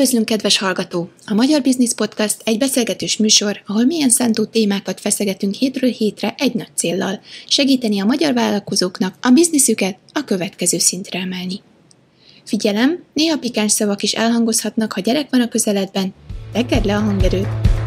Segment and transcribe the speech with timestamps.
[0.00, 1.08] Üdvözlünk, kedves hallgató!
[1.26, 6.54] A Magyar Business Podcast egy beszélgetős műsor, ahol milyen szántó témákat feszegetünk hétről hétre egy
[6.54, 11.60] nagy céllal, segíteni a magyar vállalkozóknak a bizniszüket a következő szintre emelni.
[12.44, 16.14] Figyelem, néha pikáns szavak is elhangozhatnak, ha gyerek van a közeledben,
[16.52, 17.79] tekerd le a hangerőt!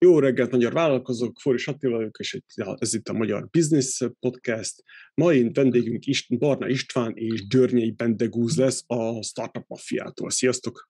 [0.00, 4.82] Jó reggelt, magyar vállalkozók, Foris Attila vagyok, és ez itt a Magyar Business Podcast.
[5.14, 10.30] Mai vendégünk Ist- Barna István és Györnyei Bendegúz lesz a Startup Mafiától.
[10.30, 10.88] Sziasztok!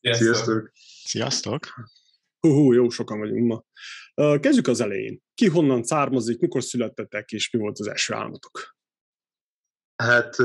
[0.00, 0.70] Sziasztok!
[1.04, 1.66] Sziasztok!
[2.40, 3.64] Hú, hú, jó sokan vagyunk ma.
[4.38, 5.22] Kezdjük az elején.
[5.34, 8.76] Ki honnan származik, mikor születtetek, és mi volt az első álmatok?
[9.96, 10.36] Hát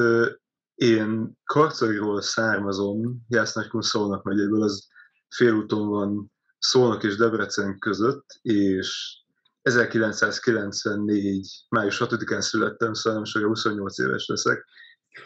[0.74, 3.82] én Karcairól származom, Jász-Nagykun
[4.24, 4.88] megyéből, az
[5.36, 6.33] félúton van
[6.66, 9.18] Szolnok és Debrecen között, és
[9.62, 11.66] 1994.
[11.70, 14.66] május 6-án születtem, nem sokkal 28 éves leszek.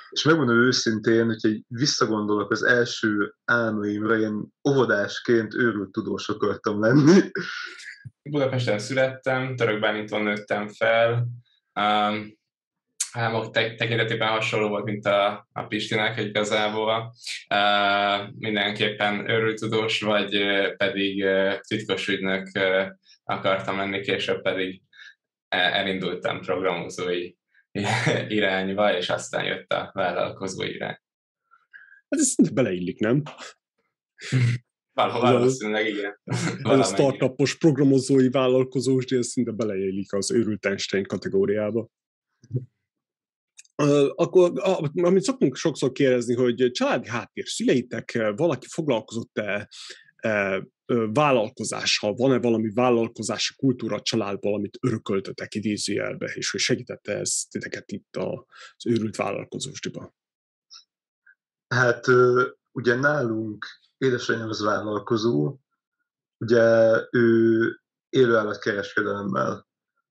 [0.10, 7.32] És megmondom őszintén, hogy visszagondolok az első álmaimra, én óvodásként őrült tudós akartam lenni.
[8.30, 11.28] Budapesten születtem, Török Bálinton nőttem fel.
[11.80, 12.37] Um,
[13.18, 17.14] álmok tekintetében hasonló volt, mint a, a Pistinek igazából.
[17.56, 22.86] Uh, mindenképpen örültudós, vagy uh, pedig uh, titkos ügynök uh,
[23.24, 24.82] akartam lenni, később pedig
[25.50, 27.34] elindultam programozói
[28.28, 30.98] irányba, és aztán jött a vállalkozó irány.
[32.10, 33.24] Hát ez szinte beleillik, nem?
[34.94, 36.20] Valahol valószínűleg igen.
[36.72, 41.90] Ez a startupos programozói vállalkozós, de ez szinte beleillik az őrült Einstein kategóriába
[44.16, 44.52] akkor,
[44.96, 49.70] amit szoktunk sokszor kérdezni, hogy családi háttér, szüleitek, valaki foglalkozott-e
[51.14, 57.92] vállalkozással, van-e valami vállalkozási kultúra a családban, amit örököltetek idézőjelbe, és hogy segítette ez titeket
[57.92, 60.16] itt az őrült vállalkozósdiba?
[61.68, 62.06] Hát
[62.72, 63.66] ugye nálunk
[63.98, 65.58] édesanyám az vállalkozó,
[66.38, 67.60] ugye ő
[68.10, 69.68] élőállatkereskedelemmel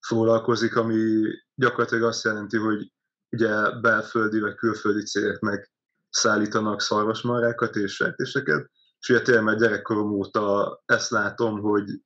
[0.06, 1.22] foglalkozik, ami
[1.54, 2.92] gyakorlatilag azt jelenti, hogy
[3.31, 5.70] ugye belföldi vagy külföldi cégeknek
[6.10, 12.00] szállítanak szarvasmarrákat és sertéseket, és ugye tényleg már gyerekkorom óta ezt látom, hogy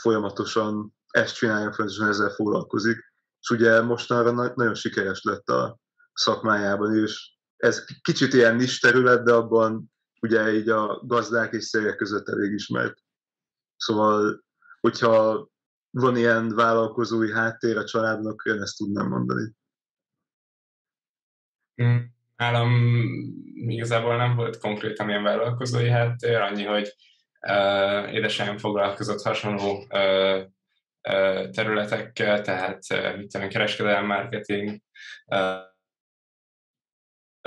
[0.00, 5.78] folyamatosan ezt csinálja, folyamatosan ezzel foglalkozik, és ugye mostanra na- nagyon sikeres lett a
[6.12, 11.96] szakmájában, és ez kicsit ilyen nis terület, de abban ugye így a gazdák és cégek
[11.96, 12.98] között elég ismert.
[13.76, 14.44] Szóval,
[14.80, 15.48] hogyha
[15.90, 19.54] van ilyen vállalkozói háttér a családnak, én ezt tudnám mondani.
[22.36, 22.70] Nálam
[23.66, 26.94] igazából nem volt konkrétan ilyen vállalkozói háttér, annyi, hogy
[27.48, 30.44] uh, édesanyám foglalkozott hasonló uh,
[31.08, 34.80] uh, területekkel, tehát uh, mit tudom, kereskedelmi marketing,
[35.26, 35.62] uh,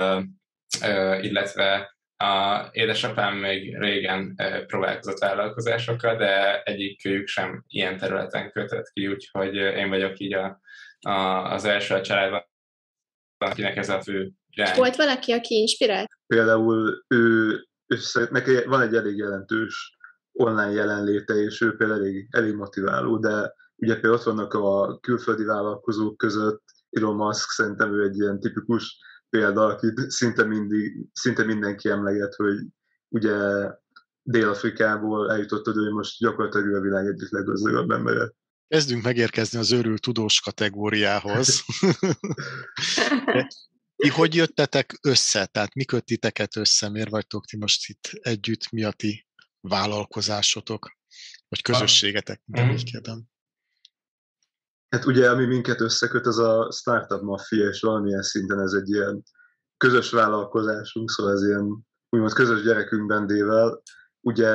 [0.02, 4.36] uh, illetve a édesapám még régen
[4.66, 10.60] próbálkozott vállalkozásokkal, de egyikük sem ilyen területen kötött ki, úgyhogy én vagyok így a,
[11.00, 11.10] a,
[11.52, 12.49] az első a családban,
[13.48, 14.76] akinek ez a fő irány.
[14.76, 16.08] Volt valaki, aki inspirált?
[16.26, 17.48] Például ő,
[17.86, 17.98] ő
[18.30, 19.96] neki van egy elég jelentős
[20.32, 25.44] online jelenléte, és ő például elég, elég motiváló, de ugye például ott vannak a külföldi
[25.44, 28.98] vállalkozók között, Elon Musk szerintem ő egy ilyen tipikus
[29.30, 32.58] példa, akit szinte, mindig, szinte mindenki emleget, hogy
[33.08, 33.34] ugye
[34.22, 38.32] Dél-Afrikából eljutott oda, hogy most gyakorlatilag a világ egyik leggazdagabb embere.
[38.70, 41.64] Kezdünk megérkezni az őrült tudós kategóriához.
[43.96, 45.46] Ti hogy jöttetek össze?
[45.46, 46.88] Tehát mi köt titeket össze?
[46.88, 48.70] Miért vagytok ti most itt együtt?
[48.70, 49.26] Mi a ti
[49.60, 50.90] vállalkozásotok?
[51.48, 52.42] Vagy közösségetek?
[52.44, 52.70] De mm.
[52.70, 53.22] így kérdem.
[54.88, 59.22] Hát ugye, ami minket összeköt, az a startup maffia, és valamilyen szinten ez egy ilyen
[59.76, 63.82] közös vállalkozásunk, szóval ez ilyen úgymond közös gyerekünk bendével.
[64.20, 64.52] Ugye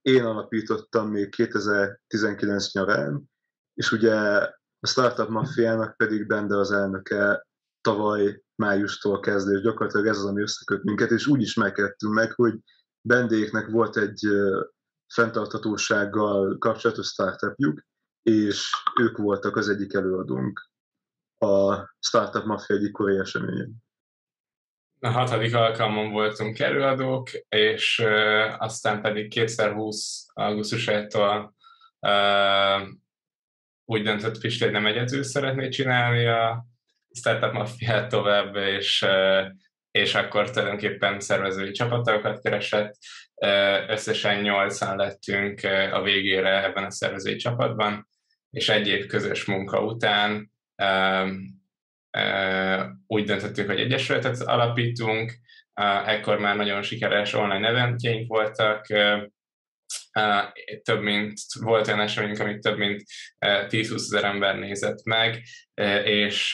[0.00, 3.34] én alapítottam még 2019 nyarán,
[3.76, 4.14] és ugye
[4.80, 7.46] a Startup Mafiának pedig Bende az elnöke
[7.80, 12.54] tavaly májustól kezdve, és gyakorlatilag ez az, ami összeköt minket, és úgy ismerkedtünk meg, hogy
[13.00, 14.26] Bendéknek volt egy
[15.14, 17.80] fenntarthatósággal kapcsolatos startupjuk,
[18.22, 18.70] és
[19.00, 20.70] ők voltak az egyik előadónk
[21.38, 23.84] a Startup Mafia egyik korai eseményen.
[25.00, 31.54] A hatodik alkalmon voltunk előadók, és uh, aztán pedig 2020 augusztusától
[32.00, 32.88] uh,
[33.88, 36.64] úgy döntött Pisti, hogy nem egyedül szeretné csinálni a
[37.10, 39.06] Startup Mafiát tovább, és,
[39.90, 42.94] és akkor tulajdonképpen szervezői csapatokat keresett.
[43.88, 45.60] Összesen nyolcan lettünk
[45.92, 48.08] a végére ebben a szervezői csapatban,
[48.50, 50.50] és egy év közös munka után
[53.06, 55.32] úgy döntöttünk, hogy egyesületet alapítunk,
[56.06, 58.86] ekkor már nagyon sikeres online eventjeink voltak,
[60.82, 63.02] több mint, volt olyan eseményünk, amit több mint
[63.40, 65.42] 10-20 ezer ember nézett meg,
[66.04, 66.52] és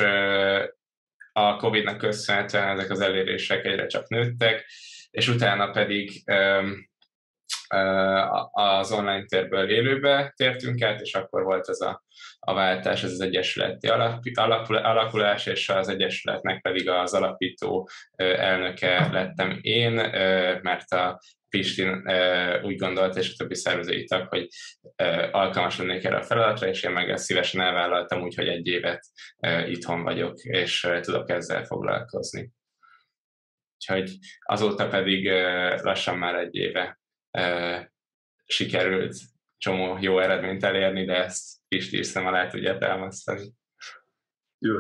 [1.33, 4.65] a Covid-nak köszönhetően ezek az elérések egyre csak nőttek,
[5.11, 6.23] és utána pedig
[8.53, 12.05] az online térből élőbe tértünk át, és akkor volt ez a,
[12.39, 13.89] a váltás, ez az egyesületi
[14.69, 19.93] alakulás, és az egyesületnek pedig az alapító elnöke lettem én,
[20.63, 21.21] mert a
[21.53, 22.03] Pistin
[22.63, 24.49] úgy gondolta, és a többi szervezői tag, hogy
[25.31, 29.07] alkalmas lennék erre a feladatra, és én meg ezt szívesen elvállaltam, úgyhogy egy évet
[29.67, 32.51] itthon vagyok, és tudok ezzel foglalkozni.
[33.75, 35.29] Úgyhogy azóta pedig
[35.83, 37.01] lassan már egy éve
[38.45, 39.17] sikerült
[39.59, 43.53] csomó jó eredményt elérni, de ezt Pisti is szem alá tudja támasztani.
[44.59, 44.77] Jó.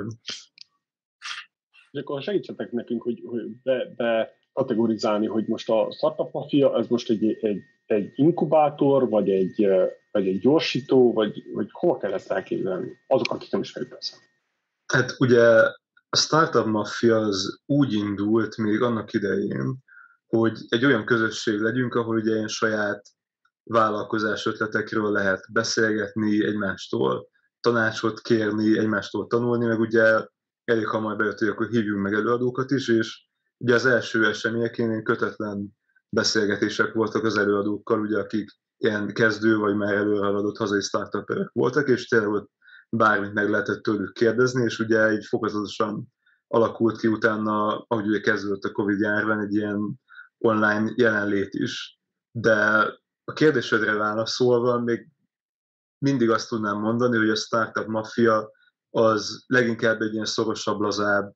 [1.90, 6.86] És akkor segítsetek nekünk, hogy, hogy be, be kategorizálni, hogy most a Startup Mafia, ez
[6.86, 9.66] most egy, egy, egy inkubátor, vagy egy,
[10.10, 12.92] vagy egy gyorsító, vagy, vagy hova kell ezt elképzelni?
[13.06, 14.16] Azok, akik nem is persze.
[14.92, 15.42] Hát ugye
[16.08, 19.78] a Startup Mafia az úgy indult még annak idején,
[20.26, 23.02] hogy egy olyan közösség legyünk, ahol ugye ilyen saját
[23.64, 27.28] vállalkozás ötletekről lehet beszélgetni egymástól,
[27.60, 30.26] tanácsot kérni, egymástól tanulni, meg ugye
[30.64, 33.26] elég hamar bejött, hogy akkor hívjunk meg előadókat is, és
[33.62, 35.68] ugye az első eseményekén ilyen kötetlen
[36.08, 41.88] beszélgetések voltak az előadókkal, ugye akik ilyen kezdő vagy már előre haladott hazai startuperek voltak,
[41.88, 42.50] és tényleg ott
[42.88, 46.12] bármit meg lehetett tőlük kérdezni, és ugye így fokozatosan
[46.46, 50.00] alakult ki utána, ahogy ugye kezdődött a Covid járvány, egy ilyen
[50.38, 52.00] online jelenlét is.
[52.30, 52.54] De
[53.24, 55.08] a kérdésedre válaszolva még
[55.98, 58.50] mindig azt tudnám mondani, hogy a Startup Mafia
[58.90, 61.32] az leginkább egy ilyen szorosabb, lazább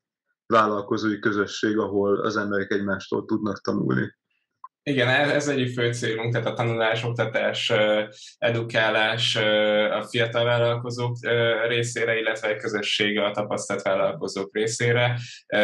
[0.47, 4.15] vállalkozói közösség, ahol az emberek egymástól tudnak tanulni.
[4.83, 7.73] Igen, ez egyik fő célunk, tehát a tanulás, oktatás,
[8.39, 9.37] edukálás
[9.91, 11.17] a fiatal vállalkozók
[11.69, 15.19] részére, illetve a közösség a tapasztalt vállalkozók részére.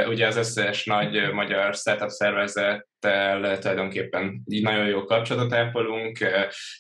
[0.07, 6.19] Ugye az összes nagy magyar startup szervezet tel tulajdonképpen így nagyon jó kapcsolatot ápolunk.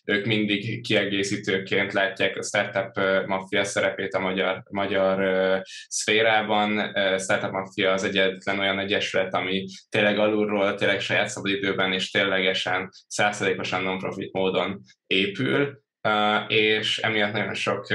[0.04, 6.92] Ők mindig kiegészítőként látják a startup maffia szerepét a magyar, magyar szférában.
[7.18, 13.82] Startup Mafia az egyetlen olyan egyesület, ami tényleg alulról, tényleg saját szabadidőben és ténylegesen százszerékosan
[13.82, 15.82] non-profit módon épül,
[16.48, 17.86] és emiatt nagyon sok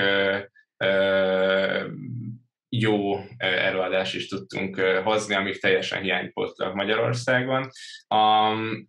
[2.79, 7.69] jó előadást is tudtunk hozni, amik teljesen hiánypótlak Magyarországon.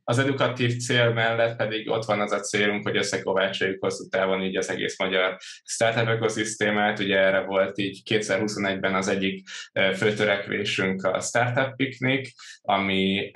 [0.04, 4.56] Az edukatív cél mellett pedig ott van az a célunk, hogy összekovácsoljuk hosszú távon így
[4.56, 6.98] az egész magyar startup ökoszisztémát.
[6.98, 9.48] Ugye erre volt így 2021-ben az egyik
[9.96, 12.30] főtörekvésünk a Startup Picnic,
[12.62, 13.30] ami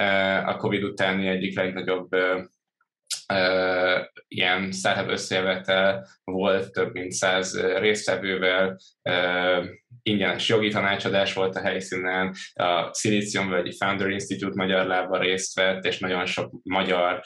[0.45, 2.09] a COVID utáni egyik legnagyobb
[4.29, 8.79] ilyen startup összejövetel volt, több mint száz résztvevővel,
[10.03, 15.85] ingyenes jogi tanácsadás volt a helyszínen, a Silicium vagy Founder Institute magyar lába részt vett,
[15.85, 17.23] és nagyon sok magyar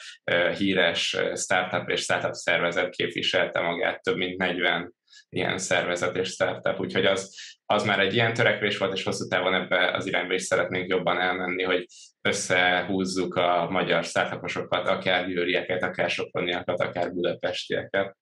[0.57, 4.95] híres startup és startup szervezet képviselte magát, több mint 40
[5.29, 7.35] ilyen szervezet és startup, úgyhogy az,
[7.65, 11.19] az már egy ilyen törekvés volt, és hosszú távon ebbe az irányba is szeretnénk jobban
[11.19, 11.85] elmenni, hogy
[12.21, 18.17] összehúzzuk a magyar startuposokat, akár győrieket, akár soproniakat, akár budapestieket.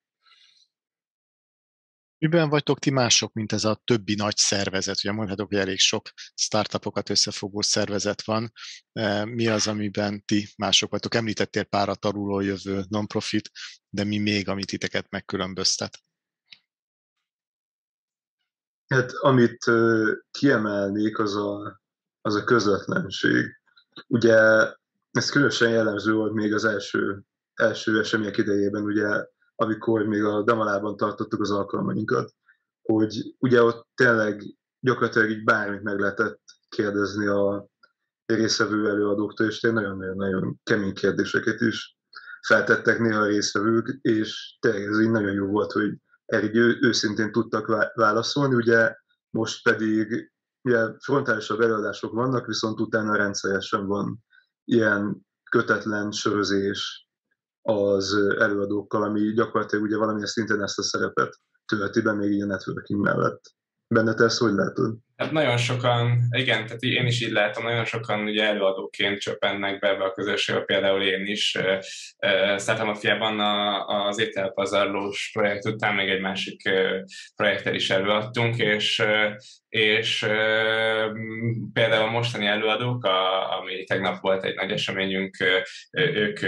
[2.18, 4.96] Miben vagytok ti mások, mint ez a többi nagy szervezet?
[4.96, 8.52] Ugye mondhatok, hogy elég sok startupokat összefogó szervezet van.
[8.92, 11.14] E, mi az, amiben ti mások vagytok?
[11.14, 13.50] Említettél pár a taruló jövő non-profit,
[13.88, 15.98] de mi még, amit titeket megkülönböztet?
[18.86, 19.64] Hát amit
[20.30, 21.80] kiemelnék, az a,
[22.20, 23.60] az a közvetlenség.
[24.06, 24.36] Ugye
[25.10, 27.22] ez különösen jellemző volt még az első,
[27.54, 29.24] első események idejében, ugye,
[29.56, 32.34] amikor még a Damalában tartottuk az alkalmainkat,
[32.82, 34.42] hogy ugye ott tényleg
[34.80, 37.66] gyakorlatilag így bármit meg lehetett kérdezni a
[38.26, 41.96] részvevő előadóktól, és tényleg nagyon-nagyon kemény kérdéseket is
[42.46, 47.32] feltettek néha a részvevők, és tényleg ez így nagyon jó volt, hogy erre ő, őszintén
[47.32, 48.94] tudtak válaszolni, ugye
[49.30, 50.32] most pedig
[50.62, 54.24] ugye frontálisabb előadások vannak, viszont utána rendszeresen van
[54.64, 57.05] ilyen kötetlen sörözés
[57.66, 62.46] az előadókkal, ami gyakorlatilag ugye valamilyen szinten ezt a szerepet tölti be még így a
[62.46, 63.40] networking mellett.
[63.94, 64.96] Benne te ezt hogy látod?
[65.16, 69.88] Hát nagyon sokan, igen, tehát én is így látom, nagyon sokan ugye előadóként csöppennek be
[69.88, 71.58] ebbe a közösségbe, például én is.
[72.56, 72.96] Startup
[73.86, 76.62] az ételpazarlós projekt után még egy másik
[77.36, 79.02] projektet is előadtunk, és
[79.76, 80.26] és
[81.72, 85.36] például a mostani előadók, a, ami tegnap volt egy nagy eseményünk,
[85.90, 86.40] ők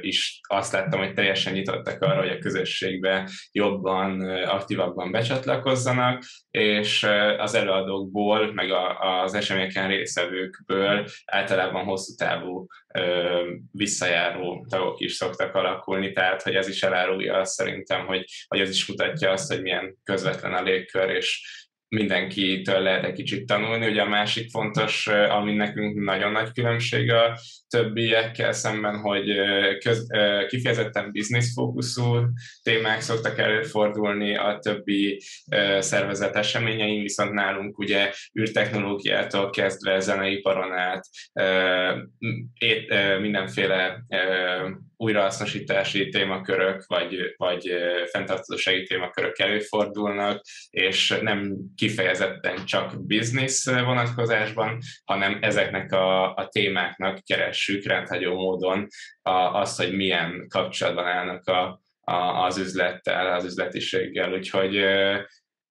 [0.00, 7.06] is azt láttam, hogy teljesen nyitottak arra, hogy a közösségbe jobban, aktívabban becsatlakozzanak, és
[7.46, 12.66] az előadókból, meg a, az eseményeken részevőkből általában hosszú távú
[13.72, 18.70] visszajáró tagok is szoktak alakulni, tehát hogy ez is elárulja azt szerintem, hogy, hogy ez
[18.70, 21.42] is mutatja azt, hogy milyen közvetlen a légkör, és
[21.88, 23.86] mindenkitől lehet egy kicsit tanulni.
[23.86, 27.38] Ugye a másik fontos, ami nekünk nagyon nagy különbség a
[27.68, 29.24] többiekkel szemben, hogy
[29.78, 30.06] köz,
[30.48, 32.16] kifejezetten business fókuszú
[32.62, 35.22] témák szoktak előfordulni a többi
[35.78, 41.04] szervezet eseményein, viszont nálunk ugye űrtechnológiától kezdve zeneiparon át
[43.20, 44.04] mindenféle
[44.96, 47.72] újrahasznosítási témakörök, vagy, vagy
[48.10, 57.84] fenntartósági témakörök előfordulnak, és nem kifejezetten csak business vonatkozásban, hanem ezeknek a, a témáknak keressük
[57.84, 58.86] rendhagyó módon
[59.22, 64.32] a, azt, hogy milyen kapcsolatban állnak a, a, az üzlettel, az üzletiséggel.
[64.32, 64.76] Úgyhogy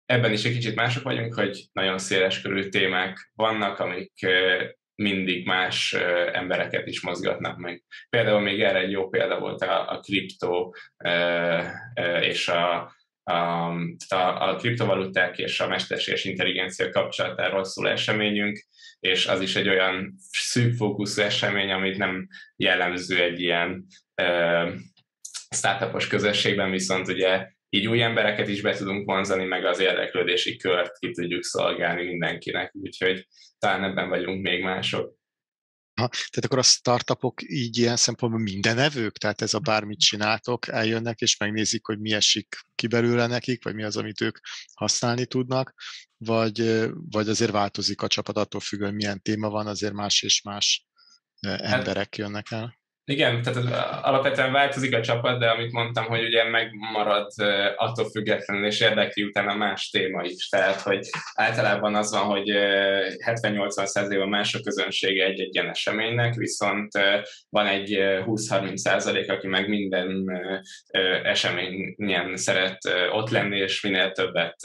[0.05, 4.13] ebben is egy kicsit mások vagyunk, hogy nagyon széles körű témák vannak, amik
[4.95, 5.93] mindig más
[6.31, 7.83] embereket is mozgatnak meg.
[8.09, 10.75] Például még erre egy jó példa volt a, a kriptó
[12.21, 13.69] és a, a,
[14.15, 18.65] a, kriptovaluták és a mesterséges intelligencia kapcsolatáról szól eseményünk,
[18.99, 23.85] és az is egy olyan szűk fókuszú esemény, amit nem jellemző egy ilyen
[24.21, 24.73] uh,
[25.49, 30.97] startupos közösségben, viszont ugye így új embereket is be tudunk vonzani, meg az érdeklődési kört
[30.97, 33.27] ki tudjuk szolgálni mindenkinek, úgyhogy
[33.59, 35.15] talán ebben vagyunk még mások.
[36.01, 39.17] Ha, tehát akkor a startupok így ilyen szempontból mindenevők?
[39.17, 43.75] Tehát ez a bármit csináltok, eljönnek és megnézik, hogy mi esik ki belőle nekik, vagy
[43.75, 44.37] mi az, amit ők
[44.73, 45.73] használni tudnak,
[46.17, 50.85] vagy, vagy azért változik a csapat attól függően, milyen téma van, azért más és más
[51.41, 52.79] hát emberek jönnek el?
[53.07, 57.31] Igen, tehát alapvetően változik a csapat, de amit mondtam, hogy ugye megmarad
[57.75, 60.49] attól függetlenül, és érdekli utána más téma is.
[60.49, 62.49] Tehát, hogy általában az van, hogy
[63.25, 66.91] 70-80%-ban más a közönsége egy-egy ilyen eseménynek, viszont
[67.49, 70.31] van egy 20-30%, aki meg minden
[71.23, 72.77] eseményen szeret
[73.11, 74.55] ott lenni, és minél többet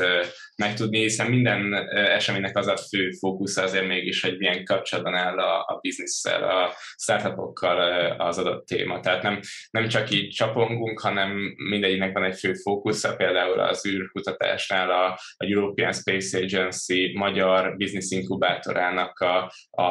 [0.56, 5.60] megtudni, hiszen minden eseménynek az a fő fókusz azért mégis, hogy milyen kapcsolatban áll a,
[5.60, 9.00] a bizniszsel, a startupokkal az adott téma.
[9.00, 14.90] Tehát nem, nem csak így csapongunk, hanem mindegyiknek van egy fő fókusza, például az űrkutatásnál
[14.90, 15.06] a,
[15.36, 19.84] a European Space Agency magyar business inkubátorának a, a,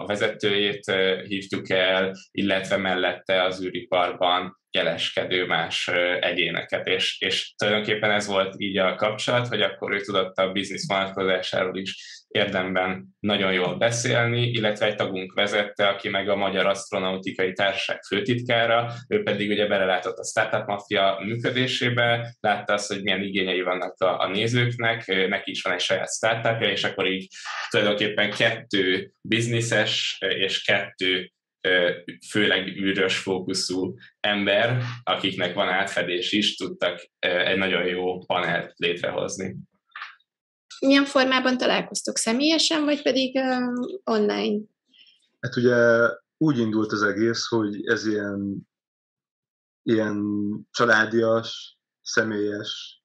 [0.00, 0.92] a vezetőjét
[1.26, 5.88] hívtuk el, illetve mellette az űriparban jeleskedő más
[6.20, 10.88] egyéneket, és, és tulajdonképpen ez volt így a kapcsolat, hogy akkor ő tudott a biznisz
[10.88, 17.52] vonatkozásáról is érdemben nagyon jól beszélni, illetve egy tagunk vezette, aki meg a Magyar Asztronautikai
[17.52, 23.62] Társaság főtitkára, ő pedig ugye belelátott a Startup Mafia működésébe, látta azt, hogy milyen igényei
[23.62, 27.26] vannak a, a nézőknek, neki is van egy saját startupja, és akkor így
[27.70, 31.32] tulajdonképpen kettő bizniszes és kettő
[32.30, 39.56] főleg űrös fókuszú ember, akiknek van átfedés is, tudtak egy nagyon jó panelt létrehozni.
[40.80, 42.16] Milyen formában találkoztok?
[42.16, 44.64] Személyesen, vagy pedig uh, online?
[45.40, 48.68] Hát ugye úgy indult az egész, hogy ez ilyen,
[49.82, 50.22] ilyen
[50.70, 53.02] családias, személyes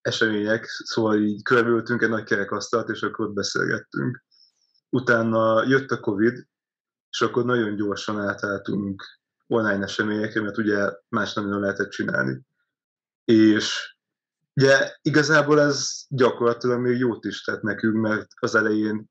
[0.00, 4.24] események, szóval így körülültünk egy nagy kerekasztalt, és akkor ott beszélgettünk.
[4.88, 6.46] Utána jött a Covid,
[7.10, 9.02] és akkor nagyon gyorsan átálltunk
[9.46, 12.40] online eseményekre, mert ugye más nem nagyon lehetett csinálni.
[13.24, 13.96] És
[14.60, 19.10] ugye igazából ez gyakorlatilag még jót is tett nekünk, mert az elején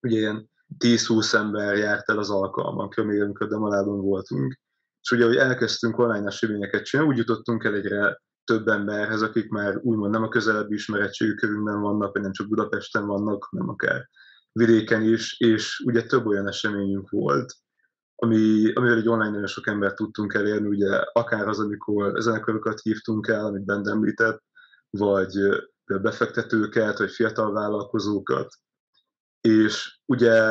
[0.00, 4.58] ugye ilyen 10-20 ember járt el az alkalmakra, még amikor Demalában voltunk.
[5.02, 9.76] És ugye, hogy elkezdtünk online eseményeket csinálni, úgy jutottunk el egyre több emberhez, akik már
[9.76, 14.08] úgymond nem a közelebbi ismeretségű körünkben vannak, vagy nem csak Budapesten vannak, hanem akár
[14.52, 17.52] vidéken is, és ugye több olyan eseményünk volt,
[18.14, 23.26] ami, amivel egy online nagyon sok embert tudtunk elérni, ugye akár az, amikor zenekarokat hívtunk
[23.26, 24.42] el, amit bent említett,
[24.90, 25.32] vagy
[25.84, 28.54] befektetőket, vagy fiatal vállalkozókat.
[29.40, 30.42] És ugye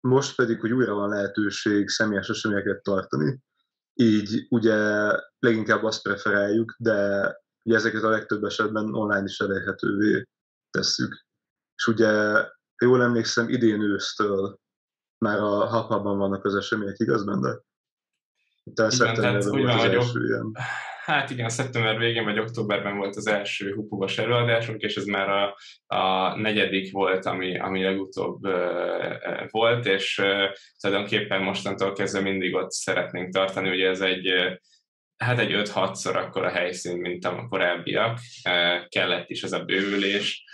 [0.00, 3.40] most pedig, hogy újra van lehetőség személyes eseményeket tartani,
[3.94, 4.76] így ugye
[5.38, 7.30] leginkább azt preferáljuk, de
[7.62, 10.24] ugye ezeket a legtöbb esetben online is elérhetővé
[10.70, 11.24] tesszük.
[11.76, 12.44] és ugye,
[12.82, 14.58] jól emlékszem, idén ősztől
[15.18, 17.60] már a hapában vannak az események, igaz benne?
[18.74, 20.52] Tehát szeptemberben volt az első ilyen.
[21.04, 25.56] Hát igen, szeptember végén vagy októberben volt az első hupuvas előadásunk, és ez már a,
[25.96, 30.42] a negyedik volt, ami, ami legutóbb uh, volt, és uh,
[30.80, 34.32] tulajdonképpen mostantól kezdve mindig ott szeretnénk tartani, ugye ez egy
[35.16, 38.18] hát egy 5-6-szor akkor a helyszín, mint a korábbiak.
[38.88, 40.44] Kellett is ez a bővülés,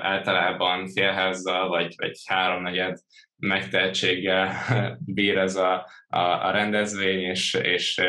[0.00, 2.98] általában félházzal vagy, vagy háromnegyed
[3.36, 4.54] megtehetséggel
[5.14, 8.00] bír ez a, a, a rendezvény, és, és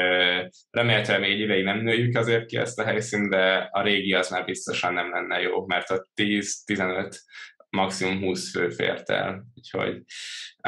[0.72, 4.30] remélhetően még egy ideig nem nőjük azért ki ezt a helyszínt, de a régi az
[4.30, 7.16] már biztosan nem lenne jó, mert a 10-15
[7.70, 9.46] maximum 20 fő fért el.
[9.56, 10.02] Úgyhogy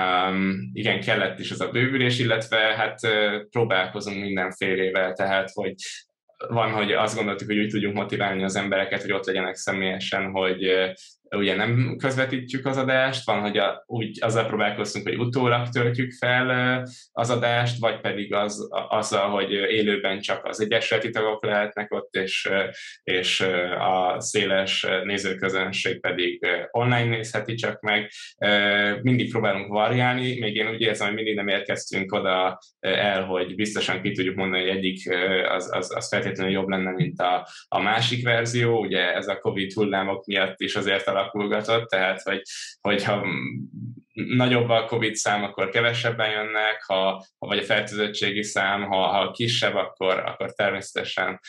[0.02, 3.00] um, igen, kellett is az a bővülés, illetve hát
[3.50, 5.74] próbálkozunk mindenfélével, tehát hogy
[6.48, 10.72] van, hogy azt gondoltuk, hogy úgy tudjunk motiválni az embereket, hogy ott legyenek személyesen, hogy
[11.30, 16.84] ugye nem közvetítjük az adást, van, hogy a, úgy azzal próbálkoztunk, hogy utólag töltjük fel
[17.12, 22.50] az adást, vagy pedig az, azzal, hogy élőben csak az egyesületi tagok lehetnek ott, és,
[23.04, 23.48] és
[23.80, 28.12] a széles nézőközönség pedig online nézheti csak meg.
[29.02, 34.02] Mindig próbálunk variálni, még én úgy érzem, hogy mindig nem érkeztünk oda el, hogy biztosan
[34.02, 35.10] ki tudjuk mondani, hogy egyik
[35.50, 38.80] az, az, az feltétlenül jobb lenne, mint a, a másik verzió.
[38.80, 42.42] Ugye ez a Covid hullámok miatt is azért alakulgatott, tehát hogy,
[42.82, 43.26] hogyha
[44.16, 49.76] nagyobb a COVID szám, akkor kevesebben jönnek, ha, vagy a fertőzöttségi szám, ha, ha kisebb,
[49.76, 51.40] akkor, akkor természetesen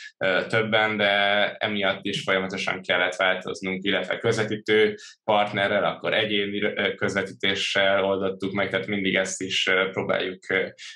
[0.47, 8.69] többen, de emiatt is folyamatosan kellett változnunk, illetve közvetítő partnerrel, akkor egyéni közvetítéssel oldottuk meg,
[8.69, 10.39] tehát mindig ezt is próbáljuk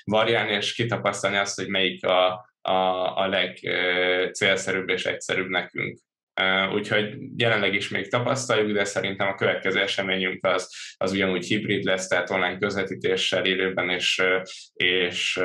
[0.04, 2.72] variálni, és kitapasztalni azt, hogy melyik a, a,
[3.16, 5.98] a legcélszerűbb és egyszerűbb nekünk.
[6.74, 12.06] Úgyhogy jelenleg is még tapasztaljuk, de szerintem a következő eseményünk az, az ugyanúgy hibrid lesz,
[12.06, 14.22] tehát online közvetítéssel élőben, és,
[14.72, 15.40] és,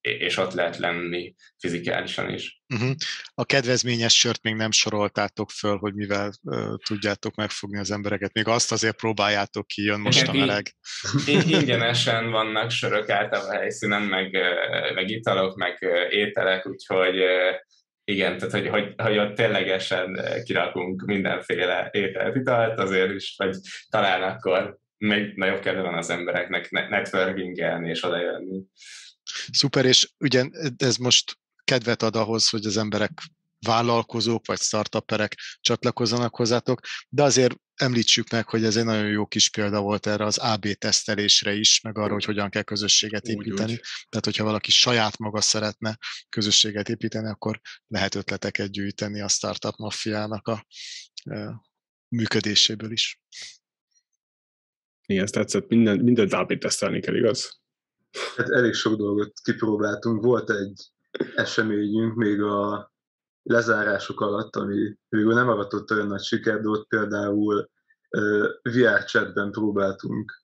[0.00, 2.62] és ott lehet lenni fizikálisan is.
[2.74, 2.90] Uh-huh.
[3.34, 8.32] A kedvezményes sört még nem soroltátok föl, hogy mivel uh, tudjátok megfogni az embereket.
[8.32, 10.74] Még azt azért próbáljátok ki, jön most a meleg.
[11.46, 14.36] Ingyenesen vannak sörök általában a helyszínen, meg,
[14.94, 15.78] meg italok, meg
[16.10, 17.16] ételek, úgyhogy
[18.04, 23.56] igen, tehát hogy, hogy, hogy ott ténylegesen kirakunk mindenféle ételt, italt, azért is, vagy
[23.88, 28.62] talán akkor még nagyobb kedve van az embereknek networkingelni és odajönni.
[29.52, 30.44] Szuper, és ugye
[30.76, 33.10] ez most kedvet ad ahhoz, hogy az emberek
[33.64, 39.50] vállalkozók vagy startuperek csatlakozzanak hozzátok, de azért említsük meg, hogy ez egy nagyon jó kis
[39.50, 43.72] példa volt erre az AB tesztelésre is, meg arra, hogy hogyan kell közösséget építeni.
[43.72, 44.06] Úgy, úgy.
[44.08, 45.98] Tehát, hogyha valaki saját maga szeretne
[46.28, 50.66] közösséget építeni, akkor lehet ötleteket gyűjteni a startup maffiának a
[51.24, 51.62] e,
[52.08, 53.20] működéséből is.
[55.06, 57.60] Igen, ezt tetszett, minden, mindent AB tesztelni kell, igaz?
[58.36, 60.22] Hát elég sok dolgot kipróbáltunk.
[60.22, 60.92] Volt egy
[61.34, 62.93] eseményünk még a
[63.44, 67.70] lezárások alatt, ami végül nem avatott olyan nagy sikert, de ott például
[68.10, 70.42] uh, VR chatben próbáltunk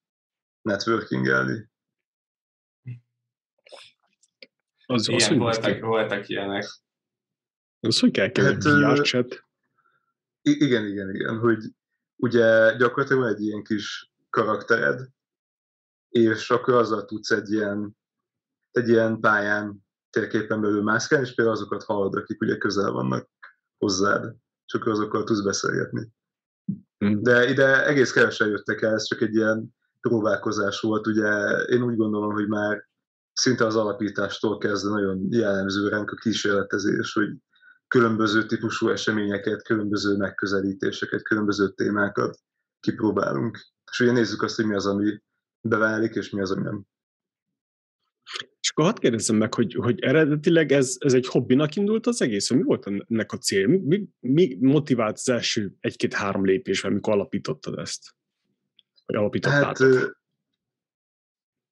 [0.63, 1.71] networkingelni.
[4.87, 6.65] Az, Igen, az, hogy voltak, voltak ilyenek.
[7.81, 9.45] Az hogy kell kell hát, VR chat?
[10.43, 11.59] Igen, igen, igen, hogy
[12.17, 15.09] ugye gyakorlatilag van egy ilyen kis karaktered,
[16.09, 17.97] és akkor azzal tudsz egy ilyen,
[18.71, 23.29] egy ilyen pályán térképen belül mászkálni, és például azokat hallod, akik ugye közel vannak
[23.79, 26.09] hozzád, csak azokkal tudsz beszélgetni.
[26.99, 27.23] Hmm.
[27.23, 31.07] De ide egész kevesen jöttek el, ez csak egy ilyen próbálkozás volt.
[31.07, 32.89] Ugye én úgy gondolom, hogy már
[33.33, 37.29] szinte az alapítástól kezdve nagyon jellemző ránk a kísérletezés, hogy
[37.89, 42.39] különböző típusú eseményeket, különböző megközelítéseket, különböző témákat
[42.81, 43.59] kipróbálunk.
[43.91, 45.23] És ugye nézzük azt, hogy mi az, ami
[45.61, 46.85] beválik, és mi az, ami nem.
[48.81, 52.63] Akkor hadd kérdezzem meg, hogy, hogy eredetileg ez, ez egy hobbinak indult az egész, mi
[52.63, 53.67] volt ennek a cél?
[53.67, 58.15] Mi, mi, mi motivált az első egy-két-három lépésben, amikor alapítottad ezt?
[59.07, 59.95] Vagy alapítottátok?
[59.95, 60.11] Hát,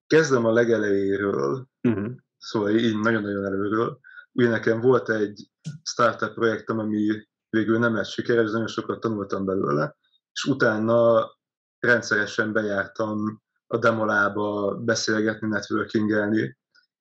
[0.06, 2.10] kezdem a legelejéről, uh-huh.
[2.38, 3.98] szóval így nagyon-nagyon előről.
[4.32, 5.50] Ugye nekem volt egy
[5.82, 9.96] startup projektem, ami végül nem lett sikeres, nagyon sokat tanultam belőle,
[10.32, 11.30] és utána
[11.78, 16.56] rendszeresen bejártam a demolába beszélgetni, networkingelni,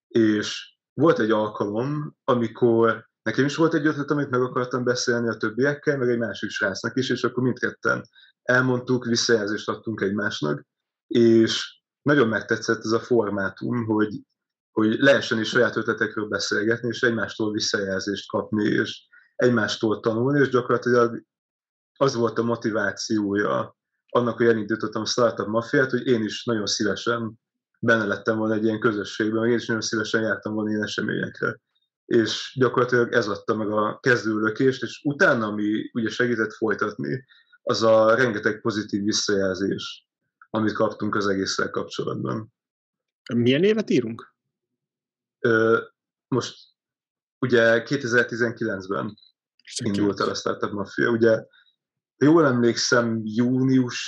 [0.07, 5.37] és volt egy alkalom, amikor nekem is volt egy ötlet, amit meg akartam beszélni a
[5.37, 8.03] többiekkel, meg egy másik srácnak is, és akkor mindketten
[8.43, 10.65] elmondtuk, visszajelzést adtunk egymásnak,
[11.07, 14.21] és nagyon megtetszett ez a formátum, hogy,
[14.71, 21.23] hogy lehessen is saját ötletekről beszélgetni, és egymástól visszajelzést kapni, és egymástól tanulni, és gyakorlatilag
[21.97, 23.77] az volt a motivációja
[24.09, 27.39] annak, hogy elindítottam a Startup Mafiát, hogy én is nagyon szívesen
[27.79, 31.59] benne lettem volna egy ilyen közösségben, meg én is nagyon szívesen jártam volna ilyen eseményekre.
[32.05, 37.25] És gyakorlatilag ez adta meg a kezdőlökést, és utána, ami ugye segített folytatni,
[37.61, 40.07] az a rengeteg pozitív visszajelzés,
[40.49, 42.53] amit kaptunk az egészszel kapcsolatban.
[43.35, 44.35] Milyen évet írunk?
[45.39, 45.81] Ö,
[46.27, 46.57] most
[47.39, 49.17] ugye 2019-ben
[49.83, 51.09] indult el a Startup Mafia.
[51.09, 51.45] Ugye
[52.17, 53.99] jól emlékszem, június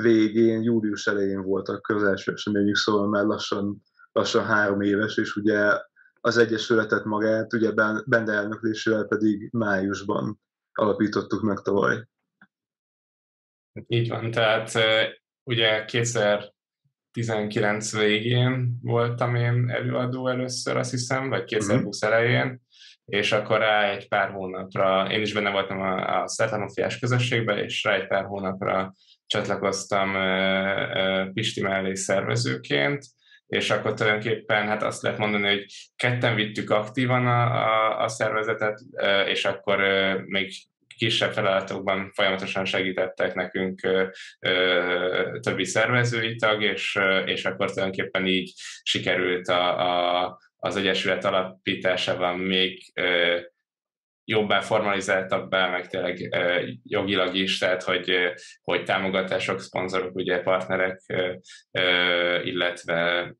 [0.00, 3.82] végén, július elején voltak az első eseményük, szóval már lassan,
[4.12, 5.80] lassan három éves, és ugye
[6.20, 7.72] az Egyesületet magát, ugye
[8.06, 10.40] Bende elnöklésével pedig májusban
[10.72, 12.04] alapítottuk meg tavaly.
[13.86, 14.72] Így van, tehát
[15.42, 22.14] ugye 2019 végén voltam én előadó először, azt hiszem, vagy 2020 mm-hmm.
[22.14, 22.64] elején,
[23.04, 27.84] és akkor rá egy pár hónapra, én is benne voltam a, a Szertámofiás közösségben, és
[27.84, 28.94] rá egy pár hónapra
[29.26, 30.12] csatlakoztam
[31.32, 33.04] Pisti mellé szervezőként,
[33.46, 35.64] és akkor tulajdonképpen hát azt lehet mondani, hogy
[35.96, 38.80] ketten vittük aktívan a, a, a szervezetet,
[39.26, 39.78] és akkor
[40.26, 40.52] még
[40.96, 44.06] kisebb feladatokban folyamatosan segítettek nekünk ö,
[44.40, 52.38] ö, többi szervezői tag, és, és akkor tulajdonképpen így sikerült a, a, az Egyesület alapításában
[52.38, 53.38] még ö,
[54.28, 56.36] jobbá, formalizáltabbá, meg tényleg
[56.82, 58.12] jogilag is, tehát hogy,
[58.62, 61.00] hogy támogatások, szponzorok, ugye partnerek,
[62.44, 63.34] illetve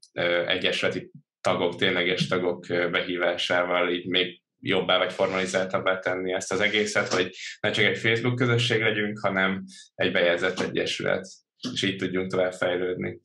[0.46, 7.37] egyesületi tagok, tényleges tagok behívásával így még jobbá vagy formalizáltabbá tenni ezt az egészet, hogy
[7.61, 11.27] ne csak egy Facebook közösség legyünk, hanem egy bejegyzett egyesület,
[11.72, 13.20] és így tudjunk tovább fejlődni.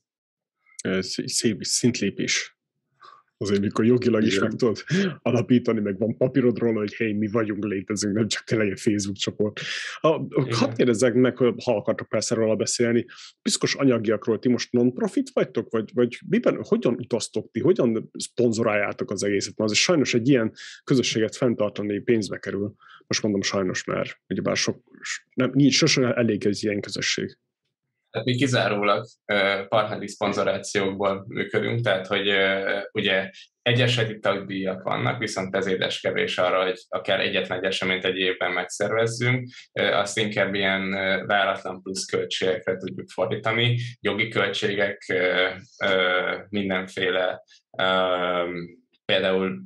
[1.26, 2.60] Szép szintlépés
[3.42, 4.84] azért mikor jogilag is meg tudod
[5.22, 9.18] alapítani, meg van papírod róla, hogy hé, mi vagyunk, létezünk, nem csak tényleg egy Facebook
[9.18, 9.60] csoport.
[10.50, 13.06] Hadd kérdezzek meg, ha akartok persze róla beszélni,
[13.42, 19.24] piszkos anyagiakról ti most non-profit vagytok, vagy, vagy miben, hogyan utaztok ti, hogyan szponzoráljátok az
[19.24, 19.58] egészet?
[19.58, 22.76] Mert az sajnos egy ilyen közösséget fenntartani pénzbe kerül.
[23.08, 24.84] Most mondom sajnos, mert ugyebár sok,
[25.34, 27.38] nem, nincs sosem elég egy ilyen közösség.
[28.12, 29.06] Tehát mi kizárólag
[29.68, 32.32] partneri szponzorációkból működünk, tehát hogy
[32.92, 33.30] ugye
[33.62, 38.52] egyeseti tagdíjak vannak, viszont ez édes kevés arra, hogy akár egyetlen egy eseményt egy évben
[38.52, 40.92] megszervezzünk, azt inkább ilyen
[41.28, 45.14] váratlan plusz költségekre tudjuk fordítani, jogi költségek,
[46.50, 47.44] mindenféle
[49.06, 49.62] például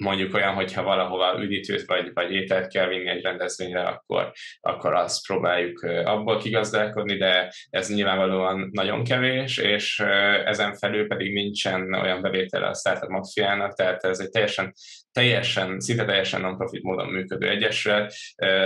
[0.00, 5.26] mondjuk olyan, hogyha valahova üdítőt vagy, vagy ételt kell vinni egy rendezvényre, akkor, akkor azt
[5.26, 9.98] próbáljuk abból kigazdálkodni, de ez nyilvánvalóan nagyon kevés, és
[10.44, 14.72] ezen felül pedig nincsen olyan bevétele a Startup Mafiának, tehát ez egy teljesen,
[15.12, 18.14] teljesen, szinte teljesen non-profit módon működő egyesület.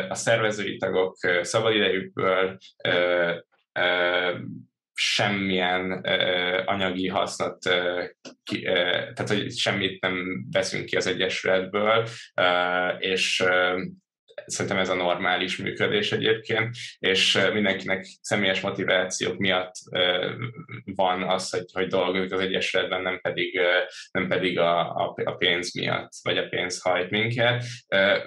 [0.08, 2.56] A szervezői tagok szabadidejükből
[4.94, 8.04] semmilyen uh, anyagi hasznot, uh,
[8.42, 12.08] ki, uh, tehát hogy semmit nem veszünk ki az Egyesületből,
[12.40, 13.80] uh, és uh,
[14.46, 19.72] szerintem ez a normális működés egyébként, és mindenkinek személyes motivációk miatt
[20.84, 23.60] van az, hogy, hogy dolgozik az Egyesületben, nem pedig,
[24.10, 27.64] nem pedig a, a, a pénz miatt, vagy a pénz hajt minket.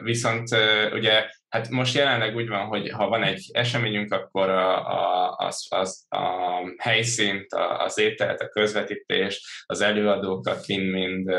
[0.02, 0.50] Viszont
[0.94, 5.68] ugye Hát most jelenleg úgy van, hogy ha van egy eseményünk, akkor a, a, az,
[5.70, 11.32] az, a helyszínt, az ételt, a közvetítést, az előadókat mind-mind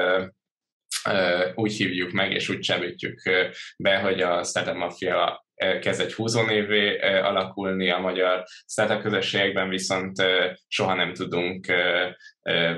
[1.55, 3.21] úgy hívjuk meg, és úgy csemítjük
[3.77, 5.47] be, hogy a Startup Mafia
[5.81, 10.17] kezd egy húzónévé alakulni a magyar startup közösségekben, viszont
[10.69, 11.67] soha nem tudunk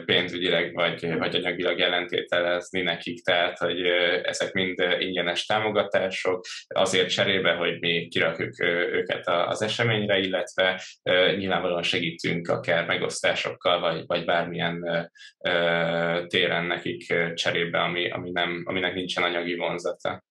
[0.04, 3.80] pénzügyileg vagy, vagy anyagilag jelentételezni nekik, tehát hogy
[4.22, 8.62] ezek mind ingyenes támogatások, azért cserébe, hogy mi kirakjuk
[8.92, 10.82] őket az eseményre, illetve
[11.36, 15.10] nyilvánvalóan segítünk akár megosztásokkal, vagy, vagy bármilyen
[16.26, 20.22] téren nekik cserébe, ami, ami nem, aminek nincsen anyagi vonzata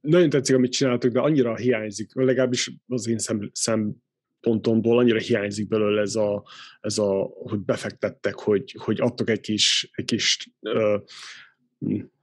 [0.00, 6.00] nagyon tetszik, amit csináltok, de annyira hiányzik, legalábbis az én szem, szempontomból annyira hiányzik belőle
[6.00, 6.44] ez a,
[6.80, 11.00] ez a hogy befektettek, hogy, hogy adtok egy kis, egy kis uh,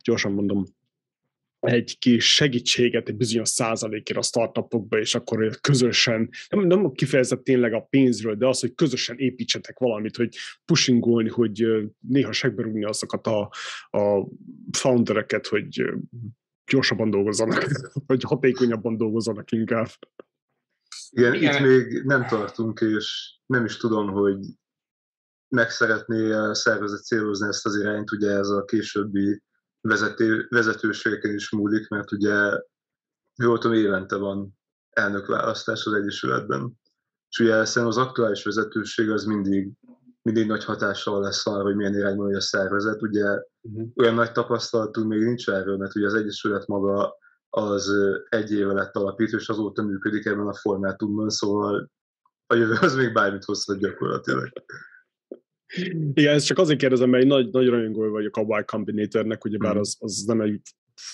[0.04, 0.64] gyorsan mondom,
[1.60, 7.74] egy kis segítséget egy bizonyos százalékért a startupokba, és akkor közösen, nem, nem kifejezett tényleg
[7.74, 10.36] a pénzről, de az, hogy közösen építsetek valamit, hogy
[10.66, 11.66] pushingolni, hogy
[12.00, 13.52] néha segberúgni azokat a,
[13.90, 14.28] a
[14.72, 15.84] foundereket, hogy
[16.66, 17.64] gyorsabban dolgozzanak,
[18.08, 19.88] vagy hatékonyabban dolgozzanak inkább.
[21.10, 24.38] Igen, Igen, itt még nem tartunk, és nem is tudom, hogy
[25.48, 29.42] meg szeretné a szervezet célozni ezt az irányt, ugye ez a későbbi
[29.82, 32.60] vezető, vezetőségeken is múlik, mert ugye
[33.36, 36.80] voltam évente van elnökválasztás az Egyesületben,
[37.30, 39.72] és ugye szerintem az aktuális vezetőség az mindig,
[40.22, 43.02] mindig nagy hatással lesz arra, hogy milyen irányba megy a szervezet.
[43.02, 43.40] Ugye.
[43.96, 47.18] Olyan nagy tapasztalatunk még nincs erről, mert ugye az Egyesület maga
[47.50, 47.92] az
[48.30, 51.92] egy éve lett alapítva, és azóta működik ebben a formátumban, szóval
[52.48, 54.52] a jövő az még bármit hozhat gyakorlatilag.
[56.14, 59.76] Igen, ezt csak azért kérdezem, mert egy nagy, nagy rajongó vagyok a Y Combinatornek, ugyebár
[59.76, 59.80] mm.
[59.80, 60.62] az, az nem egy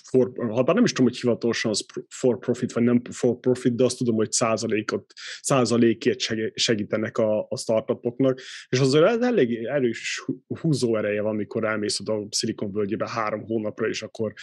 [0.03, 3.75] for, ha bár nem is tudom, hogy hivatalosan az for profit, vagy nem for profit,
[3.75, 6.19] de azt tudom, hogy százalékot, százalékét
[6.53, 10.25] segítenek a, a startupoknak, és azért elég erős
[10.61, 14.33] húzó ereje van, amikor elmész oda a Silicon völgyébe három hónapra, és akkor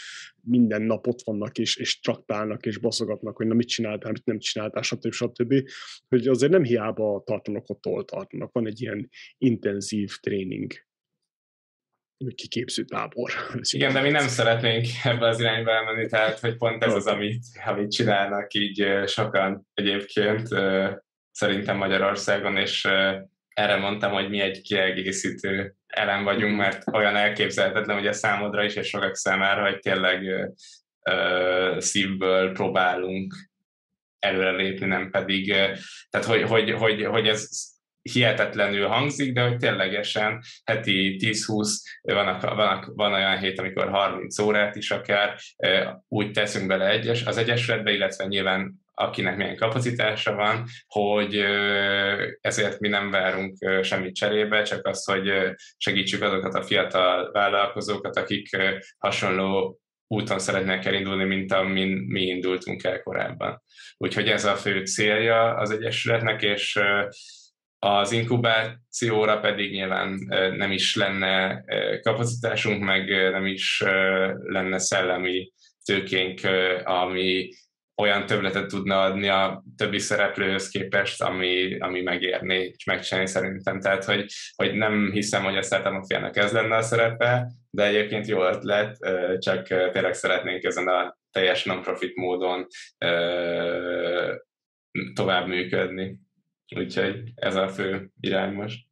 [0.40, 4.38] minden nap ott vannak, és, és traktálnak, és baszogatnak, hogy na mit csináltál, mit nem
[4.38, 5.12] csináltál, stb.
[5.12, 5.54] stb.
[6.08, 8.52] Hogy azért nem hiába tartanak ott, ahol tartanak.
[8.52, 10.72] Van egy ilyen intenzív tréning
[12.34, 13.30] kiképző tábor.
[13.76, 17.44] Igen, de mi nem szeretnénk ebbe az irányba elmenni, tehát hogy pont ez az, amit,
[17.64, 20.48] amit csinálnak így sokan egyébként
[21.30, 22.88] szerintem Magyarországon, és
[23.48, 26.60] erre mondtam, hogy mi egy kiegészítő elem vagyunk, mhm.
[26.60, 30.50] mert olyan elképzelhetetlen, hogy a számodra is, és sokak számára, hogy tényleg
[31.78, 33.34] szívből próbálunk
[34.18, 35.46] előrelépni, nem pedig,
[36.10, 37.48] tehát hogy, hogy, hogy, hogy ez
[38.12, 41.68] hihetetlenül hangzik, de hogy ténylegesen heti 10-20,
[42.02, 45.38] van, van, van olyan hét, amikor 30 órát is akár
[46.08, 51.44] úgy teszünk bele egyes, az egyesületbe, illetve nyilván akinek milyen kapacitása van, hogy
[52.40, 55.32] ezért mi nem várunk semmit cserébe, csak azt, hogy
[55.76, 58.56] segítsük azokat a fiatal vállalkozókat, akik
[58.98, 63.62] hasonló úton szeretnék elindulni, mint amin mi indultunk el korábban.
[63.96, 66.80] Úgyhogy ez a fő célja az Egyesületnek, és
[67.78, 70.18] az inkubációra pedig nyilván
[70.56, 71.64] nem is lenne
[72.02, 73.82] kapacitásunk, meg nem is
[74.42, 75.52] lenne szellemi
[75.84, 76.40] tőkénk,
[76.84, 77.48] ami
[78.02, 83.80] olyan többletet tudna adni a többi szereplőhöz képest, ami, ami megérné és megcsinálni szerintem.
[83.80, 88.44] Tehát, hogy, hogy nem hiszem, hogy a Startup ez lenne a szerepe, de egyébként jó
[88.44, 88.96] ötlet,
[89.38, 92.66] csak tényleg szeretnénk ezen a teljes non-profit módon
[95.14, 96.18] tovább működni.
[96.74, 98.86] Úgyhogy ez a fő irány most.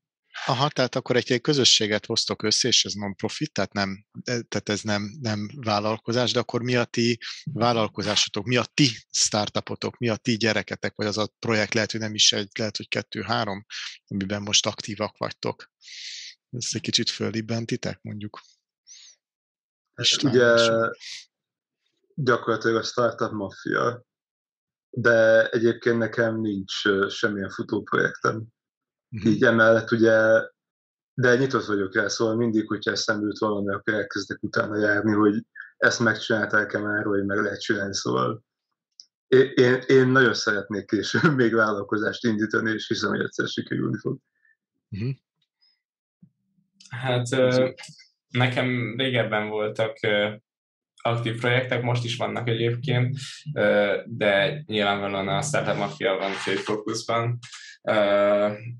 [0.46, 4.80] Aha, tehát akkor egy, egy közösséget hoztok össze, és ez non-profit, tehát, nem, tehát ez
[4.80, 10.16] nem, nem vállalkozás, de akkor mi a ti vállalkozásotok, mi a ti startupotok, mi a
[10.16, 13.66] ti gyereketek, vagy az a projekt lehet, hogy nem is egy, lehet, hogy kettő-három,
[14.06, 15.72] amiben most aktívak vagytok.
[16.50, 18.40] Ez egy kicsit fölibbentitek, mondjuk.
[19.94, 20.54] És ugye
[22.14, 24.04] gyakorlatilag a Startup Mafia
[24.94, 28.34] de egyébként nekem nincs semmilyen futóprojektem.
[28.34, 29.30] Mm-hmm.
[29.30, 30.42] Így emellett ugye,
[31.14, 35.44] de nyitott vagyok rá, szóval mindig, hogyha eszembe jut valami, akkor elkezdek utána járni, hogy
[35.76, 38.44] ezt megcsinálták-e már, vagy meg lehet csinálni, szóval
[39.26, 44.18] én, én, én nagyon szeretnék később még vállalkozást indítani, és hiszem, hogy egyszer sikerülni fog.
[44.96, 45.10] Mm-hmm.
[46.88, 47.28] Hát
[48.28, 49.96] nekem régebben voltak
[51.04, 53.16] aktív projektek, most is vannak egyébként,
[54.04, 57.38] de nyilvánvalóan a Startup Mafia van főfókuszban.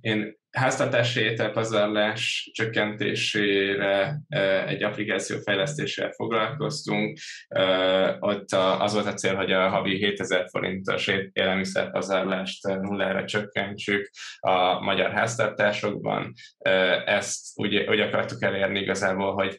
[0.01, 4.21] Én háztartási ételpazarlás csökkentésére
[4.67, 7.19] egy applikáció fejlesztésével foglalkoztunk.
[8.19, 14.11] Ott az volt a cél, hogy a havi 7000 forintos élelmiszerpazarlást nullára csökkentsük
[14.41, 16.33] a magyar háztartásokban.
[17.05, 19.57] Ezt úgy, úgy akartuk elérni igazából, hogy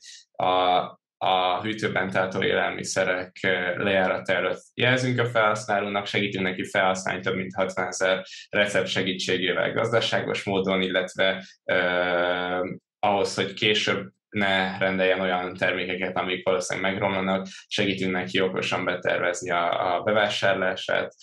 [0.47, 3.38] a a hűtőben tartó élelmiszerek
[3.78, 10.43] lejárata előtt jelzünk a felhasználónak, segítünk neki felhasználni több mint 60 ezer recept segítségével gazdaságos
[10.43, 12.60] módon, illetve eh,
[12.99, 19.95] ahhoz, hogy később ne rendeljen olyan termékeket, amik valószínűleg megromlanak, segítünk neki okosan betervezni a,
[19.95, 21.13] a bevásárlását,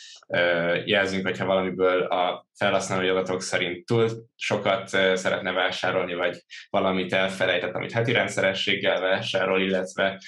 [0.85, 6.39] jelzünk, hogyha valamiből a felhasználói adatok szerint túl sokat szeretne vásárolni, vagy
[6.71, 10.21] valamit elfelejtett, amit heti rendszerességgel vásárol, illetve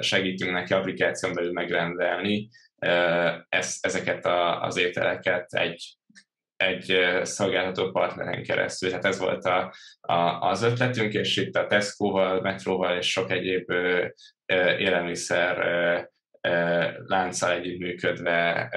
[0.00, 2.48] segítünk neki applikáción belül megrendelni
[3.80, 4.26] ezeket
[4.60, 5.99] az ételeket egy
[6.60, 8.88] egy szolgáltató partneren keresztül.
[8.88, 13.70] Tehát ez volt a, a, az ötletünk, és itt a Tesco-val, Metróval és sok egyéb
[14.78, 15.56] élelmiszer
[17.06, 18.68] lánccal együttműködve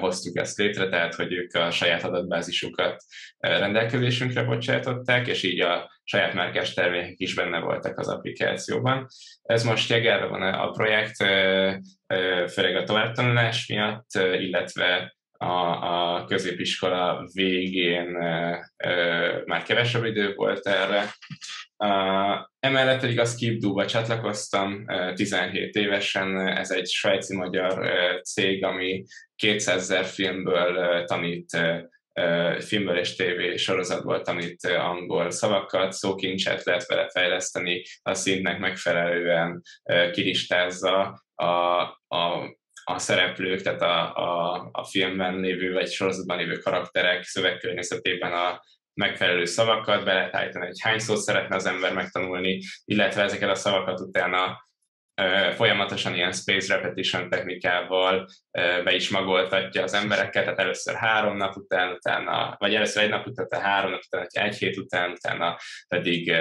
[0.00, 3.02] hoztuk ezt létre, tehát hogy ők a saját adatbázisukat
[3.38, 9.06] rendelkezésünkre bocsátották, és így a saját márkás termékek is benne voltak az applikációban.
[9.42, 11.16] Ez most jegelve van a projekt,
[12.52, 18.06] főleg a továbbtanulás miatt, illetve a, a középiskola végén
[19.44, 21.14] már kevesebb idő volt erre,
[22.60, 27.90] emellett pedig a Skipdo-ba csatlakoztam uh, 17 évesen, ez egy svájci-magyar
[28.22, 29.04] cég, ami
[29.36, 31.58] 200 ezer filmből tanít
[32.58, 39.62] filmből és tévé sorozatból tanít angol szavakat, szókincset lehet vele fejleszteni, a szintnek megfelelően
[40.12, 41.44] kilistázza a,
[42.16, 48.60] a a szereplők, tehát a, a, a filmben lévő vagy sorozatban lévő karakterek szövegkörnyezetében a
[48.94, 53.54] megfelelő szavakat, be lehet állítani, hogy hány szót szeretne az ember megtanulni, illetve ezeket a
[53.54, 54.70] szavakat utána
[55.54, 58.28] folyamatosan ilyen space repetition technikával
[58.84, 63.26] be is magoltatja az embereket, tehát először három nap után, utána, vagy először egy nap
[63.26, 65.58] után, tehát három nap után, egy hét után, utána
[65.88, 66.34] pedig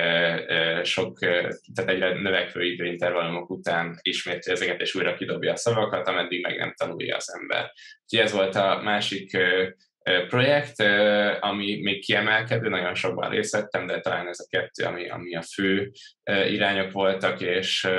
[0.84, 6.58] sok, tehát egyre növekvő időintervallumok után ismétli ezeket, és újra kidobja a szavakat, ameddig meg
[6.58, 7.72] nem tanulja az ember.
[8.04, 9.38] Úgyhogy ez volt a másik
[10.28, 10.80] projekt,
[11.40, 15.42] ami még kiemelkedő, nagyon sokban részt vettem, de talán ez a kettő, ami, ami a
[15.42, 15.92] fő
[16.48, 17.90] irányok voltak, és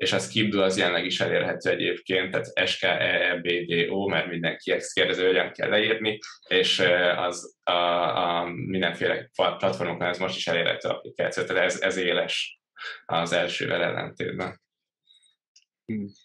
[0.00, 5.52] és a Skipdo az jelenleg is elérhető egyébként, tehát SKEBDO, mert mindenki ezt kérdező, hogyan
[5.52, 6.82] kell leírni, és
[7.16, 12.60] az a, a mindenféle platformokon ez most is elérhető applikáció, tehát ez, ez éles
[13.04, 14.60] az elsővel ellentétben.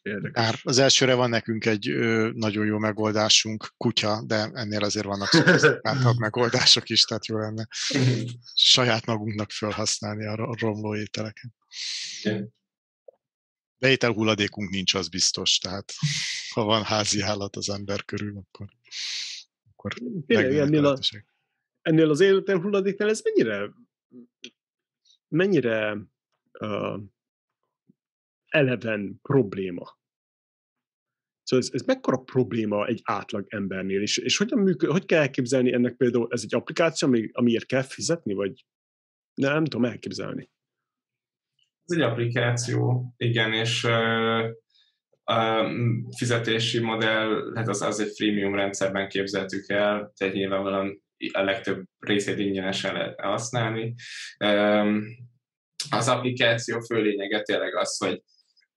[0.01, 0.61] Érdekes.
[0.63, 6.17] Az elsőre van nekünk egy ö, nagyon jó megoldásunk, kutya, de ennél azért vannak szofisztikáltabb
[6.27, 7.67] megoldások is, tehát jó lenne
[8.53, 11.51] saját magunknak felhasználni a romló ételeket.
[12.23, 12.53] Igen.
[13.85, 15.93] De ételhulladékunk nincs, az biztos, tehát
[16.53, 18.67] ha van házi állat az ember körül, akkor,
[19.71, 19.93] akkor
[20.27, 20.97] Tényleg, ennél, a,
[21.81, 23.71] ennél az ételhulladéknál ez mennyire
[25.27, 25.97] mennyire
[26.59, 26.99] uh,
[28.47, 29.99] eleven probléma?
[31.43, 35.73] Szóval ez, ez mekkora probléma egy átlag embernél, és, és hogyan működ, hogy kell elképzelni
[35.73, 38.65] ennek például, ez egy applikáció, ami, amiért kell fizetni, vagy
[39.33, 40.49] nem, nem tudom elképzelni.
[41.85, 43.83] Ez egy applikáció, igen, és
[45.23, 45.69] a
[46.17, 52.39] fizetési modell, hát az, az egy freemium rendszerben képzeltük el, tehát nyilvánvalóan a legtöbb részét
[52.39, 53.95] ingyenesen lehet használni.
[55.89, 58.21] Az applikáció fő lényege tényleg az, hogy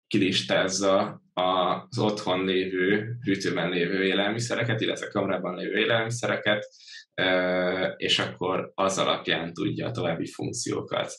[0.07, 6.67] kilistázza az otthon lévő, hűtőben lévő élelmiszereket, illetve kamrában lévő élelmiszereket,
[7.97, 11.13] és akkor az alapján tudja a további funkciókat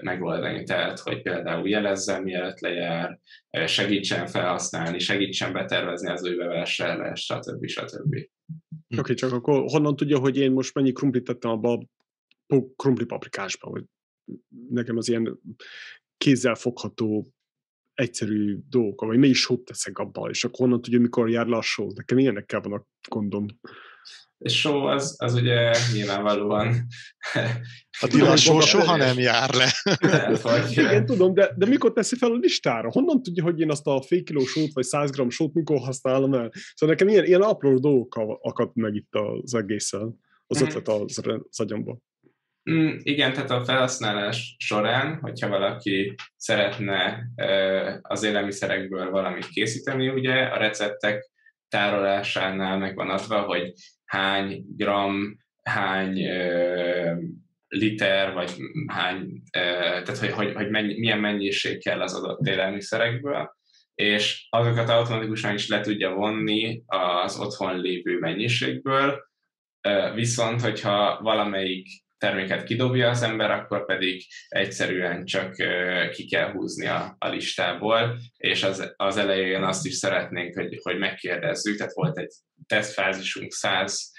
[0.00, 0.62] megoldani.
[0.64, 3.18] Tehát, hogy például jelezzen, mielőtt lejár,
[3.66, 7.66] segítsen felhasználni, segítsen betervezni az új bevásárlást, stb.
[7.66, 8.14] stb.
[8.14, 11.72] Oké, okay, csak akkor honnan tudja, hogy én most mennyi krumplit tettem abba
[12.46, 13.84] a krumpli paprikásba, hogy
[14.68, 15.38] nekem az ilyen
[16.16, 17.32] kézzel fogható
[17.94, 21.92] egyszerű dolgok, vagy is sót teszek abba, és akkor honnan tudja, mikor jár lassú.
[21.94, 23.46] Nekem ilyenekkel van a gondom.
[24.38, 26.86] És só az, az ugye nyilvánvalóan...
[28.00, 29.70] A Dylan só soha nem jár le.
[30.70, 32.90] Igen, tudom, de, de mikor teszi fel a listára?
[32.90, 36.34] Honnan tudja, hogy én azt a fél kiló sót, vagy 100 gram sót mikor használom
[36.34, 36.50] el?
[36.74, 40.66] Szóval nekem ilyen, ilyen apró dolgok akadt meg itt az egészen, az mm.
[40.66, 42.02] ötlet az, az agyamban.
[42.70, 47.28] Mm, igen, tehát a felhasználás során, hogyha valaki szeretne
[48.02, 51.31] az élelmiszerekből valamit készíteni, ugye a receptek
[51.72, 53.72] tárolásánál meg van adva, hogy
[54.04, 56.28] hány gram, hány
[57.68, 58.50] liter, vagy
[58.86, 63.56] hány, tehát hogy, hogy, hogy mennyi, milyen mennyiség kell az adott élelmiszerekből,
[63.94, 69.22] és azokat automatikusan is le tudja vonni az otthon lévő mennyiségből,
[70.14, 71.88] viszont hogyha valamelyik
[72.22, 75.54] terméket kidobja az ember, akkor pedig egyszerűen csak
[76.10, 80.98] ki kell húzni a, a listából, és az, az elején azt is szeretnénk, hogy, hogy
[80.98, 82.32] megkérdezzük, tehát volt egy
[82.66, 84.12] tesztfázisunk 100,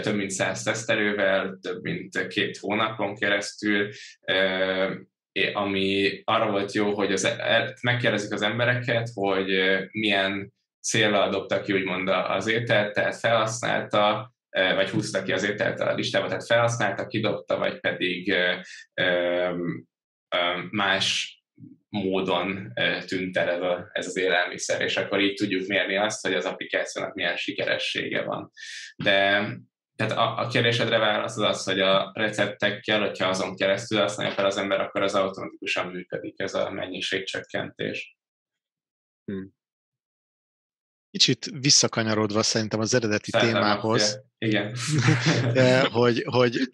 [0.00, 3.88] több mint 100 tesztelővel, több mint két hónapon keresztül,
[5.52, 9.50] ami arra volt jó, hogy az, e, megkérdezik az embereket, hogy
[9.92, 14.32] milyen célra dobtak ki úgymond az ételt, tehát felhasználta,
[14.74, 18.34] vagy húzta ki az ételt a listába, tehát felhasználta, kidobta, vagy pedig
[20.70, 21.38] más
[21.88, 22.72] módon
[23.06, 27.36] tűnt el ez az élelmiszer, és akkor így tudjuk mérni azt, hogy az applikációnak milyen
[27.36, 28.50] sikeressége van.
[28.96, 29.48] De
[29.98, 34.44] tehát a, a kérdésedre válasz az az, hogy a receptekkel, hogyha azon keresztül használja fel
[34.44, 38.16] az ember, akkor az automatikusan működik ez a mennyiségcsökkentés.
[39.24, 39.57] Hmm.
[41.10, 44.76] Kicsit visszakanyarodva szerintem az eredeti Szerintem témához, igen.
[45.98, 46.70] Hogy, hogy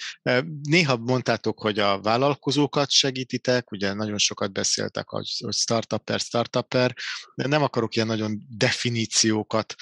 [0.62, 6.95] néha mondtátok, hogy a vállalkozókat segítitek, ugye nagyon sokat beszéltek, hogy startupper, startupper,
[7.35, 9.74] de nem akarok ilyen nagyon definíciókat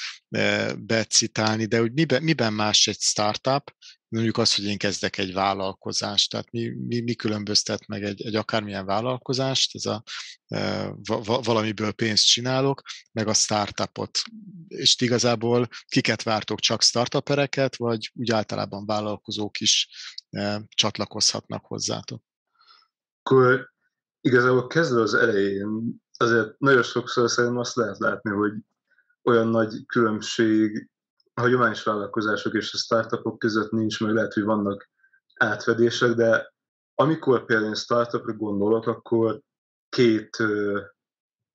[0.76, 3.74] becitálni, de hogy miben, miben más egy startup,
[4.12, 8.34] mondjuk az, hogy én kezdek egy vállalkozást, tehát mi, mi, mi különböztet meg egy, egy
[8.34, 10.02] akármilyen vállalkozást, ez a
[10.46, 10.92] e,
[11.42, 12.82] valamiből pénzt csinálok,
[13.12, 14.22] meg a startupot.
[14.68, 19.88] És igazából kiket vártok, csak startupereket, vagy úgy általában vállalkozók is
[20.30, 22.22] e, csatlakozhatnak hozzátok?
[23.22, 23.72] Akkor
[24.20, 28.52] igazából kezdve az elején azért nagyon sokszor szerintem azt lehet látni, hogy
[29.22, 30.90] olyan nagy különbség
[31.34, 34.90] hagyományos vállalkozások és a startupok között nincs, meg lehet, hogy vannak
[35.34, 36.52] átfedések, de
[36.94, 39.40] amikor például startupra gondolok, akkor
[39.88, 40.36] két,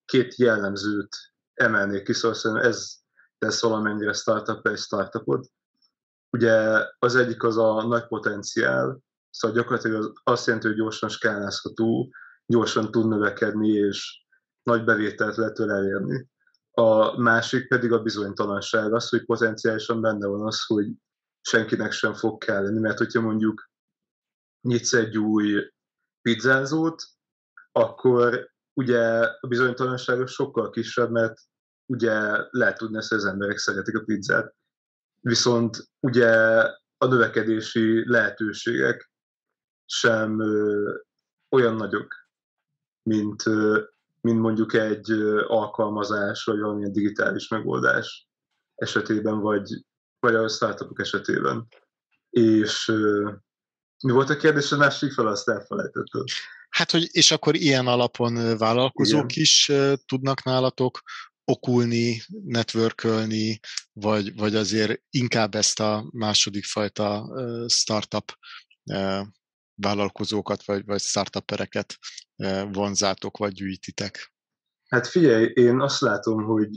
[0.05, 1.15] két jellemzőt
[1.53, 2.95] emelnék ki, szóval ez
[3.37, 5.47] tesz valamennyire startup egy startupot.
[6.29, 8.99] Ugye az egyik az a nagy potenciál,
[9.29, 12.13] szóval gyakorlatilag azt jelenti, hogy gyorsan skálázható,
[12.45, 14.25] gyorsan tud növekedni, és
[14.63, 16.29] nagy bevételt lehet elérni.
[16.79, 20.87] A másik pedig a bizonytalanság, az, hogy potenciálisan benne van az, hogy
[21.41, 23.69] senkinek sem fog kelleni, mert hogyha mondjuk
[24.61, 25.71] nyitsz egy új
[26.21, 27.03] pizzázót,
[27.71, 31.39] akkor ugye a bizonytalanság sokkal kisebb, mert
[31.85, 34.55] ugye lehet tudni hogy az emberek szeretik a pizzát.
[35.21, 36.31] Viszont ugye
[36.97, 39.11] a növekedési lehetőségek
[39.85, 40.93] sem ö,
[41.49, 42.13] olyan nagyok,
[43.03, 43.83] mint, ö,
[44.27, 45.11] mint mondjuk egy
[45.47, 48.27] alkalmazás, vagy valamilyen digitális megoldás
[48.75, 49.83] esetében, vagy,
[50.19, 51.67] vagy a startupok esetében.
[52.29, 52.91] És
[54.03, 54.71] mi volt a kérdés?
[54.71, 56.23] A másik fel, azt elfelejtettem.
[56.69, 59.43] Hát, hogy és akkor ilyen alapon vállalkozók Igen.
[59.43, 59.71] is
[60.05, 60.99] tudnak nálatok
[61.43, 63.59] okulni, networkölni,
[63.93, 67.29] vagy, vagy azért inkább ezt a második fajta
[67.67, 68.31] startup
[69.81, 71.97] vállalkozókat, vagy, vagy startupereket
[72.71, 74.33] vonzátok, vagy gyűjtitek?
[74.87, 76.69] Hát figyelj, én azt látom, hogy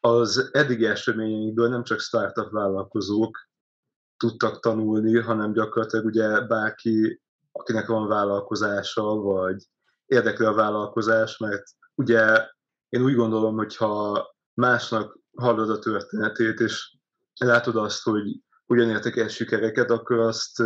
[0.00, 3.48] az eddigi eseményeinkből nem csak startup vállalkozók
[4.16, 7.22] tudtak tanulni, hanem gyakorlatilag ugye bárki,
[7.52, 9.64] akinek van vállalkozása, vagy
[10.06, 11.62] érdekli a vállalkozás, mert
[11.94, 12.48] ugye
[12.88, 16.96] én úgy gondolom, hogy ha másnak hallod a történetét, és
[17.34, 18.40] látod azt, hogy
[18.72, 20.62] hogyan értek el sikereket, akkor azt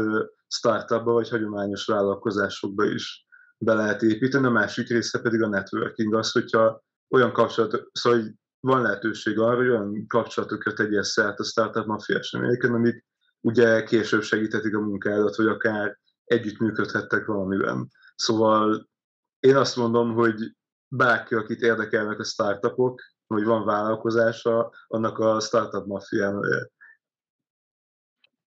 [0.48, 3.26] startupba vagy hagyományos vállalkozásokba is
[3.58, 4.46] be lehet építeni.
[4.46, 8.22] A másik része pedig a networking, az, hogyha olyan kapcsolat, szóval
[8.60, 13.04] van lehetőség arra, hogy olyan kapcsolatokat tegyél szert a startup mafia eseményeken, amik
[13.40, 17.88] ugye később segíthetik a munkádat, vagy akár együttműködhettek valamiben.
[18.14, 18.88] Szóval
[19.40, 20.56] én azt mondom, hogy
[20.88, 26.74] bárki, akit érdekelnek a startupok, vagy van vállalkozása, annak a startup mafiának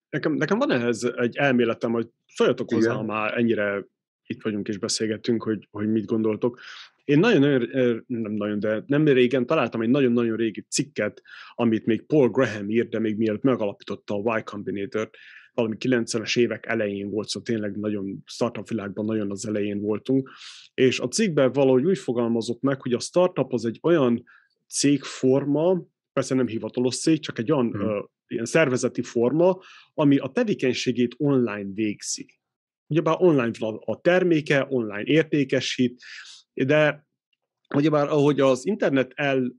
[0.09, 3.85] Nekem, nekem van ehhez egy elméletem, hogy szóljatok hozzá, ha már ennyire
[4.25, 6.59] itt vagyunk és beszélgetünk, hogy, hogy mit gondoltok.
[7.03, 11.21] Én nagyon-nagyon, nem nagyon, de nem régen találtam egy nagyon-nagyon régi cikket,
[11.55, 15.17] amit még Paul Graham írt, de még mielőtt megalapította a Y Combinator-t,
[15.53, 20.29] valami 90-es évek elején volt, szóval tényleg nagyon startup világban nagyon az elején voltunk,
[20.73, 24.23] és a cikkben valahogy úgy fogalmazott meg, hogy a startup az egy olyan
[24.67, 25.83] cégforma,
[26.13, 28.09] persze nem hivatalos cég, csak egy olyan hmm.
[28.31, 29.59] Ilyen szervezeti forma,
[29.93, 32.39] ami a tevékenységét online végzi.
[32.87, 36.01] Ugyebár online van a terméke, online értékesít,
[36.53, 37.07] de
[37.75, 39.55] ugyebár ahogy az internet el,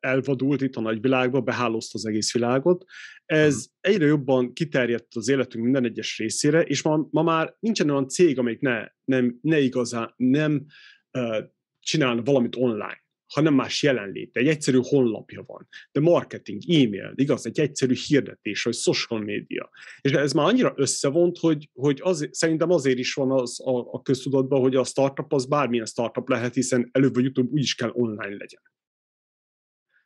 [0.00, 2.84] elvadult itt a nagyvilágba, behálózta az egész világot,
[3.24, 3.92] ez hmm.
[3.92, 8.38] egyre jobban kiterjedt az életünk minden egyes részére, és ma, ma már nincsen olyan cég,
[8.38, 10.66] amelyik ne, nem, ne igazán nem
[11.12, 11.38] uh,
[11.80, 13.01] csinálna valamit online
[13.32, 14.40] hanem más jelenléte.
[14.40, 19.70] Egy egyszerű honlapja van, de marketing, e-mail, igaz, egy egyszerű hirdetés, vagy social media.
[20.00, 24.02] És ez már annyira összevont, hogy, hogy az, szerintem azért is van az a, a
[24.02, 27.90] köztudatban, hogy a startup az bármilyen startup lehet, hiszen előbb vagy utóbb úgy is kell
[27.92, 28.62] online legyen.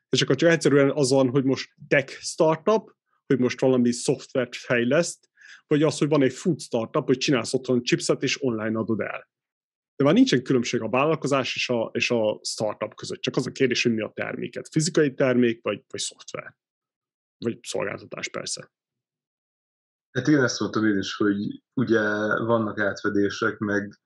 [0.08, 2.94] És akkor csak egyszerűen az van, hogy most tech startup,
[3.26, 5.30] hogy most valami szoftvert fejleszt,
[5.66, 9.34] vagy az, hogy van egy food startup, hogy csinálsz otthon chipset és online adod el
[9.96, 13.20] de már nincsen különbség a vállalkozás és a, és a startup között.
[13.20, 14.68] Csak az a kérdés, hogy mi a terméket.
[14.68, 16.56] Fizikai termék, vagy, vagy szoftver.
[17.38, 18.70] Vagy szolgáltatás persze.
[20.10, 22.00] Hát igen, ezt mondtam én is, hogy ugye
[22.44, 24.00] vannak átfedések, meg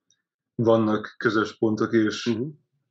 [0.54, 2.48] vannak közös pontok, és uh-huh.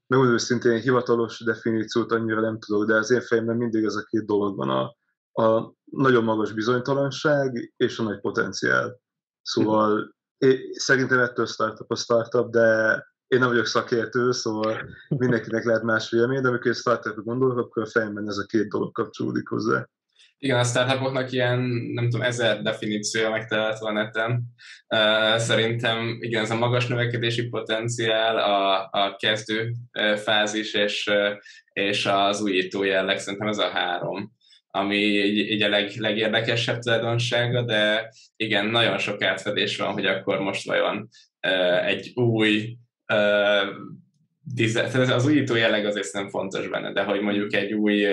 [0.07, 4.25] megmondom őszintén, hivatalos definíciót annyira nem tudok, de az én fejemben mindig ez a két
[4.25, 4.97] dolog van, a,
[5.43, 9.01] a nagyon magas bizonytalanság és a nagy potenciál.
[9.41, 10.17] Szóval uh-huh
[10.71, 16.41] szerintem ettől startup a startup, de én nem vagyok szakértő, szóval mindenkinek lehet más vélemény,
[16.41, 19.87] de amikor startupra gondolok, akkor a fejemben ez a két dolog kapcsolódik hozzá.
[20.41, 21.59] Igen, a startupoknak ilyen,
[21.93, 24.43] nem tudom, ezer definíciója megtalálható a neten.
[25.37, 29.73] Szerintem igen, ez a magas növekedési potenciál, a, a kezdő
[30.15, 31.09] fázis és,
[31.73, 34.37] és az újító jelleg, szerintem ez a három.
[34.71, 40.39] Ami így, így a leg, legérdekesebb tulajdonsága, de igen, nagyon sok átfedés van, hogy akkor
[40.39, 41.09] most vajon
[41.85, 42.77] egy új
[44.93, 48.07] az újító jelleg azért nem fontos benne, de hogy mondjuk egy új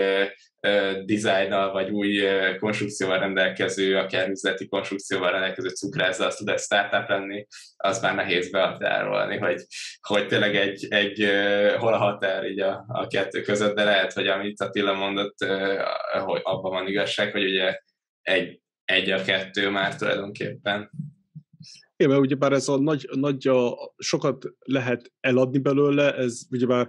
[1.04, 2.22] dizájnnal vagy új
[2.58, 8.50] konstrukcióval rendelkező, akár üzleti konstrukcióval rendelkező cukrászda, az tud egy startup lenni, az már nehéz
[8.50, 9.62] behatárolni, hogy,
[10.00, 11.30] hogy tényleg egy, egy
[11.78, 15.36] hol a határ így a, a kettő között, de lehet, hogy amit Attila mondott,
[16.24, 17.78] hogy abban van igazság, hogy ugye
[18.22, 20.90] egy, egy a kettő már tulajdonképpen.
[21.96, 26.88] Igen, mert ugyebár ez a nagy, nagy a, sokat lehet eladni belőle, ez ugyebár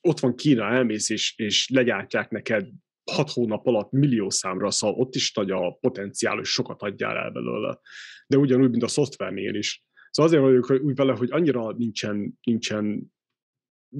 [0.00, 2.68] ott van Kína, elmész és, és legyártják neked
[3.12, 7.30] hat hónap alatt millió számra, szóval ott is nagy a potenciál, hogy sokat adjál el
[7.30, 7.80] belőle.
[8.26, 9.84] De ugyanúgy, mint a szoftvernél is.
[10.10, 13.14] Szóval azért vagyok úgy vele, hogy annyira nincsen, nincsen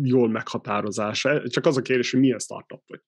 [0.03, 1.49] jól meghatározása.
[1.49, 3.01] Csak az a kérdés, hogy milyen startup vagy.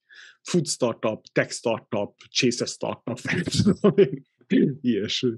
[0.42, 3.18] Food startup, tech startup, chase startup,
[4.80, 5.30] ilyesmi.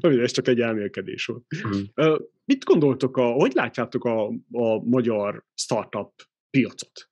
[0.00, 1.44] Ez csak egy elmélkedés volt.
[1.66, 2.14] Mm.
[2.44, 6.12] Mit gondoltok, a, hogy látjátok a, a magyar startup
[6.50, 7.10] piacot?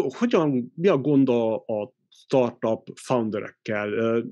[0.00, 4.22] hogyan, mi a gond a, a startup founderekkel,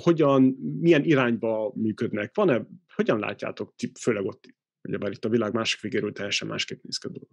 [0.00, 0.42] hogyan,
[0.80, 4.44] milyen irányba működnek, van-e, hogyan látjátok, főleg ott,
[4.82, 7.28] ugye már itt a világ másik végéről teljesen másképp néz ki a dolog.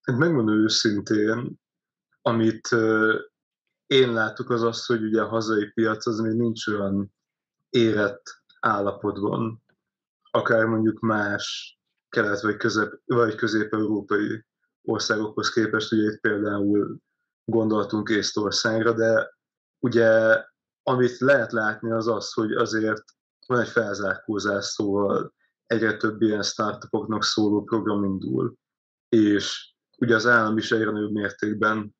[0.00, 1.60] Hát megmondom őszintén,
[2.22, 2.68] amit
[3.86, 7.14] én látok az az, hogy ugye a hazai piac az még nincs olyan
[7.70, 8.22] érett
[8.60, 9.62] állapotban,
[10.30, 14.44] akár mondjuk más kelet vagy, közep, vagy közép-európai
[14.82, 17.00] országokhoz képest, ugye itt például
[17.44, 19.38] gondoltunk Észtországra, de
[19.78, 20.42] ugye
[20.82, 23.02] amit lehet látni az az, hogy azért
[23.46, 25.34] van egy felzárkózás, szóval
[25.66, 28.54] egyre több ilyen startupoknak szóló program indul,
[29.08, 31.94] és ugye az állam is egyre nagyobb mértékben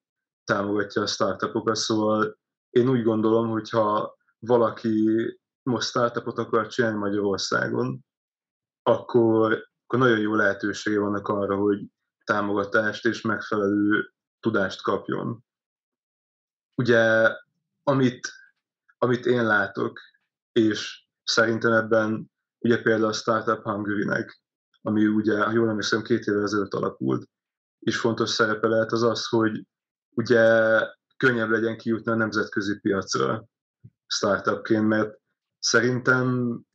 [0.44, 2.38] támogatja a startupokat, szóval
[2.70, 5.39] én úgy gondolom, hogy ha valaki
[5.70, 8.04] most startupot akar csinálni Magyarországon,
[8.82, 11.86] akkor, akkor nagyon jó lehetősége vannak arra, hogy
[12.24, 15.44] támogatást és megfelelő tudást kapjon.
[16.74, 17.34] Ugye,
[17.82, 18.32] amit,
[18.98, 20.00] amit én látok,
[20.52, 24.42] és szerintem ebben ugye például a Startup Hungary-nek,
[24.82, 27.28] ami ugye, ha jól emlékszem, két évvel ezelőtt alakult,
[27.78, 29.66] és fontos szerepe lehet az az, hogy
[30.10, 30.42] ugye
[31.16, 33.44] könnyebb legyen kijutni a nemzetközi piacra
[34.06, 35.19] startupként, mert
[35.60, 36.26] szerintem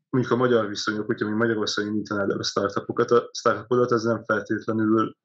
[0.09, 4.23] mondjuk a magyar viszonyok, hogyha mi Magyarországon indítanád el a startupokat, a startupodat, ez nem
[4.23, 5.17] feltétlenül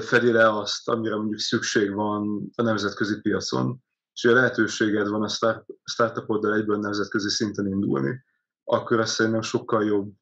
[0.00, 5.28] fedi le azt, amire mondjuk szükség van a nemzetközi piacon, és a lehetőséged van a
[5.28, 8.24] start, startupoddal egyből nemzetközi szinten indulni,
[8.64, 10.12] akkor azt szerintem sokkal jobb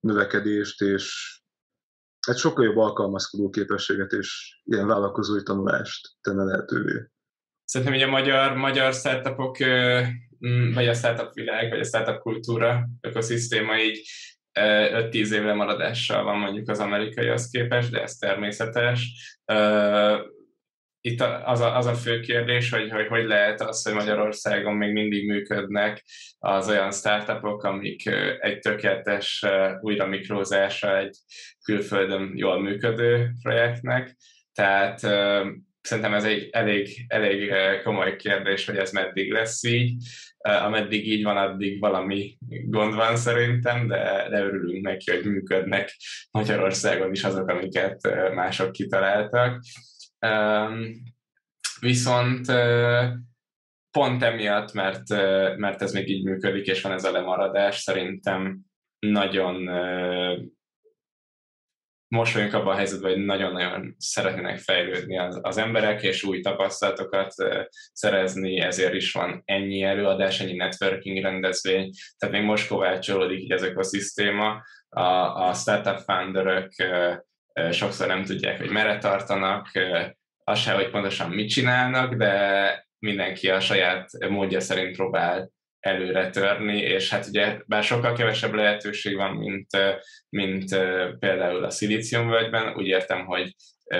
[0.00, 1.38] növekedést és
[2.26, 7.10] egy sokkal jobb alkalmazkodó képességet és ilyen vállalkozói tanulást tenne lehetővé.
[7.64, 9.56] Szerintem hogy a magyar, magyar startupok,
[10.74, 14.08] vagy a startup világ, vagy a startup kultúra, ökoszisztéma így
[14.60, 19.08] 5-10 évre maradással van mondjuk az amerikaihoz képest, de ez természetes.
[21.00, 24.92] Itt az a, az a fő kérdés, hogy, hogy hogy lehet az, hogy Magyarországon még
[24.92, 26.04] mindig működnek
[26.38, 28.06] az olyan startupok, amik
[28.40, 29.44] egy tökéletes
[29.80, 31.16] újra mikrózása egy
[31.64, 34.16] külföldön jól működő projektnek.
[34.52, 35.00] Tehát
[35.84, 40.02] szerintem ez egy elég, elég komoly kérdés, hogy ez meddig lesz így
[40.44, 45.96] ameddig így van, addig valami gond van szerintem, de, de örülünk neki, hogy működnek
[46.30, 48.00] Magyarországon is azok, amiket
[48.34, 49.62] mások kitaláltak.
[51.80, 52.46] Viszont
[53.90, 55.08] pont emiatt, mert,
[55.56, 58.58] mert ez még így működik, és van ez a lemaradás, szerintem
[58.98, 59.68] nagyon
[62.14, 67.32] most vagyunk abban a helyzetben, hogy nagyon-nagyon szeretnének fejlődni az, az emberek, és új tapasztalatokat
[67.92, 73.82] szerezni, ezért is van ennyi előadás, ennyi networking rendezvény, tehát még most kovácsolódik ez a
[73.82, 74.62] szisztéma.
[74.88, 75.02] A,
[75.48, 76.72] a startup founderök
[77.70, 79.70] sokszor nem tudják, hogy merre tartanak,
[80.44, 85.50] az se, hogy pontosan mit csinálnak, de mindenki a saját módja szerint próbál
[85.84, 89.66] előre törni, és hát ugye bár sokkal kevesebb lehetőség van, mint,
[90.28, 90.68] mint
[91.18, 93.54] például a szilíciumvölgyben, úgy értem, hogy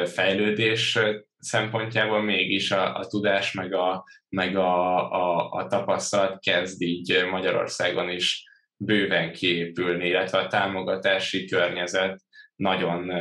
[0.04, 0.98] fejlődés
[1.38, 8.08] szempontjából mégis a, a tudás meg a, meg a, a, a tapasztalat kezd így Magyarországon
[8.08, 8.44] is
[8.76, 12.20] bőven kiépülni, illetve a támogatási környezet
[12.56, 13.12] nagyon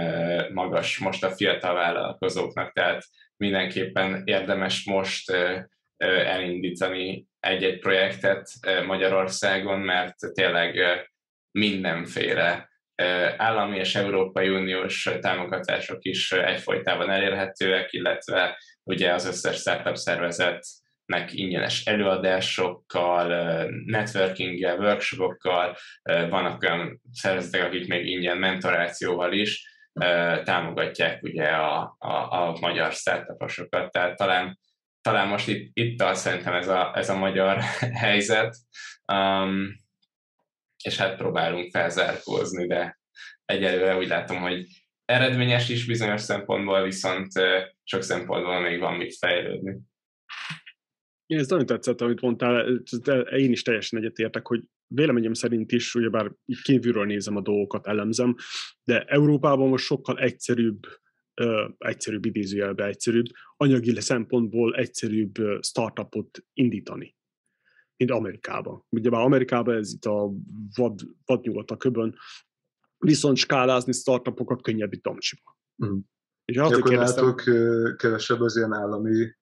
[0.53, 3.03] magas most a fiatal vállalkozóknak, tehát
[3.37, 5.31] mindenképpen érdemes most
[5.97, 8.49] elindítani egy-egy projektet
[8.85, 10.79] Magyarországon, mert tényleg
[11.51, 12.69] mindenféle
[13.37, 21.85] állami és Európai Uniós támogatások is egyfolytában elérhetőek, illetve ugye az összes startup szervezetnek ingyenes
[21.85, 23.27] előadásokkal,
[23.85, 29.71] networkinggel, workshopokkal, vannak olyan szervezetek, akik még ingyen mentorációval is
[30.43, 34.59] támogatják ugye a, a, a magyar startuposokat, tehát talán,
[35.03, 37.59] talán most itt, itt tart szerintem ez a, ez a magyar
[38.05, 38.55] helyzet,
[39.13, 39.81] um,
[40.83, 42.99] és hát próbálunk felzárkózni, de
[43.45, 44.65] egyelőre úgy látom, hogy
[45.05, 47.31] eredményes is bizonyos szempontból, viszont
[47.83, 49.77] sok szempontból még van mit fejlődni.
[51.25, 52.81] Én ez nagyon tetszett, amit mondtál,
[53.37, 56.31] én is teljesen egyetértek, hogy véleményem szerint is, ugyebár
[56.63, 58.35] kívülről nézem a dolgokat, elemzem,
[58.83, 60.79] de Európában most sokkal egyszerűbb,
[61.41, 63.25] uh, egyszerűbb idézőjelbe egyszerűbb,
[63.57, 67.15] anyagi szempontból egyszerűbb startupot indítani,
[67.97, 68.85] mint Amerikában.
[68.89, 70.31] Ugyebár Amerikában ez itt a
[70.75, 72.15] vad, vadnyugat a köbön,
[72.97, 75.57] viszont skálázni startupokat könnyebb itt Amcsiba.
[75.85, 75.97] Mm.
[76.45, 77.41] És Gyakorlatilag
[77.95, 79.35] kevesebb az ilyen állami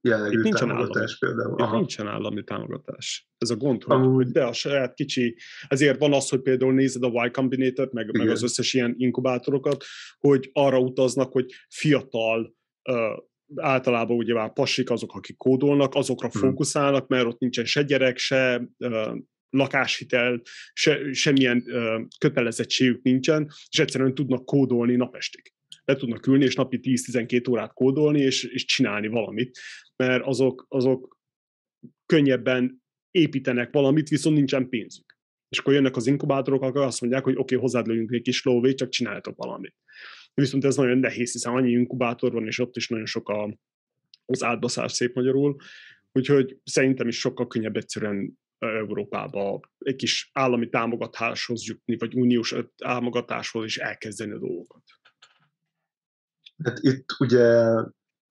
[0.00, 1.44] jellegű itt nincsen támogatás állami.
[1.44, 1.68] például.
[1.68, 3.28] Itt nincsen állami támogatás.
[3.38, 4.26] Ez a gond, hogy, Amúgy...
[4.26, 5.36] de a saját kicsi,
[5.68, 9.84] ezért van az, hogy például nézed a Y combinator meg, meg az összes ilyen inkubátorokat,
[10.18, 12.56] hogy arra utaznak, hogy fiatal
[12.90, 12.96] uh,
[13.56, 16.40] általában ugye már pasik azok, akik kódolnak, azokra hmm.
[16.40, 19.16] fókuszálnak, mert ott nincsen se gyerek, se uh,
[19.50, 20.40] lakáshitel,
[20.72, 25.52] se, semmilyen uh, kötelezettségük nincsen, és egyszerűen tudnak kódolni napestig.
[25.90, 29.58] Le tudnak ülni, és napi 10-12 órát kódolni, és, és csinálni valamit,
[29.96, 31.18] mert azok, azok
[32.06, 35.18] könnyebben építenek valamit, viszont nincsen pénzük.
[35.48, 38.44] És akkor jönnek az inkubátorok, akkor azt mondják, hogy oké, okay, hozzád lőjünk egy kis
[38.44, 39.74] lóvét, csak csináltok valamit.
[40.34, 43.56] Viszont ez nagyon nehéz, hiszen annyi inkubátor van, és ott is nagyon sok a,
[44.24, 45.56] az átbaszás szép magyarul,
[46.12, 53.64] úgyhogy szerintem is sokkal könnyebb egyszerűen Európába egy kis állami támogatáshoz jutni, vagy uniós támogatáshoz
[53.64, 54.82] is elkezdeni a dolgokat.
[56.64, 57.74] Hát itt ugye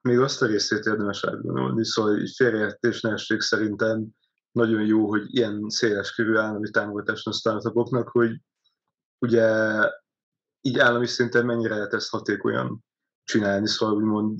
[0.02, 4.08] még azt a részét érdemes átgondolni, szóval így félreértés ne szerintem
[4.52, 8.42] nagyon jó, hogy ilyen széles körű állami támogatás a startupoknak, hogy
[9.20, 9.76] ugye
[10.62, 12.84] így állami szinten mennyire lehet ezt hatékonyan
[13.24, 14.40] csinálni, szóval úgymond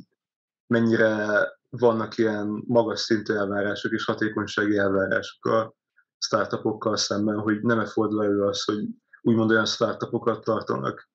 [0.68, 5.74] mennyire vannak ilyen magas szintű elvárások és hatékonysági elvárások a
[6.18, 8.88] startupokkal szemben, hogy nem fordul elő az, hogy
[9.22, 11.09] úgymond olyan startupokat tartanak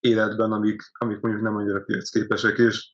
[0.00, 2.92] életben, amik, amik mondjuk nem annyira piacképesek, és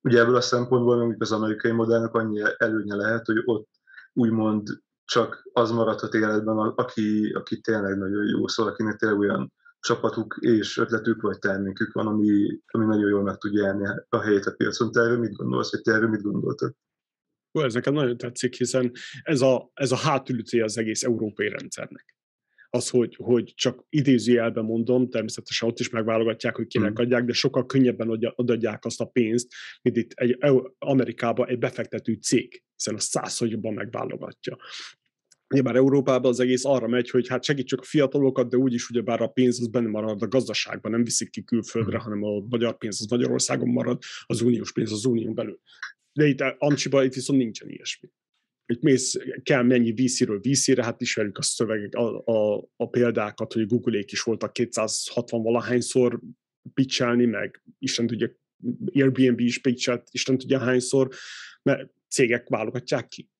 [0.00, 3.68] ugye ebből a szempontból mondjuk az amerikai modellnek annyi előnye lehet, hogy ott
[4.12, 4.68] úgymond
[5.04, 10.76] csak az maradhat életben, aki, aki tényleg nagyon jó, szóval akinek tényleg olyan csapatuk és
[10.76, 14.92] ötletük vagy termékük van, ami, ami nagyon jól meg tudja élni a helyét a piacon.
[14.92, 16.74] Te erről mit gondolsz, vagy te erről mit gondoltad?
[17.58, 18.92] Ó, ez nekem nagyon tetszik, hiszen
[19.22, 22.15] ez a, ez a hátulütője az egész európai rendszernek.
[22.70, 27.02] Az, hogy, hogy csak idézőjelben mondom, természetesen ott is megválogatják, hogy kinek mm.
[27.02, 29.52] adják, de sokkal könnyebben adják azt a pénzt,
[29.82, 30.38] mint itt egy
[30.78, 34.56] Amerikában egy befektető cég, hiszen a száz, hogy jobban megválogatja.
[35.54, 39.26] Nyilván Európában az egész arra megy, hogy hát segítsük a fiatalokat, de úgyis ugyebár a
[39.26, 42.00] pénz az benne marad a gazdaságban, nem viszik ki külföldre, mm.
[42.00, 45.60] hanem a magyar pénz az Magyarországon marad, az uniós pénz az unión belül.
[46.12, 48.08] De itt Amcsiban itt viszont nincsen ilyesmi.
[48.66, 53.66] Itt mész, kell mennyi VC-ről VC-re, hát ismerjük a szövegek, a, a, a példákat, hogy
[53.66, 56.20] Google-ék is voltak 260 valahányszor
[56.74, 58.30] pitchelni, meg Isten tudja,
[58.92, 61.08] Airbnb is pitchelt, Isten tudja hányszor,
[61.62, 63.30] mert cégek válogatják ki.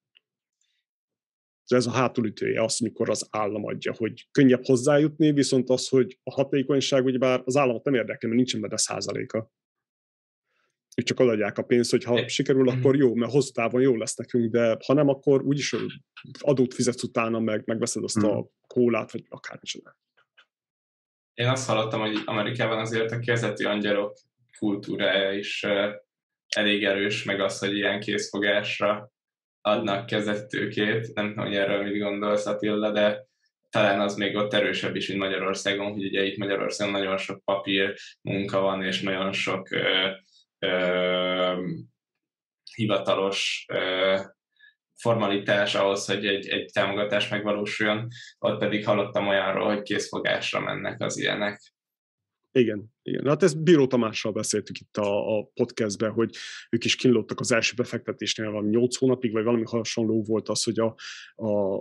[1.66, 6.32] Ez a hátulütője az, mikor az állam adja, hogy könnyebb hozzájutni, viszont az, hogy a
[6.32, 9.52] hatékonyság, ugye bár az államot nem érdekel, mert nincsen benne százaléka
[10.96, 14.16] ők csak adják a pénzt, hogy ha sikerül, akkor jó, mert hosszú távon jó lesz
[14.16, 15.76] nekünk, de ha nem, akkor úgyis
[16.38, 18.50] adót fizetsz utána, meg megveszed azt a hmm.
[18.66, 19.96] kólát, vagy akármicsoda.
[21.34, 24.16] Én azt hallottam, hogy Amerikában azért a kezdeti angyalok
[24.58, 25.66] kultúrája is
[26.48, 29.12] elég erős, meg az, hogy ilyen készfogásra
[29.60, 31.14] adnak kezdetőkét.
[31.14, 33.26] Nem tudom, hogy erről mit gondolsz, Attila, de
[33.70, 37.94] talán az még ott erősebb is, mint Magyarországon, hogy ugye itt Magyarországon nagyon sok papír
[38.22, 39.68] munka van, és nagyon sok
[42.74, 43.66] hivatalos
[44.96, 48.08] formalitás ahhoz, hogy egy, egy támogatás megvalósuljon,
[48.38, 51.74] ott pedig hallottam olyanról, hogy készfogásra mennek az ilyenek.
[52.52, 53.26] Igen, igen.
[53.26, 56.36] Hát ezt Bíró Tamással beszéltük itt a, a podcastben, hogy
[56.70, 60.78] ők is kínlódtak az első befektetésnél valami 8 hónapig, vagy valami hasonló volt az, hogy
[60.78, 60.94] a,
[61.34, 61.80] a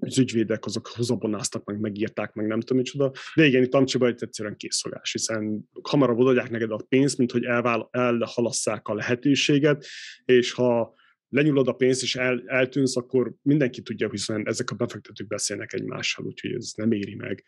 [0.00, 3.12] az ügyvédek azok hozabonáztak, meg megírták, meg nem tudom micsoda.
[3.34, 7.44] De igen, itt Amcsiba egy egyszerűen készszolás, hiszen hamarabb odaadják neked a pénzt, mint hogy
[7.44, 9.86] elvál, elhalasszák a lehetőséget,
[10.24, 10.94] és ha
[11.28, 16.24] lenyúlod a pénzt és el, eltűnsz, akkor mindenki tudja, hiszen ezek a befektetők beszélnek egymással,
[16.24, 17.44] úgyhogy ez nem éri meg.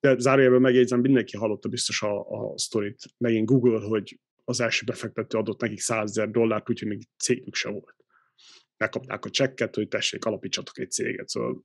[0.00, 5.38] De zárójelben megjegyzem, mindenki hallotta biztos a, a sztorit, megint Google, hogy az első befektető
[5.38, 8.03] adott nekik 100 ezer dollárt, úgyhogy még cégük se volt
[8.76, 11.28] megkapták a csekket, hogy tessék, alapítsatok egy céget.
[11.28, 11.64] Szóval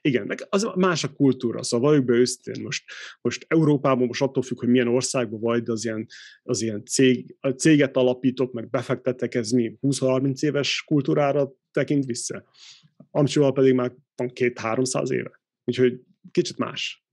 [0.00, 2.84] igen, meg az más a kultúra, szóval valljuk be őszintén, most,
[3.20, 6.06] most Európában most attól függ, hogy milyen országban vagy, de az ilyen,
[6.42, 12.44] az ilyen cég, a céget alapítok, meg befektetek, ez mi 20-30 éves kultúrára tekint vissza.
[13.10, 15.40] Amcsival pedig már van két-háromszáz éve.
[15.64, 17.06] Úgyhogy kicsit más.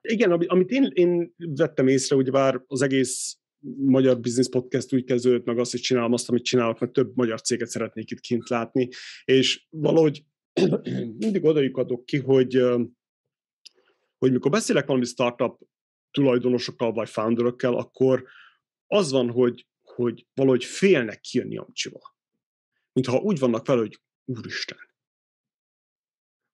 [0.00, 3.38] Igen, amit én, én vettem észre, hogy bár az egész
[3.76, 7.40] magyar business podcast úgy kezdődött, meg azt is csinálom azt, amit csinálok, mert több magyar
[7.40, 8.88] céget szeretnék itt kint látni,
[9.24, 10.24] és valahogy
[11.22, 12.62] mindig odajuk adok ki, hogy,
[14.18, 15.58] hogy mikor beszélek valami startup
[16.10, 18.24] tulajdonosokkal vagy founderökkel, akkor
[18.86, 22.16] az van, hogy, hogy valahogy félnek kijönni amcsiba.
[22.92, 24.78] Mintha úgy vannak vele, hogy úristen.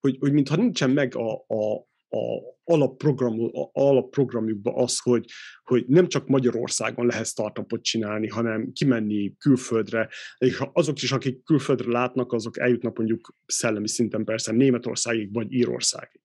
[0.01, 5.25] Hogy, hogy mintha nincsen meg a, a, a alapprogram, a alapprogramjukba az, hogy,
[5.63, 10.09] hogy nem csak Magyarországon lehet startupot csinálni, hanem kimenni külföldre,
[10.39, 16.21] és azok is, akik külföldre látnak, azok eljutnak mondjuk szellemi szinten persze Németországig vagy Írországig.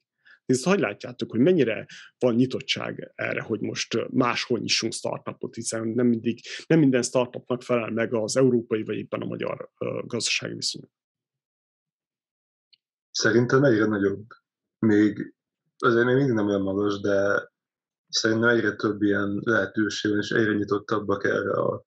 [0.45, 1.85] Ezt hogy látjátok, hogy mennyire
[2.17, 7.89] van nyitottság erre, hogy most máshol nyissunk startupot, hiszen nem, mindig, nem minden startupnak felel
[7.89, 9.71] meg az európai vagy éppen a magyar
[10.05, 10.91] gazdasági viszonyok.
[13.11, 14.25] Szerintem egyre nagyobb.
[14.79, 15.34] Még
[15.77, 17.49] azért még mindig nem olyan magas, de
[18.07, 21.85] szerintem egyre több ilyen lehetőség van, és egyre nyitottabbak erre a,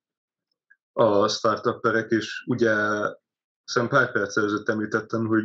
[0.93, 2.75] a startupperek, és ugye
[3.65, 5.45] szerintem pár perc előtt említettem, hogy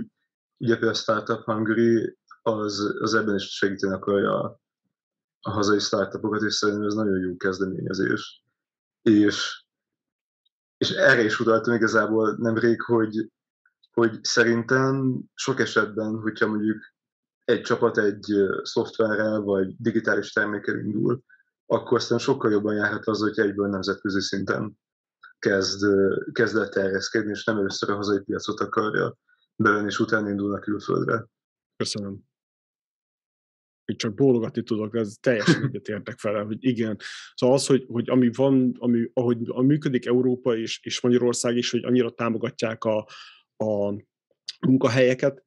[0.57, 4.59] ugye például a Startup Hungary az, az ebben is segíteni akarja a,
[5.41, 8.43] a hazai startupokat, és szerintem ez nagyon jó kezdeményezés.
[9.01, 9.65] És,
[10.77, 13.31] és erre is utaltam igazából nemrég, hogy,
[13.93, 16.92] hogy szerintem sok esetben, hogyha mondjuk
[17.45, 18.25] egy csapat egy
[18.63, 21.23] szoftverrel vagy digitális termékkel indul,
[21.65, 24.77] akkor aztán sokkal jobban járhat az, hogy egyből nemzetközi szinten
[25.39, 25.85] kezd,
[26.31, 29.17] kezd el terjeszkedni, és nem először a hazai piacot akarja
[29.55, 31.25] bevenni, és utána indulnak külföldre.
[31.75, 32.19] Köszönöm.
[33.85, 36.97] Itt csak bólogatni tudok, ez teljesen egyet értek vele, hogy igen.
[37.35, 41.83] Szóval az, hogy, hogy ami van, ami, ahogy működik Európa és, és Magyarország is, hogy
[41.83, 43.07] annyira támogatják a,
[43.57, 43.93] a
[44.67, 45.42] munkahelyeket,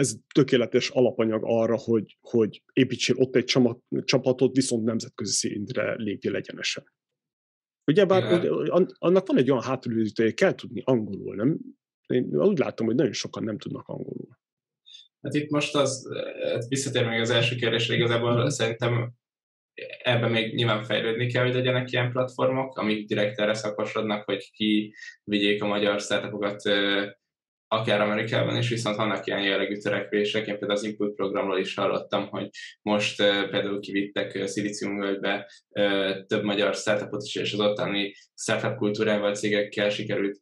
[0.00, 3.44] ez tökéletes alapanyag arra, hogy, hogy építsél ott egy
[4.04, 6.92] csapatot, viszont nemzetközi szintre lépjél egyenesen.
[7.86, 8.86] Ugyebár yeah.
[8.98, 11.58] annak van egy olyan hátulütője, kell tudni angolul, nem?
[12.06, 14.38] Én úgy látom, hogy nagyon sokan nem tudnak angolul.
[15.22, 16.08] Hát itt most az,
[16.52, 19.12] hát visszatér még az első kérdésre, igazából szerintem
[20.02, 24.94] ebben még nyilván fejlődni kell, hogy legyenek ilyen platformok, amik direkt erre szakosodnak, hogy ki
[25.24, 26.62] vigyék a magyar startupokat
[27.72, 30.46] akár Amerikában is, viszont vannak ilyen jellegű törekvések.
[30.46, 32.48] Én például az Input programról is hallottam, hogy
[32.82, 35.50] most például kivittek Szilíciumvölgybe
[36.26, 40.38] több magyar startupot is, és az ottani startup kultúrával, cégekkel sikerült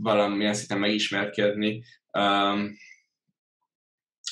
[0.00, 1.82] valamilyen szinten megismerkedni.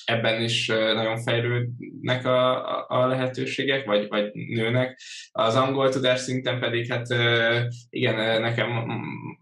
[0.04, 5.00] Ebben is nagyon fejlődnek a, a lehetőségek, vagy, vagy nőnek.
[5.32, 7.06] Az angol tudás szinten pedig, hát
[7.90, 8.68] igen, nekem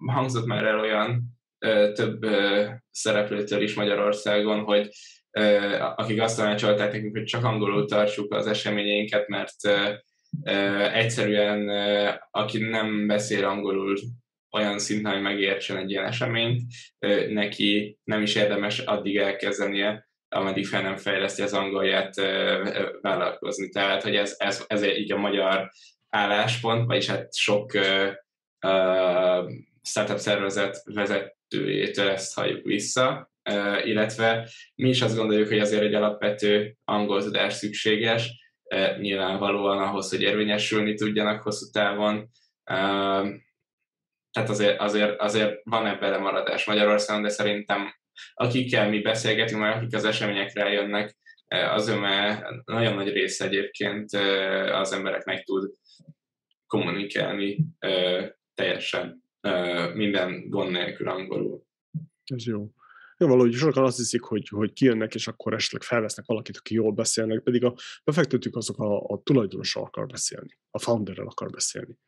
[0.07, 1.34] hangzott már el olyan
[1.93, 2.27] több
[2.91, 4.89] szereplőtől is Magyarországon, hogy
[5.97, 9.55] akik azt tanácsolták nekünk, hogy csak angolul tartsuk az eseményeinket, mert
[10.93, 11.69] egyszerűen
[12.31, 13.97] aki nem beszél angolul
[14.51, 16.63] olyan szinten, hogy megértsen egy ilyen eseményt,
[17.29, 22.15] neki nem is érdemes addig elkezdenie, ameddig fel nem fejleszti az angolját
[23.01, 23.69] vállalkozni.
[23.69, 25.71] Tehát, hogy ez, ez, ez így a magyar
[26.09, 29.51] álláspont, vagyis hát sok uh,
[29.83, 33.33] startup szervezet vezet vezetőjétől ezt halljuk vissza,
[33.85, 38.43] illetve mi is azt gondoljuk, hogy azért egy alapvető angol tudás szükséges,
[38.99, 42.29] nyilvánvalóan ahhoz, hogy érvényesülni tudjanak hosszú távon.
[44.31, 47.95] Tehát azért, azért, azért van ebben lemaradás Magyarországon, de szerintem
[48.35, 51.17] akikkel mi beszélgetünk, mert akik az eseményekre eljönnek,
[51.49, 54.13] az öme nagyon nagy része egyébként
[54.73, 55.73] az embereknek tud
[56.67, 57.59] kommunikálni
[58.55, 59.24] teljesen
[59.95, 61.67] minden gond nélkül angolul.
[62.25, 62.71] Ez jó.
[63.19, 66.93] Ja, valahogy sokan azt hiszik, hogy, hogy kijönnek, és akkor esetleg felvesznek valakit, aki jól
[66.93, 67.75] beszélnek, pedig a
[68.05, 71.99] befektetők azok a, a tulajdonossal akar beszélni, a founderrel akar beszélni.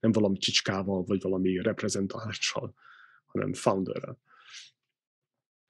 [0.00, 2.74] Nem valami csicskával, vagy valami reprezentálással,
[3.26, 4.18] hanem founderrel.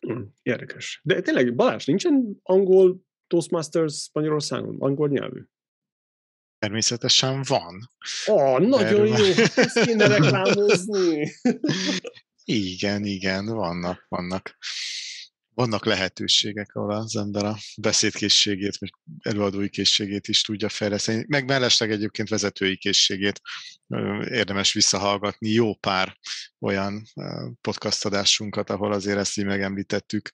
[0.01, 1.01] Hm, érdekes.
[1.05, 4.77] De tényleg, Balázs, nincsen angol Toastmasters Magyarországon?
[4.79, 5.41] Angol nyelvű?
[6.59, 7.91] Természetesen van.
[8.29, 9.07] Ó, nagyon Erről...
[9.07, 11.33] jó, ezt kéne reklámozni.
[12.45, 14.57] igen, igen, vannak, vannak.
[15.55, 18.91] vannak lehetőségek, ahol az ember a beszédkészségét, vagy
[19.21, 23.41] előadói készségét is tudja fejleszteni, meg mellesleg egyébként vezetői készségét
[24.25, 25.49] érdemes visszahallgatni.
[25.49, 26.17] Jó pár
[26.61, 27.03] olyan
[27.61, 30.31] podcast adásunkat, ahol azért ezt így megemlítettük,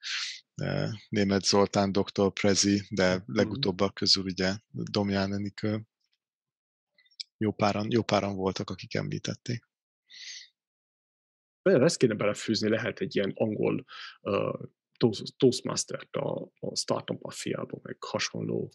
[1.09, 2.33] Német Zoltán, Dr.
[2.33, 3.37] Prezi, de mhm.
[3.37, 5.83] legutóbbak közül ugye Domján Enikő.
[7.43, 9.69] Jó páran, jó páran voltak, akik említették.
[11.63, 13.85] Ezt kéne belefűzni, lehet egy ilyen angol
[14.21, 14.61] uh,
[15.37, 18.73] Toastmaster-t a, a Startup Mafia-ban, meg hasonló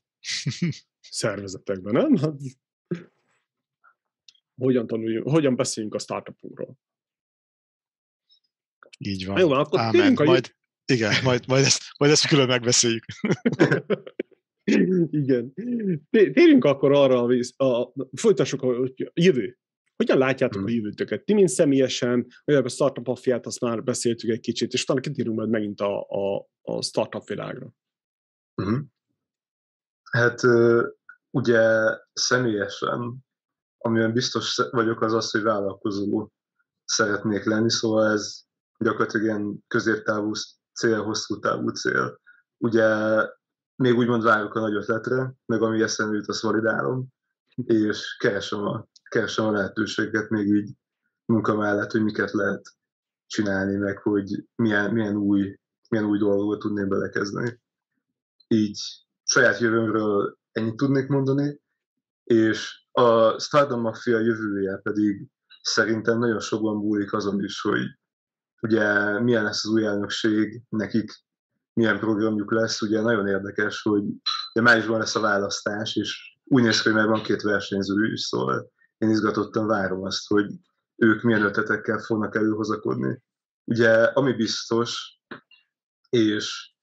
[0.99, 2.15] szervezetekben, nem?
[2.15, 2.33] Hát,
[4.55, 6.77] hogyan, tanuljunk, hogyan beszéljünk a startupunkról?
[8.97, 9.39] Így van.
[9.39, 10.13] Jó, akkor Ámen.
[10.13, 10.55] Majd,
[10.85, 13.05] igen, majd, majd, ezt, majd ezt külön megbeszéljük.
[15.09, 15.53] igen.
[16.09, 19.57] Térjünk akkor arra, a, a, folytassuk a jövő.
[19.95, 20.65] Hogyan látjátok hmm.
[20.65, 21.25] a jövőtöket?
[21.25, 25.35] Ti, mint személyesen, olyan a startup affiát, azt már beszéltük egy kicsit, és utána kitérünk
[25.35, 27.73] majd megint a, a, a startup világra.
[28.53, 28.91] Hmm.
[30.11, 30.41] Hát
[31.29, 31.61] ugye
[32.13, 33.25] személyesen,
[33.77, 36.31] amiben biztos vagyok, az az, hogy vállalkozó
[36.83, 38.41] szeretnék lenni, szóval ez
[38.79, 40.31] gyakorlatilag ilyen középtávú
[40.73, 42.19] cél, hosszú távú cél.
[42.57, 42.85] Ugye
[43.77, 47.07] még úgymond várok a nagy ötletre, meg ami eszembe jut, azt validálom,
[47.55, 50.69] és keresem a keresem a lehetőséget még így
[51.25, 52.61] munka mellett, hogy miket lehet
[53.27, 55.59] csinálni, meg hogy milyen, milyen, új,
[55.89, 57.59] milyen új dolgokat tudnék belekezdeni.
[58.47, 58.79] Így
[59.23, 61.61] saját jövőmről ennyit tudnék mondani,
[62.23, 65.27] és a Stardom Mafia jövője pedig
[65.61, 67.85] szerintem nagyon sokban múlik azon is, hogy
[68.61, 71.11] ugye milyen lesz az új elnökség, nekik
[71.77, 74.01] milyen programjuk lesz, ugye nagyon érdekes, hogy
[74.53, 78.21] ugye májusban lesz a választás, és úgy néz ki, hogy már van két versenyző is,
[78.21, 80.51] szóval én izgatottan várom azt, hogy
[80.95, 83.23] ők milyen ötletekkel fognak előhozakodni.
[83.63, 85.19] Ugye, ami biztos,
[86.09, 86.73] és,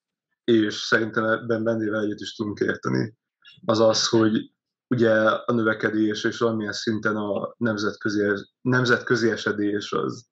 [0.45, 3.17] és szerintem ebben bennére egyet is tudunk érteni,
[3.65, 4.53] az az, hogy
[4.89, 8.23] ugye a növekedés és valamilyen szinten a nemzetközi,
[8.61, 10.27] nemzetközi esedés az,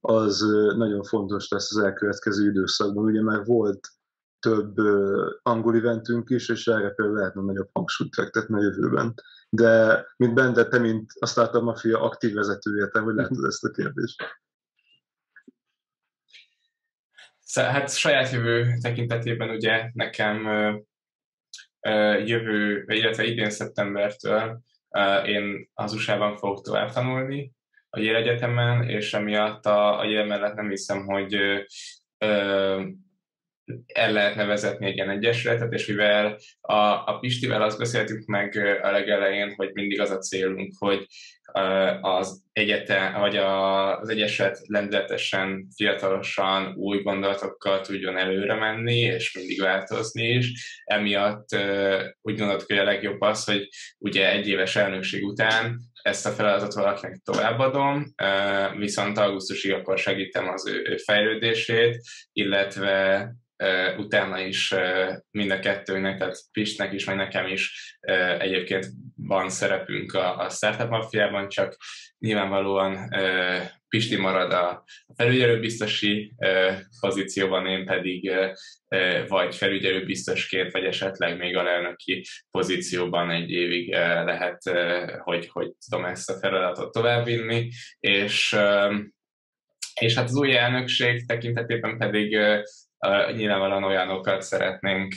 [0.00, 0.40] az
[0.76, 3.04] nagyon fontos lesz az elkövetkező időszakban.
[3.04, 3.88] Ugye már volt
[4.40, 4.76] több
[5.42, 9.14] angol eventünk is, és erre például lehetne nagyobb hangsúlyt fektetni a jövőben.
[9.48, 13.70] De mint Bende, te, mint a Startup Mafia aktív vezetője, te hogy látod ezt a
[13.70, 14.22] kérdést?
[17.54, 20.46] Hát saját jövő tekintetében ugye nekem
[22.24, 24.60] jövő, illetve idén szeptembertől
[25.26, 27.52] én az USA-ban fogok tovább tanulni
[27.90, 31.36] a Yale Egyetemen, és emiatt a, a Yale mellett nem hiszem, hogy
[33.86, 38.90] el lehetne vezetni egy ilyen egyesületet, és mivel a, a Pistivel azt beszéltük meg a
[38.90, 41.06] legelején, hogy mindig az a célunk, hogy
[42.00, 50.28] az egyetem, vagy az egyesület lendületesen, fiatalosan, új gondolatokkal tudjon előre menni, és mindig változni
[50.28, 50.82] is.
[50.84, 51.48] Emiatt
[52.20, 56.74] úgy gondoltuk, hogy a legjobb az, hogy ugye egy éves elnökség után ezt a feladatot
[56.74, 58.14] valakinek továbbadom,
[58.76, 62.00] viszont augusztusig akkor segítem az ő fejlődését,
[62.32, 63.30] illetve
[63.96, 64.74] utána is
[65.30, 67.96] mind a kettőnek, tehát Pistnek is, meg nekem is
[68.38, 68.86] egyébként
[69.16, 71.76] van szerepünk a, a Startup Mafiában, csak
[72.18, 73.08] nyilvánvalóan
[73.88, 74.84] Pisti marad a
[75.16, 76.34] felügyelőbiztosi
[77.00, 78.32] pozícióban, én pedig
[79.28, 83.92] vagy felügyelőbiztosként, vagy esetleg még a lelnöki pozícióban egy évig
[84.24, 84.62] lehet,
[85.18, 87.68] hogy, hogy tudom ezt a feladatot továbbvinni,
[88.00, 88.56] és
[90.00, 92.38] és hát az új elnökség tekintetében pedig
[93.36, 95.14] nyilvánvalóan olyanokat szeretnénk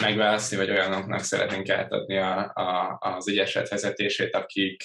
[0.00, 4.84] megválasztani, vagy olyanoknak szeretnénk átadni a, a, az ügyeset vezetését, akik,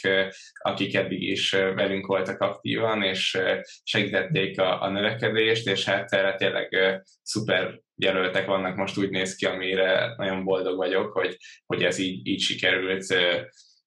[0.54, 3.40] akik eddig is velünk voltak aktívan, és
[3.84, 9.46] segítették a, a növekedést, és hát erre tényleg szuper jelöltek vannak, most úgy néz ki,
[9.46, 13.06] amire nagyon boldog vagyok, hogy, hogy ez így, így sikerült,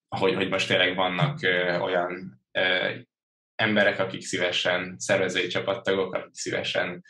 [0.09, 1.39] hogy, hogy most tényleg vannak
[1.81, 2.41] olyan
[3.63, 7.05] emberek, akik szívesen, szervezői csapattagok, akik szívesen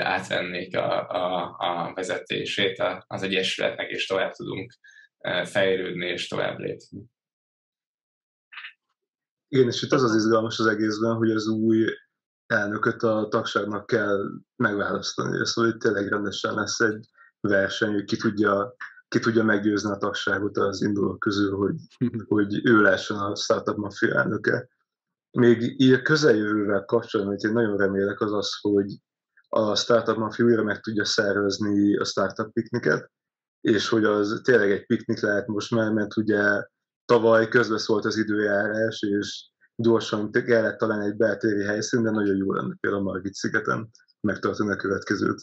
[0.00, 4.72] átvennék a, a, a vezetését az Egyesületnek, és tovább tudunk
[5.44, 7.04] fejlődni és tovább lépni.
[9.48, 11.84] Igen, és itt az az izgalmas az egészben, hogy az új
[12.46, 15.46] elnököt a tagságnak kell megválasztani.
[15.46, 17.08] Szóval itt tényleg rendesen lesz egy
[17.40, 18.74] verseny, hogy ki tudja,
[19.08, 21.74] ki tudja meggyőzni a tagságot az indulók közül, hogy,
[22.26, 24.68] hogy ő lehessen a Startup Mafia elnöke
[25.36, 28.86] még így a közeljövővel kapcsolatban, amit én nagyon remélek, az az, hogy
[29.48, 33.10] a Startup Mafia újra meg tudja szervezni a startup pikniket,
[33.60, 36.66] és hogy az tényleg egy piknik lehet most már, mert ugye
[37.04, 42.76] tavaly közbeszólt az időjárás, és gyorsan kellett talán egy beltéri helyszín, de nagyon jó lenne
[42.80, 45.42] például a Margit szigeten megtartani a következőt.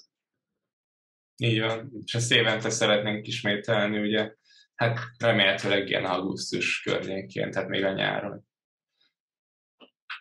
[1.37, 4.35] Így van, és ezt évente szeretnénk ismételni, ugye,
[4.75, 8.45] hát remélhetőleg ilyen augusztus környékén, tehát még a nyáron.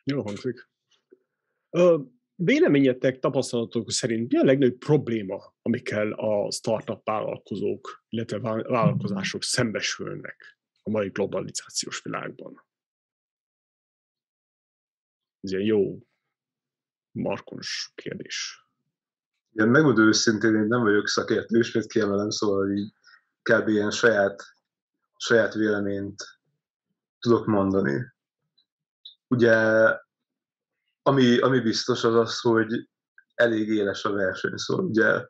[0.04, 0.70] Jó hangzik.
[2.34, 10.90] Véleményetek, tapasztalatok szerint mi a legnagyobb probléma, amikkel a startup vállalkozók, illetve vállalkozások szembesülnek a
[10.90, 12.66] mai globalizációs világban?
[15.40, 16.06] Ez ilyen jó
[17.10, 18.66] markons kérdés.
[19.52, 22.92] Igen, megmondom őszintén, én nem vagyok szakértő, ismét kiemelem, szóval így
[23.42, 23.68] kb.
[23.68, 24.42] ilyen saját,
[25.16, 26.22] saját véleményt
[27.18, 28.12] tudok mondani.
[29.32, 29.56] Ugye
[31.02, 32.88] ami, ami biztos az az, hogy
[33.34, 35.26] elég éles a verseny, szóval ugye,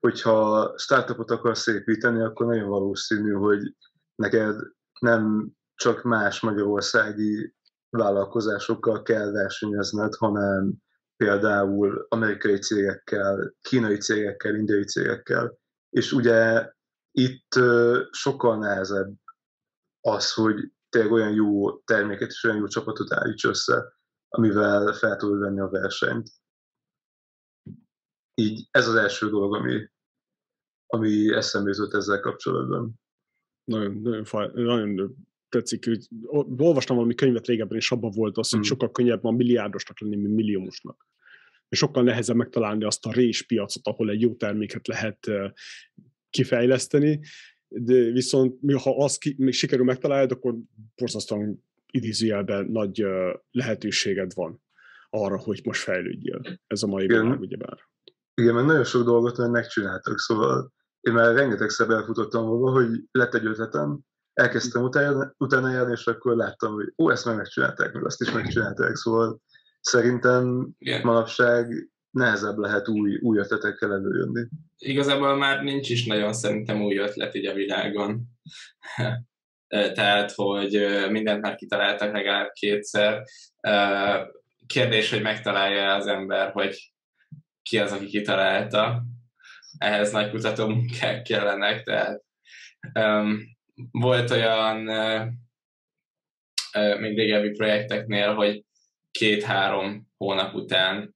[0.00, 3.76] hogyha startupot akarsz építeni, akkor nagyon valószínű, hogy
[4.14, 4.56] neked
[5.00, 7.54] nem csak más magyarországi
[7.90, 10.72] vállalkozásokkal kell versenyezned, hanem
[11.16, 15.58] például amerikai cégekkel, kínai cégekkel, indiai cégekkel.
[15.90, 16.72] És ugye
[17.10, 17.60] itt
[18.10, 19.14] sokkal nehezebb
[20.00, 23.92] az, hogy tényleg olyan jó terméket és olyan jó csapatot állíts össze,
[24.28, 26.30] amivel fel tudod venni a versenyt.
[28.34, 29.88] Így ez az első dolog, ami,
[30.86, 33.00] ami eszembe jutott ezzel kapcsolatban.
[33.64, 35.16] Nagyon, nagyon, faj, nagyon
[35.48, 36.08] tetszik, hogy
[36.56, 38.62] olvastam valami könyvet régebben, és abban volt az, hogy mm.
[38.62, 41.06] sokkal könnyebb van milliárdosnak lenni, mint milliómosnak.
[41.68, 45.18] És sokkal nehezebb megtalálni azt a réspiacot, ahol egy jó terméket lehet
[46.30, 47.20] kifejleszteni,
[47.74, 50.54] de viszont ha azt ki, még sikerül megtalálni, akkor
[50.96, 53.04] borzasztóan idézőjelben nagy
[53.50, 54.62] lehetőséged van
[55.10, 56.40] arra, hogy most fejlődjél.
[56.66, 57.22] Ez a mai Igen.
[57.22, 57.78] világ, ugyebár.
[58.34, 63.34] Igen, mert nagyon sok dolgot már megcsináltak, szóval én már rengetegszer elfutottam volna, hogy lett
[63.34, 64.00] egy ötletem,
[64.32, 68.32] elkezdtem utána, utána járni, és akkor láttam, hogy ó, ezt meg megcsinálták, meg azt is
[68.32, 69.40] megcsinálták, szóval
[69.80, 71.00] szerintem Igen.
[71.04, 74.48] manapság nehezebb lehet új, új ötletekkel előjönni.
[74.78, 78.22] Igazából már nincs is nagyon szerintem új ötlet így a világon.
[79.94, 83.22] tehát hogy mindent már kitaláltak legalább kétszer.
[84.66, 86.92] Kérdés, hogy megtalálja az ember, hogy
[87.62, 89.02] ki az, aki kitalálta.
[89.78, 92.22] Ehhez nagy kutató munkák kellenek, tehát
[93.90, 94.76] volt olyan
[96.98, 98.64] még régebbi projekteknél, hogy
[99.10, 101.14] két-három hónap után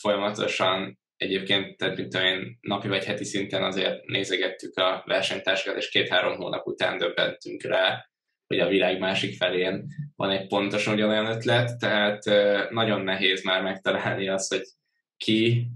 [0.00, 6.36] folyamatosan egyébként, tehát mint én, napi vagy heti szinten azért nézegettük a versenytársakat, és két-három
[6.36, 8.10] hónap után döbbentünk rá,
[8.46, 9.86] hogy a világ másik felén
[10.16, 12.24] van egy pontosan ugyanolyan ötlet, tehát
[12.70, 14.62] nagyon nehéz már megtalálni azt, hogy
[15.16, 15.66] ki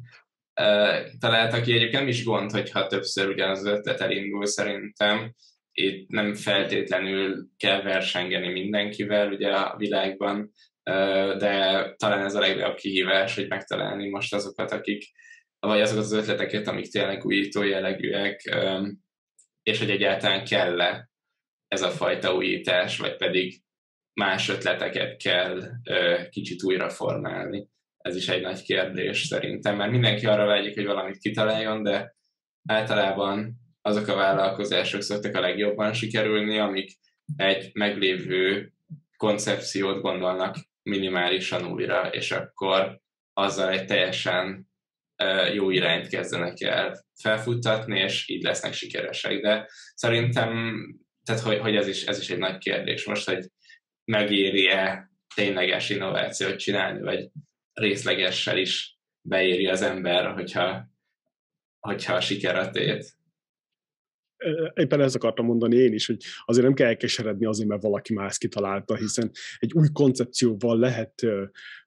[1.19, 1.73] találta ki.
[1.73, 5.35] Egyébként is gond, hogyha többször ugyanaz az ötlet elindul szerintem.
[5.73, 10.53] Itt nem feltétlenül kell versengeni mindenkivel ugye a világban,
[11.39, 15.05] de talán ez a legnagyobb kihívás, hogy megtalálni most azokat, akik
[15.61, 18.43] vagy azokat az ötleteket, amik tényleg újító jellegűek,
[19.63, 21.09] és hogy egyáltalán kell-e
[21.69, 23.63] ez a fajta újítás, vagy pedig
[24.13, 25.61] más ötleteket kell
[26.31, 27.69] kicsit újra formálni.
[27.99, 32.15] Ez is egy nagy kérdés szerintem, mert mindenki arra vágyik, hogy valamit kitaláljon, de
[32.69, 36.91] általában azok a vállalkozások szoktak a legjobban sikerülni, amik
[37.37, 38.73] egy meglévő
[39.17, 43.01] koncepciót gondolnak minimálisan újra, és akkor
[43.33, 44.69] azzal egy teljesen
[45.53, 49.41] jó irányt kezdenek el felfuttatni, és így lesznek sikeresek.
[49.41, 50.51] De szerintem,
[51.25, 53.47] tehát hogy, hogy ez, is, ez is egy nagy kérdés most, hogy
[54.05, 57.29] megéri-e tényleges innovációt csinálni, vagy
[57.73, 60.89] részlegessel is beéri az ember, hogyha,
[61.79, 63.20] hogyha a siker a tét
[64.75, 68.39] éppen ezt akartam mondani én is, hogy azért nem kell elkeseredni azért, mert valaki más
[68.39, 71.27] kitalálta, hiszen egy új koncepcióval lehet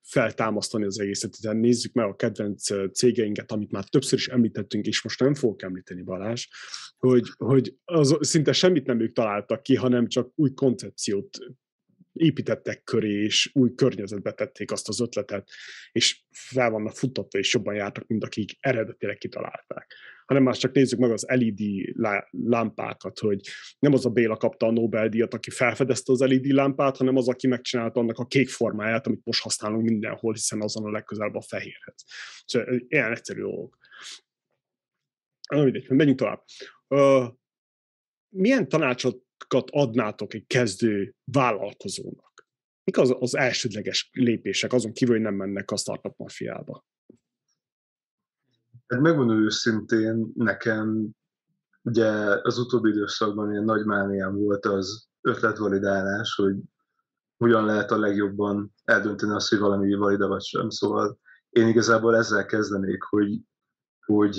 [0.01, 1.37] feltámasztani az egészet.
[1.41, 5.61] Tehát nézzük meg a kedvenc cégeinket, amit már többször is említettünk, és most nem fogok
[5.61, 6.47] említeni Balázs,
[6.97, 11.37] hogy, hogy az, szinte semmit nem ők találtak ki, hanem csak új koncepciót
[12.13, 15.49] építettek köré, és új környezetbe tették azt az ötletet,
[15.91, 19.93] és fel vannak futtatva, és jobban jártak, mint akik eredetileg kitalálták.
[20.25, 21.59] Hanem már csak nézzük meg az LED
[22.31, 23.41] lámpákat, hogy
[23.79, 27.47] nem az a Béla kapta a Nobel-díjat, aki felfedezte az LED lámpát, hanem az, aki
[27.47, 32.05] megcsinálta annak a kék formáját, amit most használunk mindenhol, hiszen azon a legközelebb a fehérhez.
[32.45, 33.77] Szóval ilyen egyszerű dolgok.
[35.49, 36.43] Na mindegy, menjünk tovább.
[36.87, 37.33] Uh,
[38.29, 39.22] milyen tanácsot
[39.71, 42.47] adnátok egy kezdő vállalkozónak?
[42.83, 46.85] Mik az, az elsődleges lépések, azon kívül, hogy nem mennek a startup mafiába?
[48.87, 51.09] Hát megmondom őszintén, nekem
[51.81, 52.09] ugye
[52.41, 56.55] az utóbbi időszakban ilyen nagy mániám volt az ötletvalidálás, hogy
[57.37, 60.69] hogyan lehet a legjobban eldönteni azt, hogy valami valida vagy sem.
[60.69, 63.39] Szóval én igazából ezzel kezdenék, hogy,
[64.05, 64.37] hogy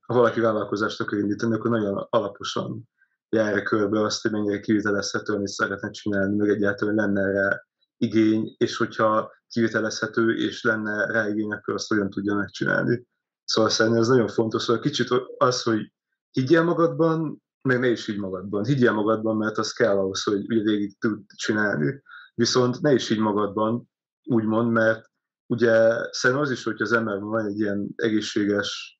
[0.00, 2.88] ha valaki vállalkozást akar indítani, akkor nagyon alaposan
[3.36, 7.62] járja körbe azt, hogy mennyire kivitelezhető, amit szeretne csinálni, meg egyáltalán lenne rá
[7.96, 13.06] igény, és hogyha kivitelezhető és lenne rá igény, akkor azt hogyan tudja megcsinálni.
[13.44, 15.92] Szóval szerintem ez nagyon fontos, szóval kicsit az, hogy
[16.30, 18.64] higgyél magadban, meg ne is higgy magadban.
[18.64, 22.02] Higgyél magadban, mert az kell ahhoz, hogy ugye végig tud csinálni,
[22.34, 23.90] viszont ne is higgy magadban,
[24.24, 25.10] úgymond, mert
[25.46, 25.72] ugye
[26.10, 28.95] szerintem az is, hogy az emberben van egy ilyen egészséges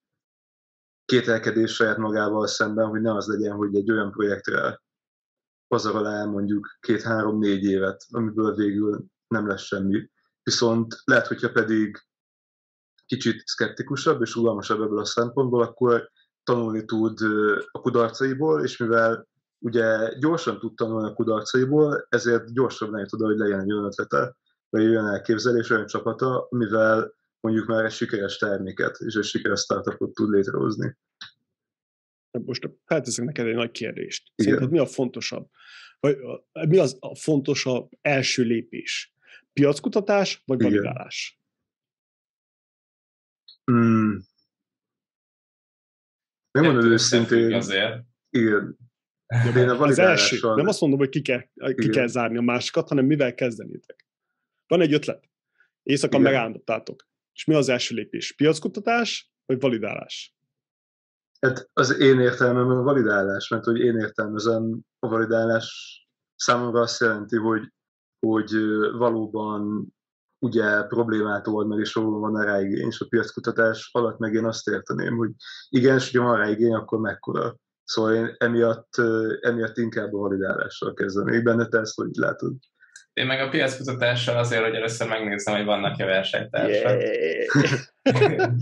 [1.07, 4.81] kételkedés saját magával szemben, hogy ne az legyen, hogy egy olyan projektre
[5.69, 10.11] pazarol el mondjuk két-három-négy évet, amiből végül nem lesz semmi.
[10.43, 11.99] Viszont lehet, hogyha pedig
[13.07, 16.11] kicsit szkeptikusabb és rugalmasabb ebből a szempontból, akkor
[16.43, 17.19] tanulni tud
[17.71, 19.29] a kudarcaiból, és mivel
[19.59, 24.37] ugye gyorsan tud tanulni a kudarcaiból, ezért gyorsabban jut oda, hogy legyen egy olyan ötlete,
[24.69, 30.15] vagy olyan elképzelés, olyan csapata, mivel mondjuk már egy sikeres terméket és egy sikeres startupot
[30.15, 30.97] tud létrehozni.
[32.31, 34.33] Most felteszek neked egy nagy kérdést.
[34.35, 35.51] Szerinted mi a fontosabb?
[36.01, 36.19] Vagy
[36.69, 39.15] mi az a fontosabb első lépés?
[39.53, 41.41] Piackutatás vagy validálás?
[43.65, 44.27] Hmm.
[46.51, 47.53] Nem mondom őszintén.
[47.53, 48.05] Azért.
[48.31, 48.79] Igen.
[49.27, 51.43] De én a az első, nem azt mondom, hogy ki kell,
[51.75, 54.07] ki kell zárni a másikat, hanem mivel kezdenétek.
[54.67, 55.31] Van egy ötlet.
[55.83, 57.09] Éjszaka megálmodtátok.
[57.37, 58.33] És mi az első lépés?
[58.33, 60.37] Piackutatás vagy validálás?
[61.41, 66.01] Hát az én értelmemben a validálás, mert hogy én értelmezem a validálás
[66.37, 67.73] számomra azt jelenti, hogy,
[68.19, 68.51] hogy
[68.93, 69.87] valóban
[70.39, 74.45] ugye problémát old meg, és valóban van rá igény, és a piackutatás alatt meg én
[74.45, 75.31] azt érteném, hogy
[75.69, 77.57] igen, és hogyha van rá igény, akkor mekkora.
[77.85, 78.95] Szóval én emiatt,
[79.41, 82.55] emiatt inkább a validálással kezdenék benne, te ezt hogy látod?
[83.21, 87.01] Én meg a piackutatással azért, hogy először megnézem, hogy vannak-e versenytársak.
[87.01, 88.53] Yeah.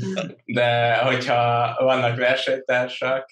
[0.45, 3.31] De hogyha vannak versenytársak,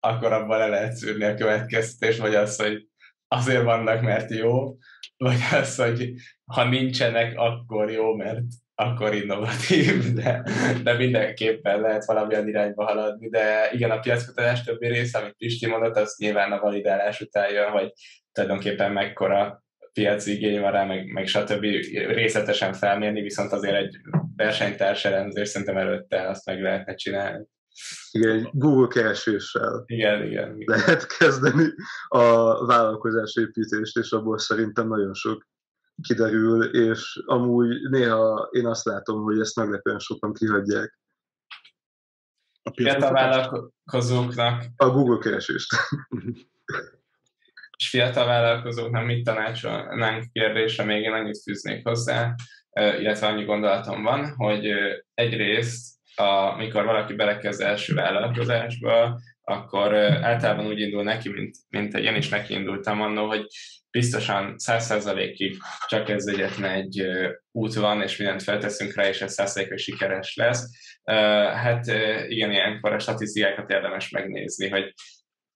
[0.00, 2.88] akkor abban le lehet szűrni a következtetést, vagy az, hogy
[3.28, 4.76] azért vannak, mert jó,
[5.16, 6.12] vagy az, hogy
[6.44, 8.40] ha nincsenek, akkor jó, mert
[8.74, 10.42] akkor innovatív, de,
[10.82, 13.28] de mindenképpen lehet valamilyen irányba haladni.
[13.28, 17.70] De igen, a piackutatás többi része, amit Pisti mondott, az nyilván a validálás után jön,
[17.70, 17.92] hogy
[18.32, 19.64] tulajdonképpen mekkora
[19.96, 21.60] piaci igény van rá, meg, meg stb.
[21.92, 23.96] részletesen felmérni, viszont azért egy
[24.36, 27.46] versenytárs elemzés szerintem előtte azt meg lehetne csinálni.
[28.10, 30.78] Igen, egy Google kereséssel igen, igen, igen.
[30.78, 31.64] lehet kezdeni
[32.08, 32.26] a
[32.66, 35.46] vállalkozás építést, és abból szerintem nagyon sok
[36.02, 40.98] kiderül, és amúgy néha én azt látom, hogy ezt meglepően sokan kihagyják.
[42.62, 44.64] A fiatal vállalkozóknak...
[44.76, 45.74] A Google keresést.
[47.76, 52.34] és fiatal vállalkozóknak mit tanácsolnánk kérdésre, még én annyit fűznék hozzá,
[52.98, 54.72] illetve annyi gondolatom van, hogy
[55.14, 55.94] egyrészt,
[56.54, 62.54] amikor valaki belekezd első vállalkozásba, akkor általában úgy indul neki, mint, mint én is neki
[62.54, 63.46] indultam annó, hogy
[63.90, 65.56] biztosan 100%-ig
[65.86, 67.06] csak ez egyetlen egy
[67.50, 70.70] út van, és mindent felteszünk rá, és ez 100 sikeres lesz.
[71.54, 71.86] Hát
[72.28, 74.92] igen, ilyenkor a statisztikákat érdemes megnézni, hogy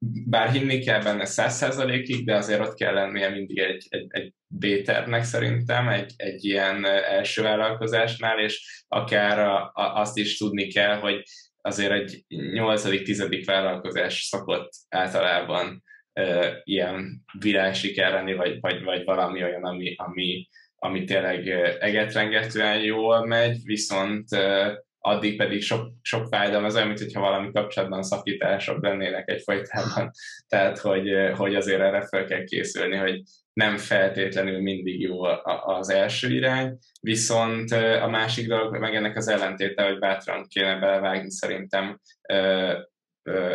[0.03, 5.23] bár hinni kell benne 100%-ig, de azért ott kell lennie mindig egy, egy, egy B-tervnek
[5.23, 11.23] szerintem, egy, egy ilyen első vállalkozásnál, és akár a, a, azt is tudni kell, hogy
[11.61, 13.43] azért egy 8.-10.
[13.47, 15.83] vállalkozás szokott általában
[16.13, 21.49] e, ilyen virágsiker lenni, vagy, vagy, vagy valami olyan, ami, ami, ami tényleg
[21.81, 28.03] egetrengetően jól megy, viszont e, addig pedig sok, sok fájdalom, az olyan, mintha valami kapcsolatban
[28.03, 30.11] szakítások lennének egyfajtában.
[30.49, 33.23] Tehát, hogy, hogy azért erre fel kell készülni, hogy
[33.53, 35.23] nem feltétlenül mindig jó
[35.65, 41.31] az első irány, viszont a másik dolog, meg ennek az ellentéte, hogy bátran kéne belevágni
[41.31, 42.01] szerintem,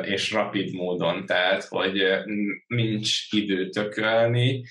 [0.01, 2.03] és rapid módon, tehát, hogy
[2.67, 4.63] nincs idő tökölni,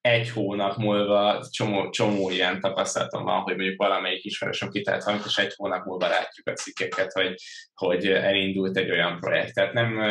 [0.00, 5.38] egy hónap múlva csomó, csomó ilyen tapasztalatom van, hogy mondjuk valamelyik ismerősöm kitalált valamit, és
[5.38, 7.34] egy hónap múlva látjuk a cikkeket, hogy,
[7.74, 9.54] hogy elindult egy olyan projekt.
[9.54, 10.02] Tehát nem,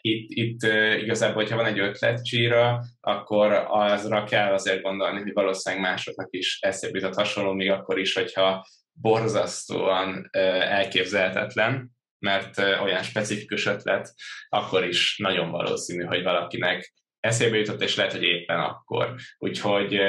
[0.00, 0.62] itt, itt
[1.00, 6.58] igazából, hogyha van egy ötlet csíra, akkor azra kell azért gondolni, hogy valószínűleg másoknak is
[6.60, 10.28] eszébe jutott hasonló, még akkor is, hogyha borzasztóan
[10.60, 14.14] elképzelhetetlen, mert olyan specifikus ötlet,
[14.48, 16.92] akkor is nagyon valószínű, hogy valakinek
[17.24, 19.14] eszébe jutott, és lehet, hogy éppen akkor.
[19.38, 20.00] Úgyhogy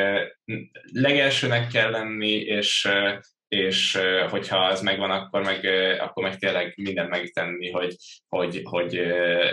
[0.91, 2.89] legelsőnek kell lenni, és,
[3.47, 5.65] és hogyha az megvan, akkor meg,
[5.99, 7.95] akkor meg tényleg mindent megtenni, hogy,
[8.27, 8.91] hogy, hogy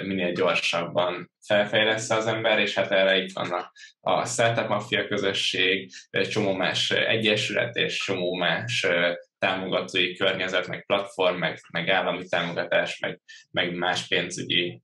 [0.02, 5.90] minél gyorsabban felfejlesz az ember, és hát erre itt vannak a Startup Mafia közösség,
[6.30, 8.86] csomó más egyesület és csomó más
[9.38, 13.20] támogatói környezet, meg platform, meg, meg állami támogatás, meg,
[13.50, 14.82] meg más pénzügyi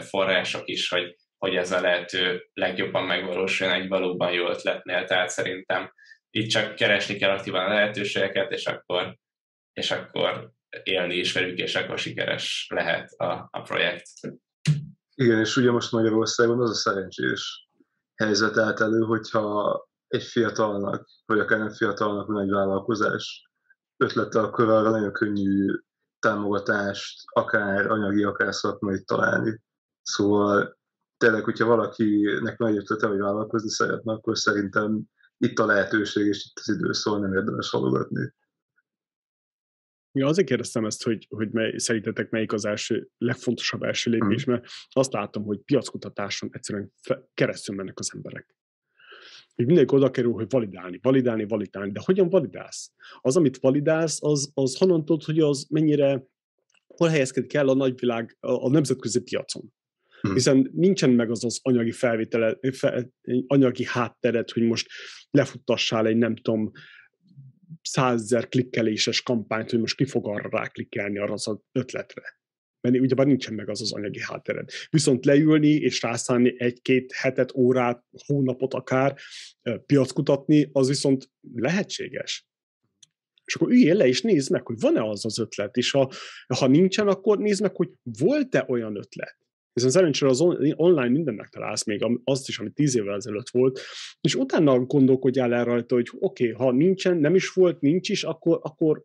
[0.00, 5.04] források is, hogy, hogy ez a lehető legjobban megvalósuljon egy valóban jó ötletnél.
[5.04, 5.92] Tehát szerintem
[6.30, 9.16] itt csak keresni kell aktívan a lehetőségeket, és akkor,
[9.72, 10.50] és akkor
[10.82, 14.08] élni is velük, és akkor sikeres lehet a, a projekt.
[15.14, 17.68] Igen, és ugye most Magyarországon az a szerencsés
[18.14, 23.50] helyzet állt elő, hogyha egy fiatalnak, vagy akár nem fiatalnak van egy vállalkozás
[23.96, 25.74] ötlete, akkor arra nagyon könnyű
[26.18, 29.60] támogatást, akár anyagi, akár szakmai találni.
[30.02, 30.77] Szóval
[31.18, 35.02] tényleg, hogyha valakinek nagy ötlete, vagy vállalkozni szeretne, akkor szerintem
[35.38, 38.32] itt a lehetőség, és itt az idő, szóval nem érdemes halogatni.
[40.12, 44.52] Ja, azért kérdeztem ezt, hogy, hogy mely, szerintetek melyik az első, legfontosabb első lépés, mm.
[44.52, 46.92] mert azt látom, hogy piackutatáson egyszerűen
[47.34, 48.56] keresztül mennek az emberek.
[49.54, 52.92] Hogy mindenki oda kerül, hogy validálni, validálni, validálni, de hogyan validálsz?
[53.20, 56.26] Az, amit validálsz, az, az honnan tudod, hogy az mennyire,
[56.86, 59.72] hol helyezkedik el a nagyvilág, a, a nemzetközi piacon?
[60.20, 60.32] Hmm.
[60.32, 63.10] Hiszen nincsen meg az az anyagi felvétele, fe,
[63.46, 64.88] anyagi hátteret, hogy most
[65.30, 66.70] lefuttassál egy nem tudom,
[67.82, 72.36] százezer klikkeléses kampányt, hogy most ki fog arra ráklikkelni arra az ötletre.
[72.80, 74.70] Mert ugyebár nincsen meg az az anyagi háttered.
[74.90, 79.16] Viszont leülni és rászállni egy-két hetet, órát, hónapot akár
[79.86, 82.46] piackutatni, az viszont lehetséges.
[83.44, 86.10] És akkor üljél le, és nézd meg, hogy van-e az az ötlet, és ha,
[86.58, 89.36] ha nincsen, akkor nézd meg, hogy volt-e olyan ötlet.
[89.82, 90.40] Hiszen szerencsére az
[90.74, 93.80] online minden megtalálsz, még azt is, ami tíz évvel ezelőtt volt,
[94.20, 98.24] és utána gondolkodjál el rajta, hogy oké, okay, ha nincsen, nem is volt, nincs is,
[98.24, 99.04] akkor, akkor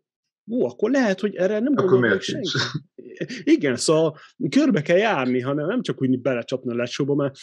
[0.52, 2.50] ó, akkor lehet, hogy erre nem gondol meg senki.
[3.44, 4.18] Igen, szóval
[4.50, 7.36] körbe kell járni, hanem nem csak úgy belecsapni a lecsóba, mert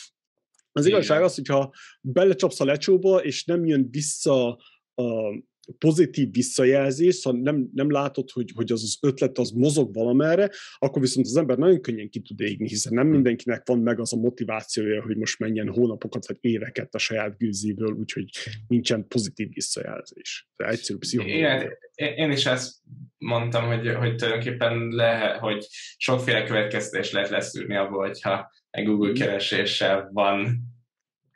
[0.73, 0.99] az Igen.
[0.99, 4.59] igazság az, hogyha belecsapsz a lecsóba, és nem jön vissza
[4.95, 5.43] a,
[5.79, 11.03] pozitív visszajelzés, szóval nem, nem látod, hogy, hogy az az ötlet az mozog valamerre, akkor
[11.03, 13.11] viszont az ember nagyon könnyen ki tud égni, hiszen nem hm.
[13.11, 17.93] mindenkinek van meg az a motivációja, hogy most menjen hónapokat vagy éveket a saját gőzéből,
[17.93, 18.31] úgyhogy
[18.69, 20.49] nincsen pozitív visszajelzés.
[20.57, 21.79] De egyszerű pszichológia.
[21.95, 22.75] Én is ezt
[23.19, 25.67] mondtam, hogy, hogy tulajdonképpen lehet, hogy
[25.97, 29.15] sokféle következtetés lehet leszűrni abból, hogyha egy Google hm.
[29.15, 30.69] kereséssel van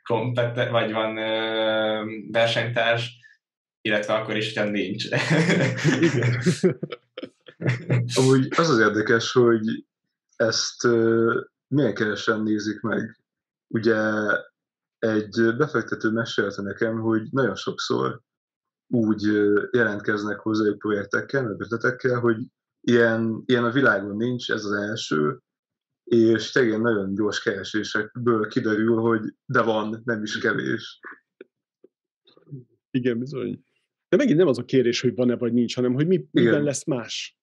[0.03, 3.17] kompeten, vagy van ö, versenytárs,
[3.85, 5.07] illetve akkor is, hogyha nincs.
[8.19, 9.85] Amúgy az az érdekes, hogy
[10.35, 10.87] ezt
[11.67, 13.19] milyen keresen nézik meg.
[13.67, 13.97] Ugye
[14.99, 18.21] egy befektető mesélte nekem, hogy nagyon sokszor
[18.87, 19.21] úgy
[19.71, 22.37] jelentkeznek hozzá projektekkel, meg ötletekkel, hogy
[22.81, 25.39] ilyen, ilyen a világon nincs, ez az első,
[26.03, 30.99] és tényleg nagyon gyors keresésekből kiderül, hogy de van, nem is kevés.
[32.91, 33.64] Igen, bizony.
[34.15, 36.85] De megint nem az a kérés, hogy van-e vagy nincs, hanem hogy mi, miben lesz
[36.85, 37.37] más.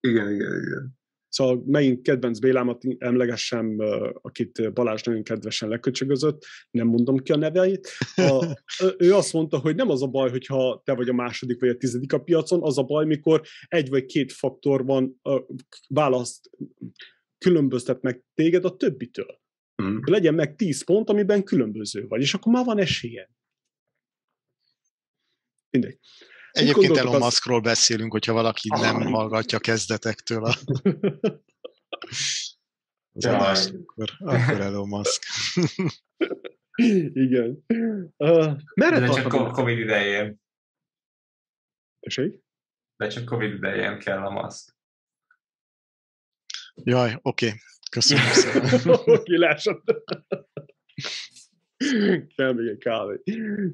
[0.00, 0.98] Igen, igen, igen.
[1.28, 3.76] Szóval megint kedvenc Bélámat emlegessem,
[4.20, 7.88] akit Balázs nagyon kedvesen leköcsögözött, nem mondom ki a neveit.
[8.16, 8.58] A,
[8.98, 11.76] ő azt mondta, hogy nem az a baj, hogyha te vagy a második vagy a
[11.76, 15.20] tizedik a piacon, az a baj, mikor egy vagy két faktor van,
[15.88, 16.50] választ,
[17.38, 19.40] különböztet meg téged a többitől.
[19.82, 19.98] Mm.
[20.04, 23.28] Legyen meg tíz pont, amiben különböző vagy, és akkor már van esélyed.
[25.70, 25.98] Mindegy.
[26.50, 28.80] Egyébként Elon Muskról beszélünk, hogyha valaki ah.
[28.80, 30.48] nem hallgatja kezdetektől a...
[33.12, 35.22] az adást, akkor, akkor Elon Musk.
[37.24, 37.64] Igen.
[38.16, 40.40] Uh, merre De csak Covid idején.
[42.00, 42.40] Tessék?
[42.96, 44.76] De csak Covid idején kell a Musk.
[46.84, 47.46] Jaj, oké.
[47.46, 47.58] Okay.
[47.90, 48.94] Köszönöm szépen.
[49.16, 49.82] oké, lássad.
[52.36, 53.20] Kell még egy kávé.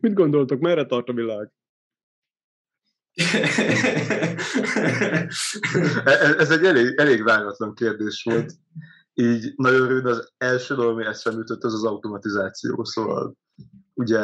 [0.01, 1.53] Mit gondoltok, merre tart a világ?
[6.37, 8.53] Ez egy elég, elég váratlan kérdés volt.
[9.15, 12.85] Így nagyon rövid az első dolog, ami eszembe jutott, az az automatizáció.
[12.85, 13.37] Szóval
[13.95, 14.21] ugye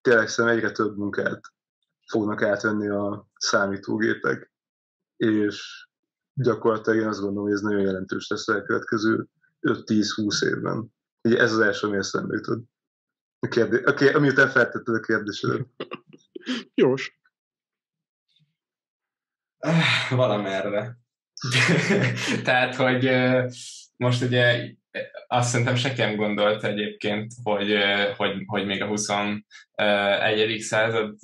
[0.00, 1.40] tényleg szerintem egyre több munkát
[2.06, 4.52] fognak átvenni a számítógépek,
[5.16, 5.86] és
[6.34, 9.26] gyakorlatilag én azt gondolom, hogy ez nagyon jelentős lesz a következő
[9.60, 10.92] 5-10-20 évben.
[11.22, 12.64] Ugye ez az első, ami eszembe jutott.
[13.38, 15.66] A kérdés, okay, amiután feltetted a kérdésedet.
[16.74, 17.20] Jós.
[20.10, 20.96] Valamerre.
[22.44, 23.10] Tehát, hogy
[23.96, 24.70] most ugye
[25.26, 27.76] azt szerintem sekem gondolt egyébként, hogy,
[28.16, 30.58] hogy, hogy még a 21.
[30.58, 31.16] század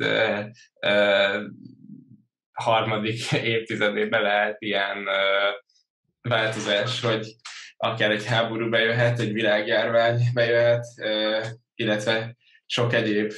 [2.52, 5.06] harmadik évtizedében lehet ilyen
[6.20, 7.26] változás, hogy
[7.76, 10.84] akár egy háború bejöhet, egy világjárvány bejöhet,
[11.74, 12.36] illetve
[12.66, 13.32] sok egyéb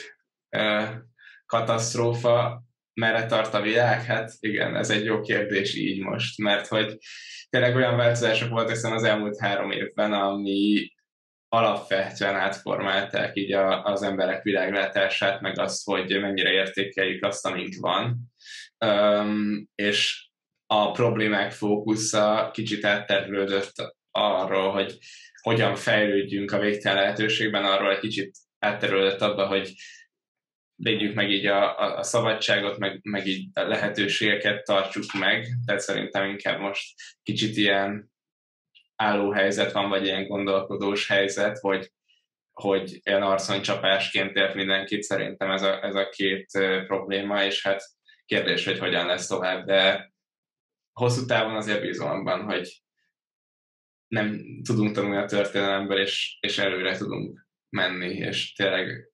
[1.47, 2.63] katasztrófa,
[2.95, 4.05] merre tart a világ?
[4.05, 6.99] Hát igen, ez egy jó kérdés így most, mert hogy
[7.51, 10.93] tényleg olyan változások voltak hiszen az elmúlt három évben, ami
[11.49, 18.19] alapvetően átformálták így a, az emberek világlátását, meg azt, hogy mennyire értékeljük azt, amink van.
[18.85, 20.29] Um, és
[20.67, 23.73] a problémák fókusza kicsit átterülődött
[24.11, 24.99] arról, hogy
[25.43, 29.75] hogyan fejlődjünk a végtelen lehetőségben, arról egy kicsit átterülődött abba, hogy
[30.83, 35.81] védjük meg így a, a, a szabadságot, meg, meg így a lehetőségeket tartsuk meg, tehát
[35.81, 38.11] szerintem inkább most kicsit ilyen
[38.97, 41.93] álló helyzet van, vagy ilyen gondolkodós helyzet, hogy,
[42.53, 46.47] hogy ilyen arconycsapásként ért mindenkit, szerintem ez a, ez a két
[46.87, 47.83] probléma, és hát
[48.25, 50.13] kérdés, hogy hogyan lesz tovább, de
[50.93, 52.83] hosszú távon azért bízom abban, hogy
[54.09, 59.13] nem tudunk tanulni a történelemből, és, és előre tudunk menni, és tényleg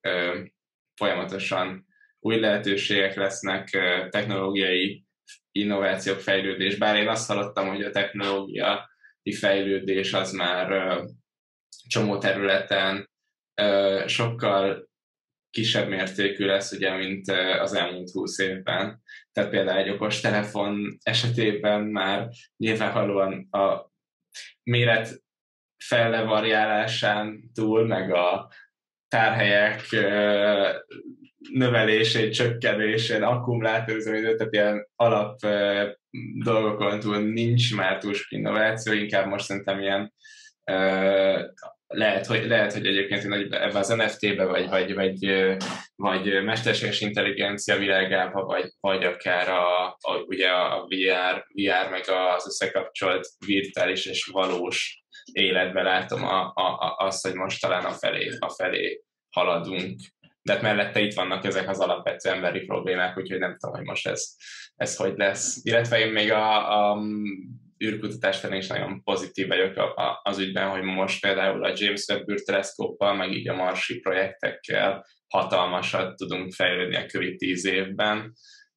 [0.96, 1.86] folyamatosan
[2.18, 3.68] új lehetőségek lesznek,
[4.10, 5.04] technológiai
[5.52, 6.76] innovációk, fejlődés.
[6.76, 11.00] Bár én azt hallottam, hogy a technológiai fejlődés az már
[11.88, 13.10] csomó területen
[14.06, 14.88] sokkal
[15.50, 17.28] kisebb mértékű lesz, ugye, mint
[17.60, 19.02] az elmúlt húsz évben.
[19.32, 23.92] Tehát például egy okos telefon esetében már nyilvánvalóan a
[24.62, 25.24] méret
[25.84, 28.50] fellevariálásán túl, meg a
[29.16, 29.82] tárhelyek
[31.52, 35.38] növelésén, csökkenésén, akkumulátorüzemidő, tehát ilyen alap
[36.44, 40.12] dolgokon túl nincs már túl sok innováció, inkább most szerintem ilyen
[41.86, 45.46] lehet, hogy, lehet, hogy egyébként ebbe az NFT-be, vagy, vagy, vagy,
[45.94, 52.46] vagy mesterséges intelligencia világába, vagy, vagy akár a, a, ugye a VR, VR, meg az
[52.46, 58.30] összekapcsolt virtuális és valós életben látom a, a, a, azt, hogy most talán a felé,
[58.38, 59.05] a felé
[59.36, 60.00] haladunk.
[60.42, 64.06] De hát mellette itt vannak ezek az alapvető emberi problémák, úgyhogy nem tudom, hogy most
[64.06, 64.34] ez,
[64.76, 65.60] ez hogy lesz.
[65.62, 67.00] Illetve én még a, a
[67.84, 73.14] űrkutatás terén is nagyon pozitív vagyok az ügyben, hogy most például a James Webb űrteleszkóppal,
[73.14, 78.32] meg így a marsi projektekkel hatalmasat tudunk fejlődni a kövi tíz évben,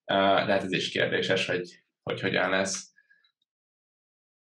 [0.06, 0.15] de
[0.52, 2.91] hát ez is kérdéses, hogy, hogy hogyan lesz.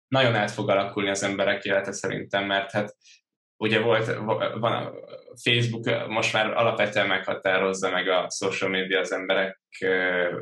[0.08, 2.96] Nagyon át fog alakulni az emberek élete szerintem, mert hát
[3.58, 4.16] ugye volt,
[4.60, 4.94] van
[5.44, 9.62] Facebook most már alapvetően meghatározza meg a social media az emberek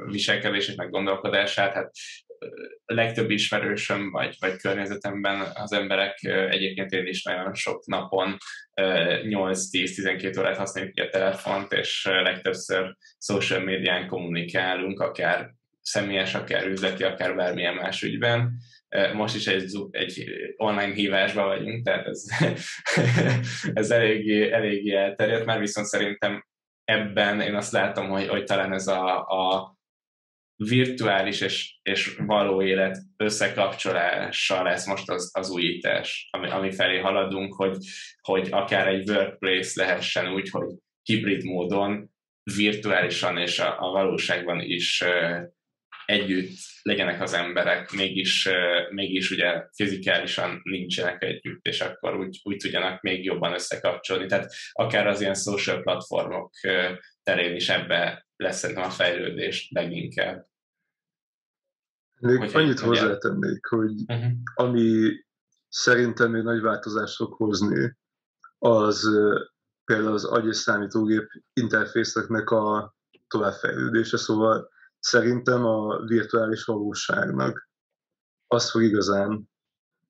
[0.06, 1.92] viselkedését, meg gondolkodását, hát
[2.86, 8.38] legtöbb ismerősöm vagy, vagy környezetemben az emberek egyébként én is nagyon sok napon
[8.76, 17.36] 8-10-12 órát használjuk a telefont, és legtöbbször social médián kommunikálunk, akár személyes, akár üzleti, akár
[17.36, 18.52] bármilyen más ügyben.
[19.14, 20.26] Most is egy, egy
[20.56, 22.24] online hívásban vagyunk, tehát ez,
[23.74, 26.46] ez eléggé, eléggé elterjedt, már viszont szerintem
[26.84, 29.76] ebben én azt látom, hogy, hogy talán ez a, a
[30.56, 37.54] virtuális és, és való élet összekapcsolása lesz most az, az újítás, ami, ami felé haladunk,
[37.54, 37.78] hogy,
[38.22, 42.12] hogy akár egy workplace lehessen úgy, hogy hibrid módon
[42.56, 45.04] virtuálisan és a, a valóságban is
[46.06, 46.52] együtt
[46.82, 48.50] legyenek az emberek, mégis,
[48.90, 54.26] mégis ugye fizikálisan nincsenek együtt, és akkor úgy, úgy tudjanak még jobban összekapcsolni.
[54.26, 56.54] Tehát akár az ilyen social platformok
[57.24, 60.46] terén is ebbe lesz szerintem a fejlődés leginkább.
[62.20, 64.32] Még hogy annyit hozzátennék, hogy uh-huh.
[64.54, 65.12] ami
[65.68, 67.98] szerintem még nagy változást fog hozni,
[68.58, 69.10] az
[69.86, 72.96] például az agy és számítógép interfészeknek a
[73.28, 74.72] továbbfejlődése, szóval
[75.04, 77.70] szerintem a virtuális valóságnak
[78.48, 79.50] az fog igazán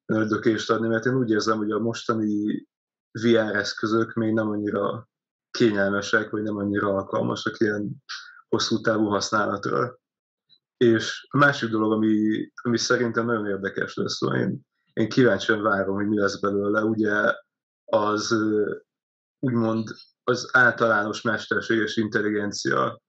[0.05, 2.67] nördökést adni, mert én úgy érzem, hogy a mostani
[3.11, 5.09] VR eszközök még nem annyira
[5.51, 8.03] kényelmesek, vagy nem annyira alkalmasak ilyen
[8.49, 9.97] hosszú távú használatra.
[10.77, 14.61] És a másik dolog, ami, ami szerintem nagyon érdekes lesz, szóval én,
[14.93, 17.35] én kíváncsian várom, hogy mi lesz belőle, ugye
[17.85, 18.35] az
[19.39, 19.87] úgymond
[20.23, 23.01] az általános mesterséges intelligencia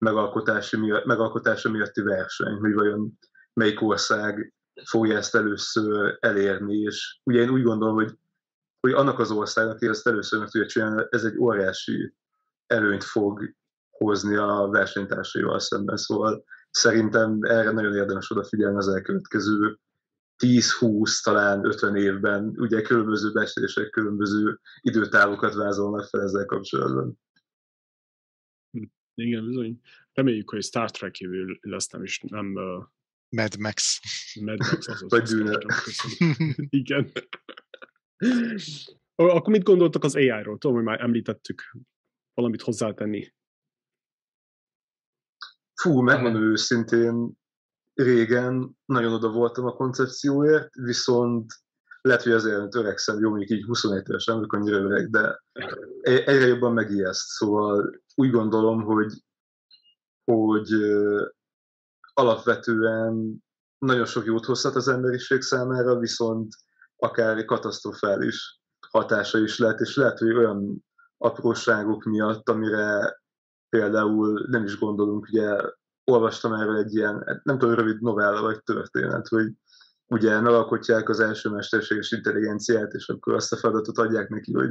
[0.00, 3.18] megalkotása, miatt, megalkotása miatti verseny, hogy vajon
[3.52, 4.54] melyik ország
[4.84, 8.18] fogja ezt először elérni, és ugye én úgy gondolom, hogy,
[8.80, 12.14] hogy annak az ország, aki ezt először meg tudja csinálni, ez egy óriási
[12.66, 13.54] előnyt fog
[13.90, 19.78] hozni a versenytársaival szemben, szóval szerintem erre nagyon érdemes odafigyelni az elkövetkező
[20.44, 27.18] 10-20, talán 50 évben, ugye különböző beszélések, különböző időtávokat vázolnak fel ezzel kapcsolatban.
[29.20, 29.80] Igen, bizony.
[30.12, 32.54] Reméljük, hogy Star Trek jövő lesz, nem is nem...
[32.54, 32.84] Uh...
[33.28, 34.00] Mad Max.
[34.40, 35.58] Mad Max, az Vagy Dűne.
[36.82, 37.12] Igen.
[39.14, 40.58] Akkor mit gondoltak az AI-ról?
[40.58, 41.62] Tudom, hogy már említettük
[42.34, 43.34] valamit hozzátenni.
[45.74, 47.38] Fú, megmondom őszintén,
[47.94, 51.52] régen nagyon oda voltam a koncepcióért, viszont
[52.00, 55.42] lehet, hogy azért öregszem, jó, még így 21 éves, nem vagyok annyira öreg, de
[56.00, 57.28] e- egyre jobban megijeszt.
[57.28, 59.12] Szóval úgy gondolom, hogy,
[60.24, 60.70] hogy
[62.12, 63.44] alapvetően
[63.78, 66.54] nagyon sok jót hozhat az emberiség számára, viszont
[66.96, 68.60] akár katasztrofális
[68.90, 70.84] hatása is lehet, és lehet, hogy olyan
[71.18, 73.20] apróságok miatt, amire
[73.68, 75.56] például nem is gondolunk, ugye
[76.04, 79.52] olvastam erről egy ilyen, nem tudom, rövid novella vagy történet, hogy
[80.06, 84.70] ugye megalkotják az első mesterséges intelligenciát, és akkor azt a feladatot adják neki, hogy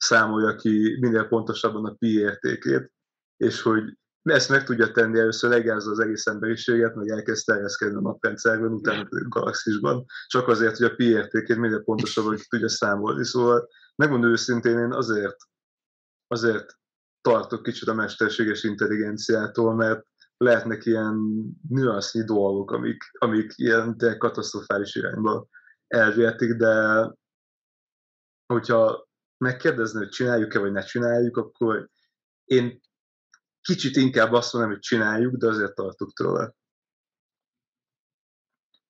[0.00, 2.92] számolja ki minél pontosabban a pi értékét,
[3.36, 8.00] és hogy ezt meg tudja tenni, először legázza az egész emberiséget, meg elkezd terjeszkedni a
[8.00, 13.24] naprendszerben, utána a galaxisban, csak azért, hogy a pi értékét minél pontosabban ki tudja számolni.
[13.24, 15.36] Szóval megmondom őszintén, én azért,
[16.26, 16.78] azért
[17.20, 20.06] tartok kicsit a mesterséges intelligenciától, mert
[20.36, 21.16] lehetnek ilyen
[21.68, 25.46] nüansznyi dolgok, amik, amik ilyen katasztrofális irányba
[25.86, 27.06] elvihetik, de
[28.46, 29.08] hogyha
[29.40, 31.88] megkérdezni, hogy csináljuk-e, vagy ne csináljuk, akkor
[32.44, 32.80] én
[33.60, 36.54] kicsit inkább azt mondom, hogy csináljuk, de azért tartok tőle.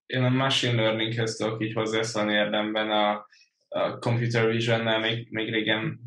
[0.07, 3.27] Én a machine learninghez tudok így hozzászólni érdemben a,
[3.69, 6.01] a computer vision-nel még, még régen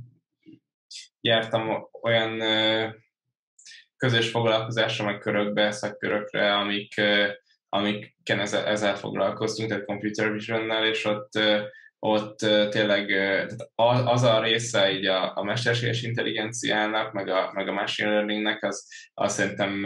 [1.21, 2.39] jártam olyan
[3.97, 6.93] közös foglalkozásra, meg körökbe, szakkörökre, amik,
[7.69, 11.31] amiken ezzel, ezzel foglalkoztunk, tehát computer vision és ott,
[12.05, 12.37] ott
[12.69, 13.11] tényleg
[14.05, 18.87] az a része így a, a mesterséges intelligenciának, meg a, meg a machine learningnek, az,
[19.13, 19.85] az szerintem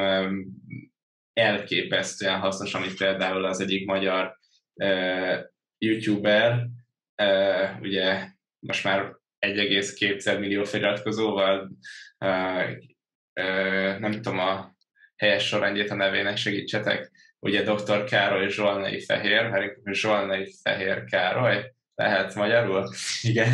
[1.33, 4.37] elképesztően hasznos, amit például az egyik magyar
[4.73, 5.39] uh,
[5.77, 6.67] youtuber,
[7.23, 8.27] uh, ugye
[8.59, 11.71] most már 1,2 millió feliratkozóval
[12.19, 12.77] uh,
[13.99, 14.75] nem tudom a
[15.15, 18.03] helyes sorrendjét a nevének segítsetek, ugye dr.
[18.03, 22.89] Károly Zsolnai Fehér, Zsolnai Fehér Károly, lehet magyarul?
[23.21, 23.49] Igen.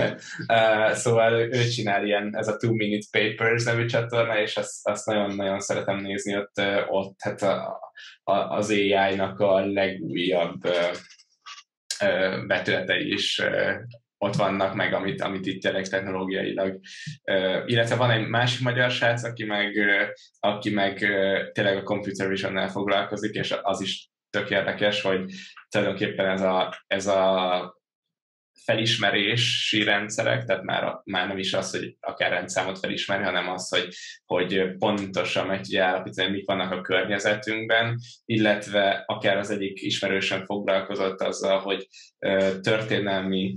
[1.02, 5.06] szóval ő, ő csinál ilyen, ez a Two Minute Papers nevű csatorna, és azt, azt
[5.06, 7.78] nagyon-nagyon szeretem nézni, ott, ott hát a,
[8.22, 10.60] a, az AI-nak a legújabb
[12.46, 13.42] betületei is
[14.18, 16.80] ott vannak meg, amit, amit itt tényleg technológiailag.
[17.66, 19.72] Illetve van egy másik magyar srác, aki meg,
[20.40, 25.30] aki meg uh, tényleg a computer vision foglalkozik, és az is tök érdekes, hogy
[25.68, 27.74] tulajdonképpen ez a, ez a
[28.64, 33.88] felismerési rendszerek, tehát már, már nem is az, hogy akár rendszámot felismerni, hanem az, hogy,
[34.24, 41.20] hogy pontosan meg tudja állapítani, mik vannak a környezetünkben, illetve akár az egyik ismerősen foglalkozott
[41.20, 41.88] azzal, hogy
[42.60, 43.56] történelmi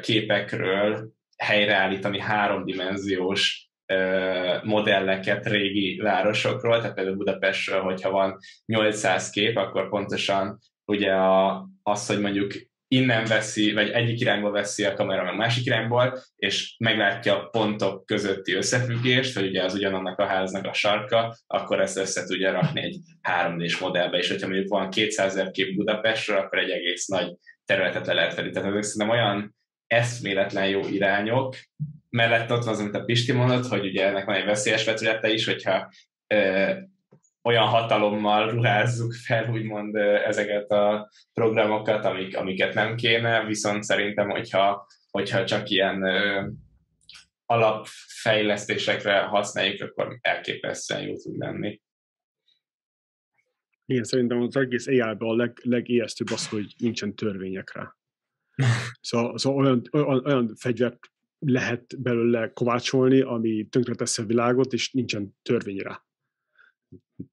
[0.00, 3.71] képekről helyreállítani háromdimenziós
[4.62, 12.06] modelleket régi városokról, tehát például Budapestről, hogyha van 800 kép, akkor pontosan ugye a, az,
[12.06, 12.52] hogy mondjuk
[12.92, 18.06] innen veszi, vagy egyik irányból veszi a kamera, meg másik irányból, és meglátja a pontok
[18.06, 22.82] közötti összefüggést, hogy ugye az ugyanannak a háznak a sarka, akkor ezt össze tudja rakni
[22.82, 22.98] egy
[23.28, 28.06] 3D-s modellbe, és hogyha mondjuk van 200 ezer kép Budapestről, akkor egy egész nagy területet
[28.06, 28.50] le lehet felé.
[28.50, 29.56] Tehát ezek szerintem olyan
[29.86, 31.56] eszméletlen jó irányok,
[32.12, 35.32] mellett ott van az, amit a Pisti mondott, hogy ugye ennek van egy veszélyes vetülete
[35.32, 35.92] is, hogyha
[36.26, 36.72] ö,
[37.42, 44.86] olyan hatalommal ruházzuk fel, úgymond ezeket a programokat, amik, amiket nem kéne, viszont szerintem, hogyha,
[45.10, 46.48] hogyha csak ilyen ö,
[47.46, 51.80] alapfejlesztésekre használjuk, akkor elképesztően jó tud lenni.
[53.86, 57.96] Igen, szerintem az egész AI-ban a leg, legijesztőbb az, hogy nincsen törvényekre.
[59.00, 61.11] Szóval, szóval olyan, olyan, olyan fegyvert
[61.46, 66.06] lehet belőle kovácsolni, ami tönkreteszi a világot, és nincsen törvényre.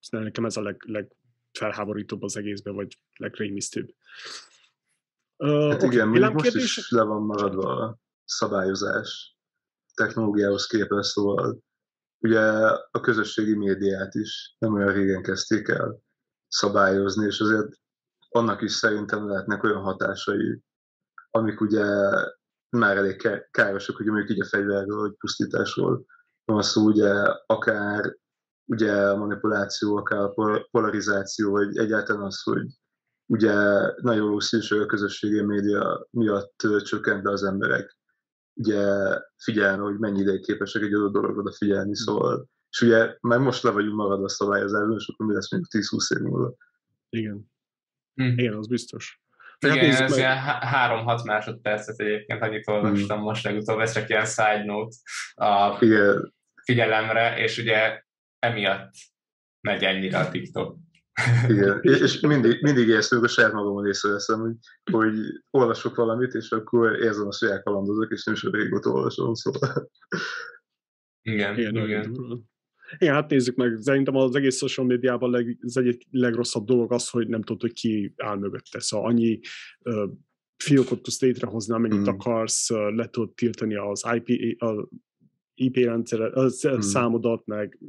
[0.10, 3.94] Nekem ez a leg, legfelháborítóbb az egészben, vagy legrémisztőbb.
[5.38, 6.78] Uh, hát igen, okay, most kérdés...
[6.78, 9.38] is le van maradva a szabályozás
[9.94, 11.64] technológiához képest, szóval
[12.18, 12.40] ugye
[12.92, 16.02] a közösségi médiát is nem olyan régen kezdték el
[16.48, 17.80] szabályozni, és azért
[18.30, 20.62] annak is szerintem lehetnek olyan hatásai,
[21.30, 21.86] amik ugye
[22.70, 26.06] már elég károsak, hogy mondjuk így a fegyverről, vagy pusztításról
[26.46, 27.14] van szó, ugye
[27.46, 28.18] akár
[28.66, 32.66] ugye a manipuláció, akár a polarizáció, vagy egyáltalán az, hogy
[33.26, 33.54] ugye
[34.02, 37.98] nagyon jó szívső a közösségi média miatt csökkent az emberek
[38.54, 38.86] ugye
[39.38, 43.72] figyelni, hogy mennyi ideig képesek egy adott dologra figyelni, szóval és ugye már most le
[43.72, 46.56] vagyunk maradva a szabályozásban, és akkor mi lesz még 10-20 év múlva.
[47.10, 47.52] Igen.
[48.14, 48.38] Hm.
[48.38, 49.22] Igen, az biztos.
[49.68, 50.20] Igen, hát ez meg...
[50.20, 50.38] ilyen
[51.06, 53.26] 3-6 másodpercet egyébként annyit olvastam hmm.
[53.26, 54.96] most legutóbb, ez csak ilyen side note.
[55.34, 56.34] A Igen.
[56.64, 58.04] figyelemre, és ugye
[58.40, 58.92] emiatt
[59.62, 60.78] megy ennyire a TikTok.
[61.48, 64.56] Igen, és mindig, mindig érzem, a saját magamon észreveszem, hogy,
[64.92, 65.14] hogy
[65.50, 69.90] olvasok valamit, és akkor érzem a saját kalandozok, és nem is régóta olvasom, szóval.
[71.22, 71.76] Igen, igen.
[71.76, 72.16] igen.
[72.98, 77.10] Igen, hát nézzük meg, szerintem az egész social médiában leg, az egyik legrosszabb dolog az,
[77.10, 78.80] hogy nem tudod, hogy ki áll mögötte.
[78.80, 79.40] Szóval annyi
[79.84, 80.10] uh,
[80.58, 82.08] fiókot tudsz létrehozni, amennyit mm.
[82.08, 84.90] akarsz, uh, le tudod tiltani az IP, a
[85.60, 86.82] IP rendszer, a hmm.
[86.82, 87.80] számodat, meg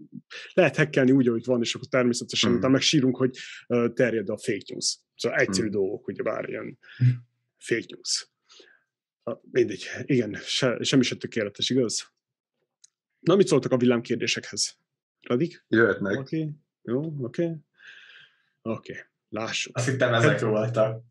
[0.53, 2.59] lehet hackelni úgy, ahogy van, és akkor természetesen hmm.
[2.59, 4.99] utána meg sírunk, hogy uh, terjed a fake news.
[5.17, 5.77] Szóval egyszerű hmm.
[5.77, 7.27] dolgok, ugye bár ilyen hmm.
[7.59, 8.29] fake news.
[9.51, 12.13] Mindegy, igen, se, semmi se tökéletes, igaz?
[13.21, 14.79] Na, mit szóltak a villámkérdésekhez?
[15.21, 15.65] Radik?
[15.69, 16.19] Jöhetnek.
[16.19, 16.55] Oké, okay.
[16.83, 17.43] jó, oké.
[17.43, 17.57] Okay.
[18.63, 19.05] Oké, okay.
[19.29, 19.77] lássuk.
[19.77, 21.03] Azt hittem ezek voltak.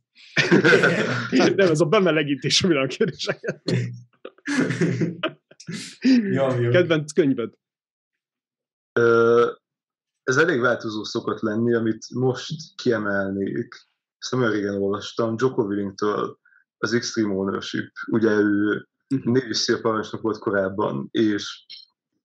[1.31, 3.61] Nem, ez a bemelegítés a villámkérdéseket.
[6.31, 6.69] jó, jó.
[6.69, 7.53] Kedvenc könyved?
[10.23, 13.76] ez elég változó szokott lenni, amit most kiemelnék.
[14.18, 16.40] Ezt nem régen olvastam, Joko Willingtől
[16.77, 17.91] az Extreme Ownership.
[18.11, 19.34] Ugye ő uh-huh.
[19.34, 21.65] Navy parancsnok volt korábban, és,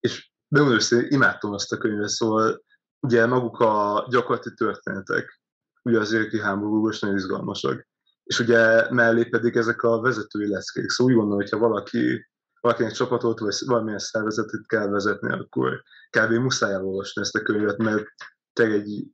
[0.01, 2.65] és de őszintén imádtam azt a könyvet, szóval
[3.01, 5.41] ugye maguk a gyakorlati történetek,
[5.83, 7.87] ugye az érki háborúban nagyon izgalmasak.
[8.23, 10.91] És ugye mellé pedig ezek a vezetői leckék.
[10.91, 12.27] Szóval úgy gondolom, hogyha valaki
[12.61, 16.33] valakinek csapatot vagy valamilyen szervezetet kell vezetni, akkor kb.
[16.33, 18.05] muszáj elolvasni ezt a könyvet, mert
[18.53, 19.07] te egy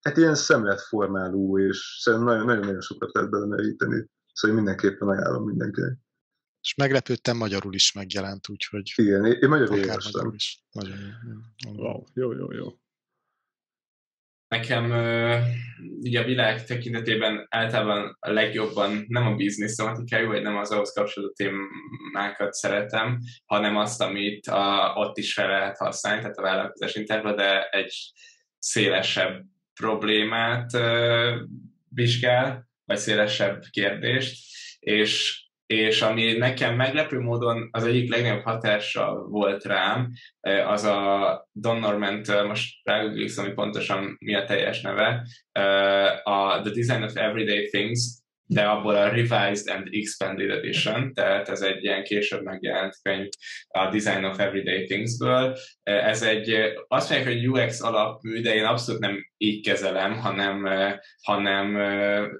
[0.00, 4.10] hát ilyen szemletformáló, és szerintem nagyon-nagyon sokat lehet belemeríteni.
[4.32, 5.98] Szóval mindenképpen ajánlom mindenkinek.
[6.68, 8.92] És meglepődtem, magyarul is megjelent, úgyhogy...
[8.94, 10.34] Igen, én, magyarul olvastam.
[10.34, 10.62] Is.
[10.70, 10.98] Nagyon,
[11.64, 12.66] wow, jó, jó, jó.
[14.48, 14.84] Nekem
[16.00, 20.92] ugye a világ tekintetében általában a legjobban nem a biznisz tematikájú, vagy nem az ahhoz
[20.92, 26.94] kapcsolódó témákat szeretem, hanem azt, amit a, ott is fel lehet használni, tehát a vállalkozás
[26.94, 28.12] interva, de egy
[28.58, 30.70] szélesebb problémát
[31.88, 34.46] vizsgál, vagy szélesebb kérdést,
[34.78, 40.12] és és ami nekem meglepő módon az egyik legnagyobb hatása volt rám,
[40.66, 45.26] az a Don Norman, most rágooglikszom, hogy pontosan mi a teljes neve,
[46.22, 48.00] a The Design of Everyday Things,
[48.46, 53.28] de abból a Revised and Expanded Edition, tehát ez egy ilyen később megjelent könyv
[53.68, 55.56] a Design of Everyday Things-ből.
[55.82, 60.68] Ez egy, azt mondják, hogy UX alapmű, de én abszolút nem így kezelem, hanem,
[61.22, 61.76] hanem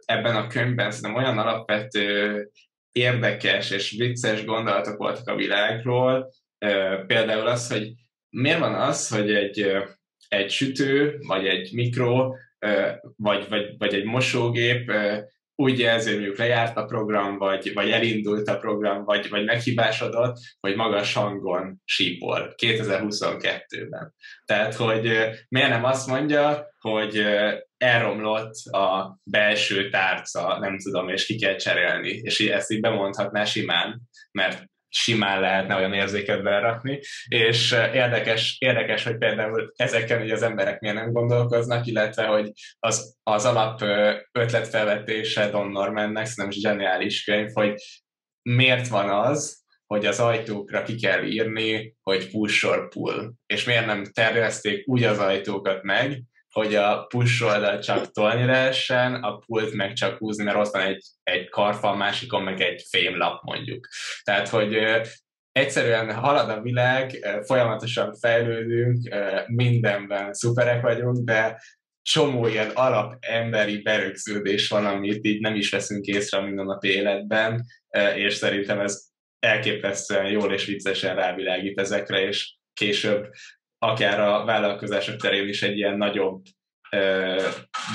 [0.05, 2.51] ebben a könyvben szerintem olyan alapvető
[2.99, 6.33] érdekes és vicces gondolatok voltak a világról.
[7.07, 7.93] Például az, hogy
[8.31, 9.73] miért van az, hogy egy,
[10.29, 12.33] egy sütő, vagy egy mikro,
[13.17, 14.93] vagy, vagy, vagy egy mosógép
[15.61, 20.37] úgy jelzi, hogy mondjuk lejárt a program, vagy, vagy elindult a program, vagy, vagy meghibásodott,
[20.61, 24.15] hogy magas hangon sípol 2022-ben.
[24.45, 25.03] Tehát, hogy
[25.49, 27.27] miért nem azt mondja, hogy
[27.79, 34.01] elromlott a belső tárca, nem tudom, és ki kell cserélni, és ezt így bemondhatná simán,
[34.31, 40.81] mert simán lehetne olyan érzéket belerakni, és érdekes, érdekes, hogy például ezeken hogy az emberek
[40.81, 43.83] miért nem gondolkoznak, illetve, hogy az, az alap
[44.33, 47.75] ötletfelvetése Don Normannek, szerintem is zseniális könyv, hogy
[48.43, 53.87] miért van az, hogy az ajtókra ki kell írni, hogy push or pull, és miért
[53.87, 59.73] nem tervezték úgy az ajtókat meg, hogy a push oldal csak tolni lehessen, a pult
[59.73, 63.89] meg csak húzni, mert ott van egy, egy karfal, másikon meg egy fémlap mondjuk.
[64.23, 64.79] Tehát, hogy
[65.53, 69.15] egyszerűen halad a világ, folyamatosan fejlődünk,
[69.47, 71.63] mindenben szuperek vagyunk, de
[72.03, 77.65] csomó ilyen alap emberi berögződés van, amit így nem is veszünk észre a mindennapi életben,
[78.15, 79.07] és szerintem ez
[79.39, 83.29] elképesztően jól és viccesen rávilágít ezekre, és később
[83.79, 86.43] akár a vállalkozások terén is egy ilyen nagyobb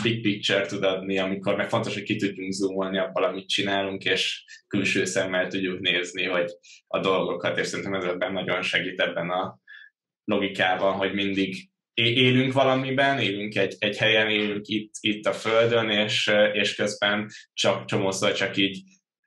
[0.03, 4.43] big picture tud adni, amikor meg fontos, hogy ki tudjunk zoomolni abban, amit csinálunk, és
[4.67, 6.51] külső szemmel tudjuk nézni, hogy
[6.87, 9.59] a dolgokat, és szerintem ez ebben nagyon segít ebben a
[10.23, 16.31] logikában, hogy mindig élünk valamiben, élünk egy, egy helyen, élünk itt, itt a Földön, és,
[16.53, 18.83] és közben csak csomószor csak így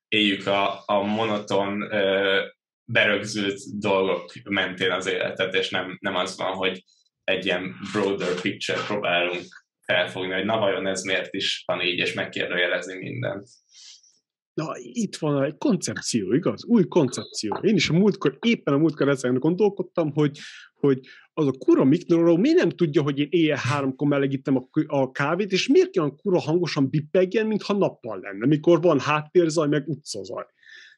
[0.09, 1.89] éljük a, a monoton
[2.87, 6.85] berögzült dolgok mentén az életet, és nem, nem az van, hogy
[7.25, 9.45] egy ilyen broader picture próbálunk
[9.81, 13.49] felfogni, hogy na vajon ez miért is van így, és megkérdőjelezni mindent.
[14.55, 16.65] Na, itt van egy koncepció, igaz?
[16.65, 17.55] Új koncepció.
[17.55, 20.39] Én is a múltkor, éppen a múltkor ezen gondolkodtam, hogy,
[20.75, 21.01] hogy
[21.33, 25.53] az a kura mikroról miért nem tudja, hogy én éjjel háromkor melegítem a, a kávét,
[25.53, 30.45] és miért kell kura hangosan bippegjen, mintha nappal lenne, mikor van háttérzaj, meg utcazaj.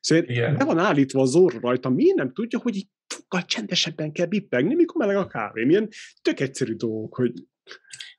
[0.01, 0.57] Szóval Igen.
[0.57, 4.75] be van állítva az orra rajta, miért nem tudja, hogy így sokkal csendesebben kell bippegni,
[4.75, 5.65] mikor meleg a kávé.
[5.65, 5.89] Milyen
[6.23, 7.33] tök egyszerű dolgok, hogy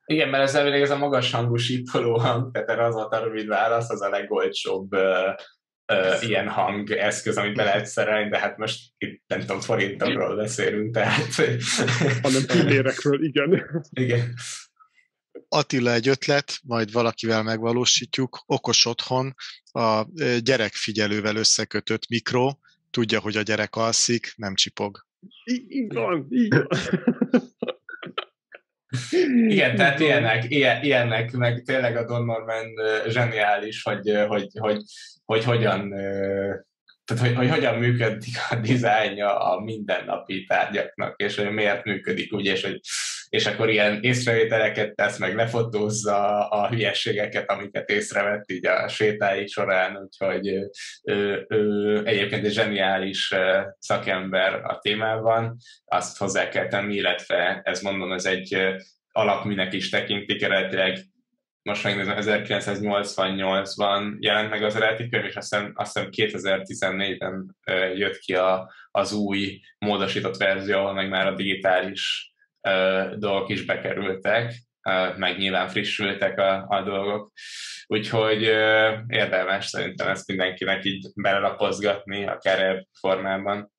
[0.05, 3.23] igen, mert ez elvileg ez a magas hangú sípoló hang, tehát erre az volt a
[3.23, 5.33] rövid válasz, az a legolcsóbb uh,
[5.93, 10.35] uh, ilyen hang eszköz, amit be lehet szerelni, de hát most itt nem tudom, forintokról
[10.35, 11.35] beszélünk, tehát...
[12.21, 13.83] Hanem pillérekről, igen.
[13.89, 14.33] Igen.
[15.49, 19.35] Attila egy ötlet, majd valakivel megvalósítjuk, okos otthon,
[19.71, 20.05] a
[20.43, 22.51] gyerekfigyelővel összekötött mikro,
[22.89, 25.05] tudja, hogy a gyerek alszik, nem csipog.
[25.67, 26.67] Így van, így van.
[29.47, 32.65] Igen, tehát ilyenek, ilyen, ilyenek, meg tényleg a Don Norman
[33.07, 34.81] zseniális, hogy, hogy, hogy,
[35.25, 35.93] hogy hogyan
[37.09, 42.45] tehát hogy, hogy hogyan működik a dizájnja a mindennapi tárgyaknak, és hogy miért működik úgy,
[42.45, 42.79] és, hogy,
[43.29, 49.97] és akkor ilyen észrevételeket tesz, meg lefotózza a hülyességeket, amiket észrevett így a sétái során,
[49.97, 50.47] úgyhogy
[51.03, 53.33] ő, ő, egyébként egy zseniális
[53.79, 58.57] szakember a témában, azt hozzá kell tenni, illetve ez mondom, ez egy
[59.11, 60.97] alapműnek is tekintik, eredetileg
[61.61, 67.55] most megnézem, 1988-ban jelent meg az eredeti könyv, és azt hiszem, azt hiszem 2014-ben
[67.95, 72.33] jött ki a, az új módosított verzió, ahol meg már a digitális
[73.17, 74.53] dolgok is bekerültek,
[75.17, 77.31] meg nyilván frissültek a, a dolgok.
[77.87, 78.41] Úgyhogy
[79.07, 83.71] érdemes szerintem ezt mindenkinek így belelapozgatni, akár formában.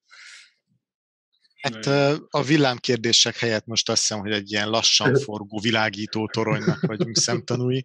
[1.60, 1.86] Hát
[2.30, 7.84] a villámkérdések helyett most azt hiszem, hogy egy ilyen lassan forgó világító toronynak vagyunk szemtanúi,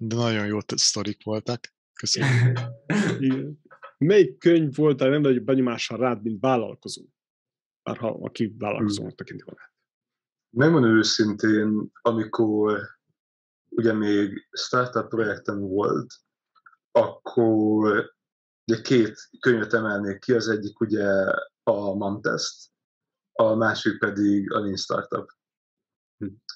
[0.00, 1.72] de nagyon jó sztorik voltak.
[1.92, 2.52] Köszönöm.
[3.18, 3.62] Igen.
[3.98, 7.02] Melyik könyv volt a legnagyobb benyomással rád, mint vállalkozó?
[7.82, 9.73] Ha aki vállalkozónak tekinti magát.
[10.56, 12.80] Megmondom őszintén, amikor
[13.68, 16.14] ugye még startup projektem volt,
[16.90, 18.14] akkor
[18.66, 21.08] ugye két könyvet emelnék ki, az egyik ugye
[21.62, 22.70] a Mantest,
[23.32, 25.30] a másik pedig a Lean Startup.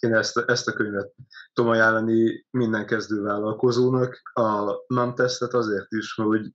[0.00, 1.14] Én ezt, ezt a könyvet
[1.52, 4.20] tudom ajánlani minden kezdő vállalkozónak.
[4.32, 6.54] A nem tesztet azért is, hogy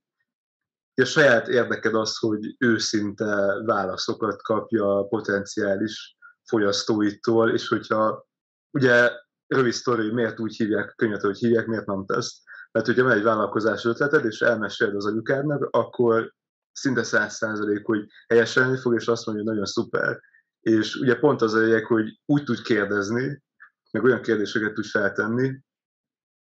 [0.96, 6.18] a saját érdeked az, hogy őszinte válaszokat kapja a potenciális
[6.54, 8.28] fogyasztóitól, és hogyha
[8.72, 9.12] ugye
[9.48, 12.42] rövid sztori, miért úgy hívják könyvet, hogy hívják, miért nem teszt.
[12.72, 16.34] Mert hogyha van egy vállalkozás ötleted, és elmeséled az anyukádnak, akkor
[16.72, 20.20] szinte száz százalék, hogy helyeselni fog, és azt mondja, hogy nagyon szuper.
[20.60, 23.44] És ugye pont az a lényeg, hogy úgy tud kérdezni,
[23.92, 25.60] meg olyan kérdéseket tud feltenni,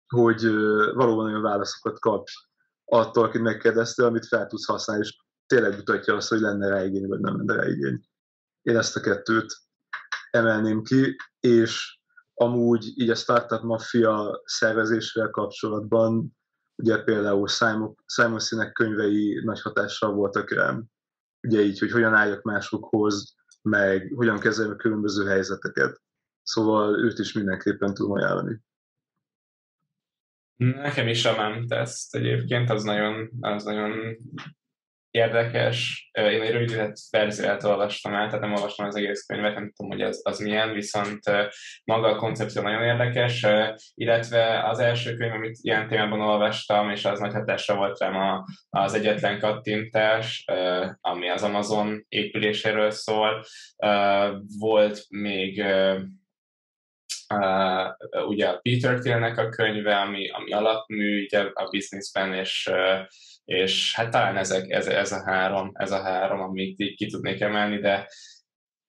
[0.07, 0.41] hogy
[0.93, 2.27] valóban olyan válaszokat kap
[2.85, 5.15] attól, akit megkérdezte, amit fel tudsz használni, és
[5.45, 8.05] tényleg mutatja azt, hogy lenne rá igény, vagy nem lenne rá igény.
[8.61, 9.62] Én ezt a kettőt
[10.33, 11.97] emelném ki, és
[12.33, 16.35] amúgy így a Startup Mafia szervezésével kapcsolatban
[16.75, 20.85] ugye például Simon, Simon Sinek könyvei nagy hatással voltak rám,
[21.47, 26.01] ugye így, hogy hogyan álljak másokhoz, meg hogyan kezeljem a különböző helyzeteket.
[26.43, 28.61] Szóval őt is mindenképpen tudom ajánlani.
[30.55, 34.17] Nekem is a MEM teszt egyébként, az nagyon, az nagyon
[35.13, 36.09] érdekes.
[36.11, 40.01] Én egy rövidített verziót olvastam el, tehát nem olvastam az egész könyvet, nem tudom, hogy
[40.01, 41.19] az, az milyen, viszont
[41.83, 43.45] maga a koncepció nagyon érdekes,
[43.93, 48.93] illetve az első könyv, amit ilyen témában olvastam, és az nagy hatásra volt rám az
[48.93, 50.45] egyetlen kattintás,
[51.01, 53.43] ami az Amazon épüléséről szól.
[54.59, 55.63] Volt még
[58.27, 62.71] ugye a Peter Thielnek a könyve, ami, ami alapmű ugye a businessben, és
[63.45, 67.41] és hát talán ezek, ez, ez, a három, ez a három, amit így ki tudnék
[67.41, 68.07] emelni, de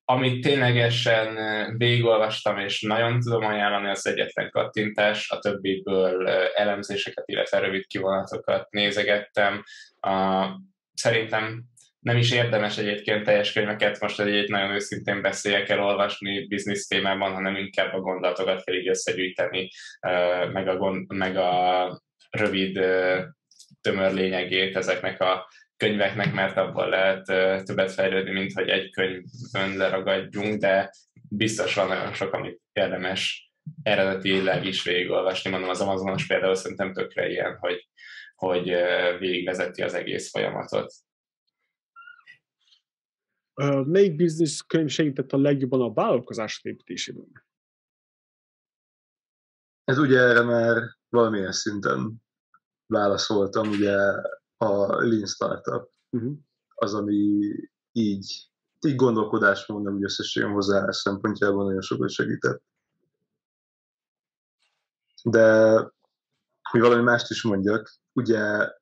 [0.04, 1.36] amit ténylegesen
[1.76, 9.62] végigolvastam, és nagyon tudom ajánlani, az egyetlen kattintás, a többiből elemzéseket, illetve rövid kivonatokat nézegettem.
[10.00, 10.46] A,
[10.94, 11.64] szerintem
[11.98, 17.32] nem is érdemes egyébként teljes könyveket, most egy nagyon őszintén beszéljek el olvasni biznisz témában,
[17.32, 19.70] hanem inkább a gondolatokat kell így összegyűjteni,
[20.52, 22.80] meg a, gond, meg a rövid
[23.84, 27.24] tömör lényegét ezeknek a könyveknek, mert abból lehet
[27.64, 30.90] többet fejlődni, mint hogy egy könyvön leragadjunk, de
[31.28, 33.52] biztos van nagyon sok, amit érdemes
[33.82, 35.50] eredetileg is végigolvasni.
[35.50, 37.88] Mondom, az Amazonos például szerintem tökre ilyen, hogy,
[38.34, 38.64] hogy
[39.18, 40.92] végigvezeti az egész folyamatot.
[43.62, 47.44] Uh, melyik biznisz könyv segített a legjobban a vállalkozás építésében?
[49.84, 52.23] Ez ugye erre már valamilyen szinten
[52.86, 53.96] válaszoltam, ugye
[54.56, 56.32] a Lean Startup uh-huh.
[56.74, 57.40] az, ami
[57.92, 58.48] így,
[58.86, 62.62] így gondolkodásmódnak úgy összességem hozzá szempontjából nagyon sokat segített.
[65.22, 65.72] De,
[66.70, 68.72] hogy valami mást is mondjak, ugye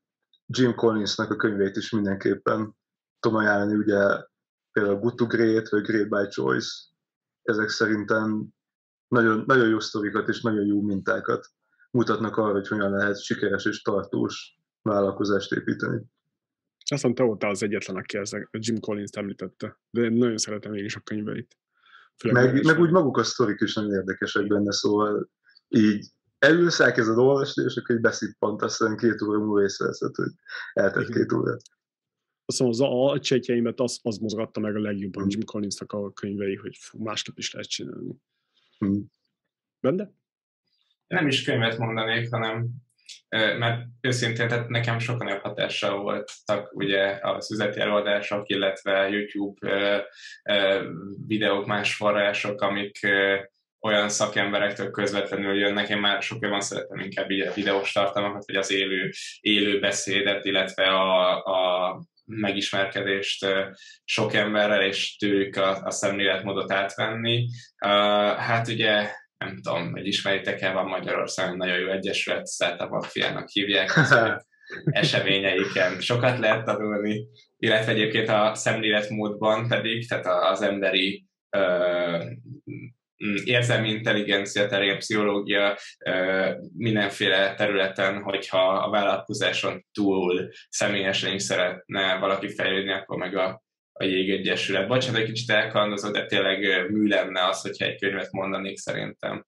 [0.46, 2.76] Jim Collinsnak a könyvét is mindenképpen
[3.20, 4.24] tudom ajánlani, ugye
[4.72, 6.68] például Good to Great, vagy Great by Choice.
[7.42, 8.48] Ezek szerintem
[9.08, 11.46] nagyon, nagyon jó sztorikat és nagyon jó mintákat
[11.92, 16.02] mutatnak arra, hogy hogyan lehet sikeres és tartós vállalkozást építeni.
[16.90, 20.74] Azt mondta, te voltál az egyetlen, aki ezek, Jim Collins említette, de én nagyon szeretem
[20.74, 21.56] én is a könyveit.
[22.32, 25.30] meg, meg úgy maguk a sztorik is nagyon érdekesek benne, szóval
[25.68, 26.06] így
[26.38, 30.32] elülsz, elkezded olvasni, és akkor így beszippant, aztán két óra múlva észreveszed, hogy
[30.72, 31.56] eltett két óra.
[32.44, 35.30] Azt mondom, az alcsetjeimet az, az mozgatta meg a legjobban hmm.
[35.30, 38.16] Jim Collinsnak a könyvei, hogy fú, másképp is lehet csinálni.
[38.78, 39.06] Hmm.
[39.80, 40.14] Bende?
[41.12, 42.66] Nem is könyvet mondanék, hanem
[43.58, 50.04] mert őszintén, tehát nekem sokkal nagyobb hatással voltak ugye az üzleti előadások, illetve YouTube
[51.26, 52.98] videók, más források, amik
[53.80, 58.56] olyan szakemberektől közvetlenül jönnek, én már sokkal jobban szeretem inkább így a videós tartalmakat, vagy
[58.56, 59.10] az élő,
[59.40, 63.46] élő beszédet, illetve a, a megismerkedést
[64.04, 67.48] sok emberrel, és tőlük a, a szemléletmódot átvenni.
[68.36, 69.10] Hát ugye
[69.44, 73.90] nem tudom, hogy ismeritek-e, van Magyarországon nagyon jó egyesület, Startup Mafiának hívják,
[74.84, 77.26] eseményeiken sokat lehet tanulni,
[77.58, 81.26] illetve egyébként a szemléletmódban pedig, tehát az emberi
[83.44, 85.76] érzelmi intelligencia terén, pszichológia,
[86.76, 93.62] mindenféle területen, hogyha a vállalkozáson túl személyesen is szeretne valaki fejlődni, akkor meg a,
[93.92, 94.88] a Jégegyesület.
[94.88, 99.46] Bocsánat, egy kicsit elkalandozom, de tényleg mű lenne az, hogyha egy könyvet mondanék szerintem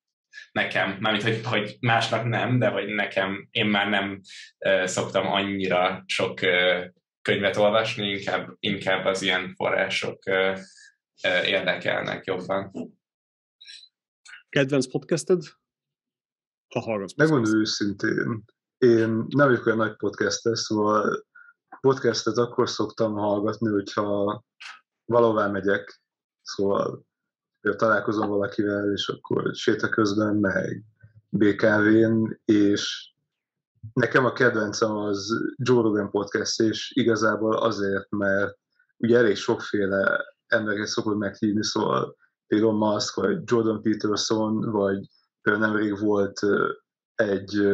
[0.52, 4.20] nekem, mármint, hogy, hogy másnak nem, de hogy nekem, én már nem
[4.58, 6.84] uh, szoktam annyira sok uh,
[7.22, 10.58] könyvet olvasni, inkább, inkább az ilyen források uh,
[11.22, 12.70] uh, érdekelnek jobban.
[14.48, 15.42] Kedvenc podcasted?
[16.74, 18.44] Ha hallgatsz Megmondom őszintén,
[18.78, 21.26] én nem vagyok olyan nagy podcaster, szóval
[21.84, 24.44] podcastet akkor szoktam hallgatni, hogyha
[25.04, 26.02] valahová megyek,
[26.42, 27.06] szóval
[27.60, 30.82] találkozom valakivel, és akkor séta közben, meg
[31.28, 33.12] BKV-n, és
[33.92, 38.58] nekem a kedvencem az Joe Rogan podcast, és igazából azért, mert
[38.96, 42.16] ugye elég sokféle embereket szokott meghívni, szóval
[42.46, 45.06] Elon Musk, vagy Jordan Peterson, vagy
[45.42, 46.40] például nemrég volt
[47.14, 47.66] egy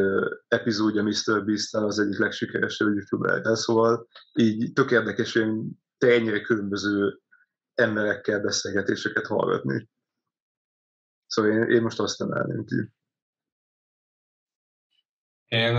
[0.47, 1.45] epizódja Mr.
[1.45, 5.49] beast az egyik legsikeresebb youtuber, szóval így tök érdekes, hogy
[5.97, 7.19] te ennyire különböző
[7.73, 9.89] emberekkel beszélgetéseket hallgatni.
[11.27, 12.75] Szóval én, én most azt emelném ki.
[15.45, 15.73] Én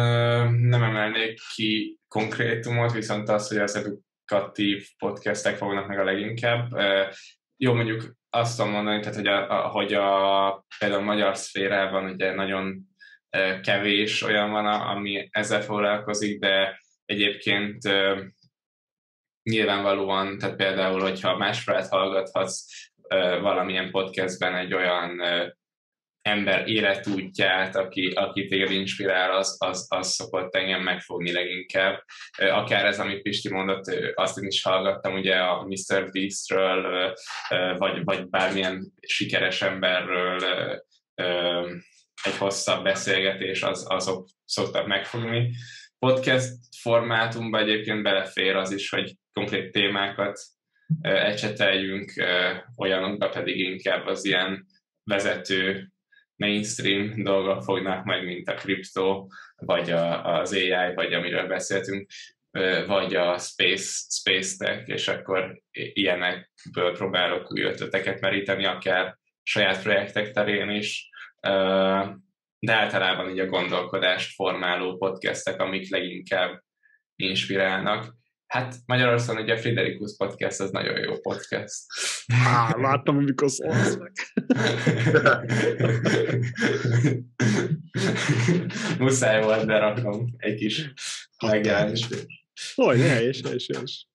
[0.54, 6.72] nem emelnék ki konkrétumot, viszont az, hogy az edukatív podcastek fognak meg a leginkább.
[7.56, 12.04] Jó, mondjuk azt tudom mondani, tehát, hogy a, a, hogy a, például a magyar szférában
[12.04, 12.91] ugye nagyon
[13.62, 17.78] kevés olyan van, ami ezzel foglalkozik, de egyébként
[19.42, 22.66] nyilvánvalóan, tehát például, hogyha másfelet hallgathatsz
[23.40, 25.20] valamilyen podcastben egy olyan
[26.22, 32.04] ember életútját, aki, aki téged inspirál, az, az, az szokott engem megfogni leginkább.
[32.36, 33.84] Akár ez, amit Pisti mondott,
[34.14, 36.10] azt én is hallgattam ugye a Mr.
[36.10, 37.14] Beastről,
[37.78, 40.38] vagy, vagy bármilyen sikeres emberről
[42.22, 45.54] egy hosszabb beszélgetés, az, azok szoktak megfogni.
[45.98, 50.40] Podcast formátumban egyébként belefér az is, hogy konkrét témákat
[51.00, 52.12] ecseteljünk,
[52.76, 54.66] olyanokba pedig inkább az ilyen
[55.04, 55.92] vezető
[56.36, 62.10] mainstream dolgok fognak meg, mint a kriptó, vagy a, az AI, vagy amiről beszéltünk,
[62.86, 70.30] vagy a space, space tech, és akkor ilyenekből próbálok új ötleteket meríteni, akár saját projektek
[70.30, 71.10] terén is,
[72.58, 76.62] de általában így a gondolkodást formáló podcastek, amik leginkább
[77.16, 78.14] inspirálnak.
[78.46, 81.84] Hát Magyarországon ugye a Friderikus Podcast az nagyon jó podcast.
[82.46, 84.12] Á, láttam, amikor szólsz meg.
[88.98, 90.92] Muszáj volt berakom egy kis
[91.46, 92.26] megjelenést.
[92.74, 94.08] Hogy, helyes, helyes, helyes.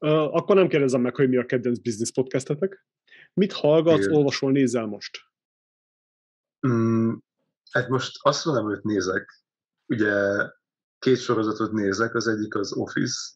[0.00, 2.86] Uh, akkor nem kérdezem meg, hogy mi a kedvenc business podcastetek.
[3.34, 4.16] Mit hallgatsz, Igen.
[4.16, 5.20] olvasol, nézel most?
[6.66, 7.12] Mm,
[7.70, 9.42] hát most azt mondom, hogy nézek.
[9.86, 10.14] Ugye
[10.98, 13.32] két sorozatot nézek, az egyik az Office,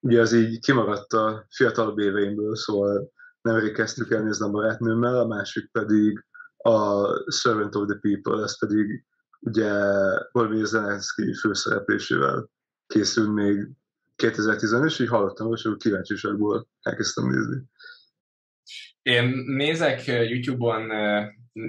[0.00, 3.12] ugye az így kimaradt a fiatalabb éveimből, szóval
[3.42, 6.24] nemrég kezdtük el nézni a barátnőmmel, a másik pedig
[6.56, 9.04] a Servant of the People, ez pedig
[9.40, 9.72] ugye
[10.32, 12.50] Volodymyr Zelenszky főszereplésével
[12.86, 13.68] készült még
[14.16, 17.62] 2010 és így hallottam, és akkor kíváncsiságból elkezdtem nézni.
[19.02, 20.90] Én nézek YouTube-on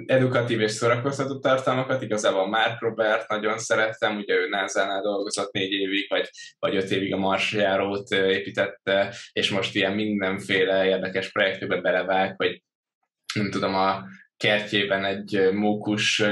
[0.06, 6.08] edukatív és szórakoztató tartalmakat, igazából Mark Robert nagyon szerettem, ugye ő NASA-nál dolgozott négy évig,
[6.08, 12.62] vagy, vagy öt évig a Marsjárót építette, és most ilyen mindenféle érdekes projektbe belevág, hogy
[13.34, 14.04] nem tudom, a
[14.36, 16.22] kertjében egy mókus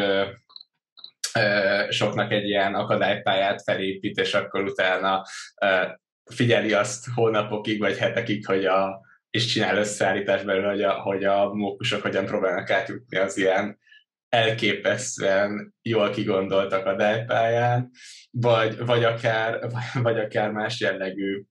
[1.88, 5.24] soknak egy ilyen akadálypályát felépít, és akkor utána
[6.24, 9.00] figyeli azt hónapokig vagy hetekig, hogy a,
[9.32, 13.78] és csinál összeállítás belőle, hogy a, hogy a mókusok hogyan próbálnak átjutni az ilyen
[14.28, 17.90] elképesztően jól kigondolt akadálypályán,
[18.30, 19.66] vagy, vagy, akár,
[20.02, 21.42] vagy akár más jellegű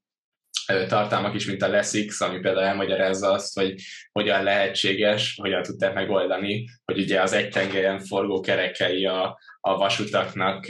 [0.87, 3.81] tartalmak is, mint a Lessix, ami például elmagyarázza azt, hogy
[4.11, 10.65] hogyan lehetséges, hogyan tudták megoldani, hogy ugye az egy tengelyen forgó kerekei a, a vasutaknak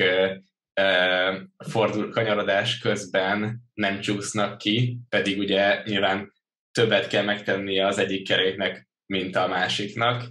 [1.70, 6.32] fordul, kanyarodás közben nem csúsznak ki, pedig ugye nyilván
[6.72, 10.24] többet kell megtennie az egyik keréknek, mint a másiknak,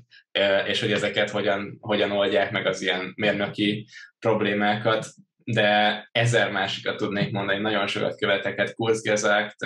[0.67, 3.87] és hogy ezeket hogyan, hogyan oldják meg az ilyen mérnöki
[4.19, 5.07] problémákat,
[5.45, 9.57] de ezer másikat tudnék mondani, nagyon sokat követeket, Kurzgesagt,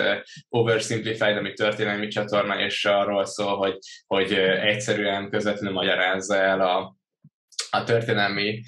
[0.49, 3.77] Oversimplified, ami történelmi csatorna, és arról szól, hogy,
[4.07, 6.95] hogy egyszerűen közvetlenül magyarázza el a,
[7.69, 8.61] a történelmi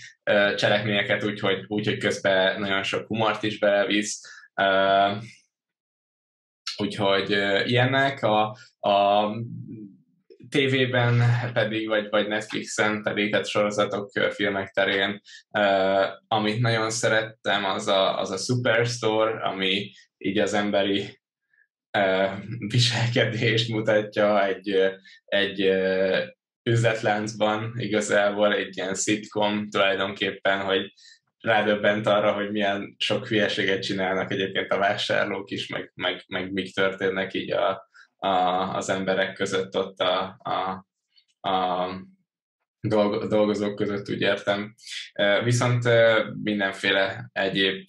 [0.56, 4.22] cselekményeket úgy, hogy, úgy, hogy közben nagyon sok humort is belevisz.
[6.78, 7.30] Úgyhogy
[7.66, 8.24] ilyenek.
[8.24, 9.30] A, a
[10.50, 11.22] tévében
[11.54, 18.20] pedig, vagy, vagy Netflixen pedig, tehát sorozatok, filmek terén, uh, amit nagyon szerettem, az a,
[18.20, 21.20] az a Superstore, ami így az emberi
[21.98, 22.32] uh,
[22.68, 24.78] viselkedést mutatja egy,
[25.26, 26.20] egy uh,
[26.64, 30.94] üzletláncban igazából, egy ilyen szitkom tulajdonképpen, hogy
[31.42, 36.74] rádöbbent arra, hogy milyen sok hülyeséget csinálnak egyébként a vásárlók is, meg, meg, meg mik
[36.74, 38.30] történnek így a, a,
[38.76, 40.86] az emberek között ott a, a,
[41.50, 41.90] a
[43.28, 44.76] dolgozók között, úgy értem.
[45.44, 45.90] Viszont
[46.44, 47.86] mindenféle egyéb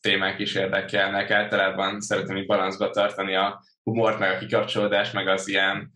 [0.00, 1.30] témák is érdekelnek.
[1.30, 5.92] Általában szeretem így balanszba tartani a humort, meg a kikapcsolódást, meg az ilyen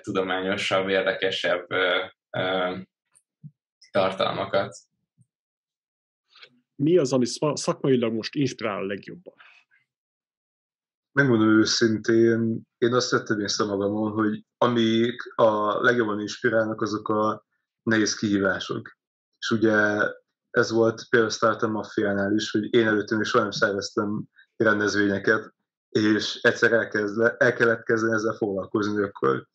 [0.00, 1.66] tudományosabb, érdekesebb
[3.90, 4.76] tartalmakat.
[6.82, 9.34] Mi az, ami szakmailag most inspirál a legjobban?
[11.12, 17.44] megmondom őszintén, én azt vettem észre magamon, hogy amik a legjobban inspirálnak, azok a
[17.82, 18.96] nehéz kihívások.
[19.38, 20.08] És ugye
[20.50, 24.24] ez volt például Startup Mafiánál is, hogy én előttem is nem szerveztem
[24.56, 25.54] rendezvényeket,
[25.88, 29.46] és egyszer elkezd, el kellett kezdeni ezzel foglalkozni, akkor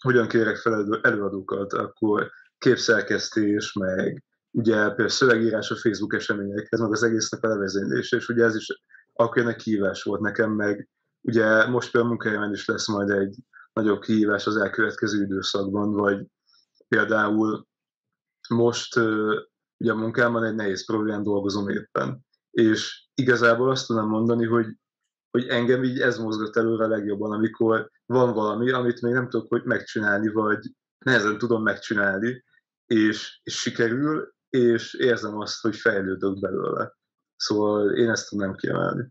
[0.00, 7.02] hogyan kérek fel előadókat, akkor képszerkesztés, meg ugye például szövegírás a Facebook eseményekhez, meg az
[7.02, 8.82] egésznek a levezénylése, és ugye ez is
[9.12, 10.88] akkor egy kihívás volt nekem, meg
[11.20, 13.36] Ugye most például munkahelyemen is lesz majd egy
[13.72, 16.26] nagyobb kihívás az elkövetkező időszakban, vagy
[16.88, 17.66] például
[18.48, 18.96] most
[19.76, 22.26] ugye a munkámban egy nehéz problémán dolgozom éppen.
[22.50, 24.66] És igazából azt tudom mondani, hogy,
[25.30, 29.64] hogy engem így ez mozgat előre legjobban, amikor van valami, amit még nem tudok hogy
[29.64, 32.44] megcsinálni, vagy nehezen tudom megcsinálni,
[32.86, 36.92] és, és sikerül, és érzem azt, hogy fejlődök belőle.
[37.36, 39.08] Szóval én ezt tudnám kiemelni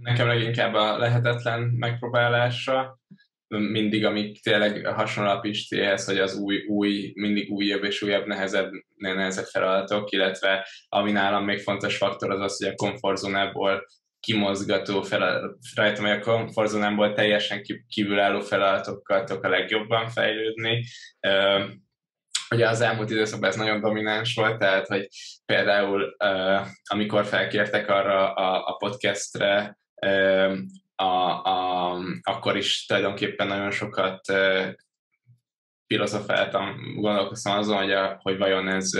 [0.00, 2.98] nekem leginkább a lehetetlen megpróbálásra,
[3.48, 8.70] mindig, amik tényleg hasonló a Pistihez, hogy az új, új, mindig újabb és újabb, nehezebb,
[8.96, 13.86] nehezebb feladatok, illetve ami nálam még fontos faktor az az, hogy a komfortzónából
[14.20, 20.84] kimozgató feladat, rajtam, hogy a komfortzónából teljesen kívülálló feladatokkal tudok a legjobban fejlődni.
[22.54, 25.08] Ugye az elmúlt időszakban ez nagyon domináns volt, tehát hogy
[25.46, 26.16] például
[26.84, 29.78] amikor felkértek arra a, a podcastre,
[30.94, 34.20] a, a, akkor is tulajdonképpen nagyon sokat
[35.86, 38.90] filozofáltam, gondolkoztam azon, hogy, a, hogy vajon ez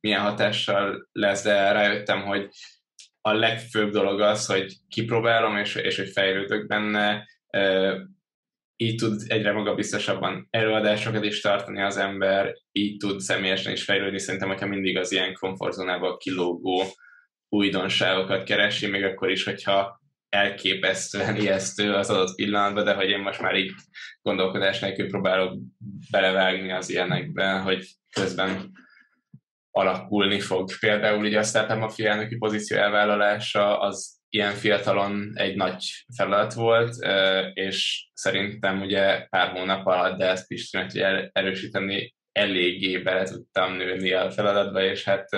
[0.00, 2.48] milyen hatással lesz, de rájöttem, hogy
[3.20, 7.28] a legfőbb dolog az, hogy kipróbálom, és, és hogy fejlődök benne,
[8.76, 14.18] így tud egyre magabiztosabban előadásokat is tartani az ember, így tud személyesen is fejlődni.
[14.18, 16.84] Szerintem, hogyha mindig az ilyen komfortzónából kilógó
[17.48, 23.40] újdonságokat keresi, még akkor is, hogyha elképesztően ijesztő az adott pillanatban, de hogy én most
[23.40, 23.72] már így
[24.22, 25.58] gondolkodás nélkül próbálok
[26.10, 28.72] belevágni az ilyenekbe, hogy közben
[29.70, 30.70] alakulni fog.
[30.80, 35.84] Például ugye a Startup Mafia elnöki pozíció elvállalása az ilyen fiatalon egy nagy
[36.16, 36.94] feladat volt,
[37.54, 40.98] és szerintem ugye pár hónap alatt, de ezt is hogy
[41.32, 45.28] erősíteni, eléggé bele tudtam nőni a feladatba, és hát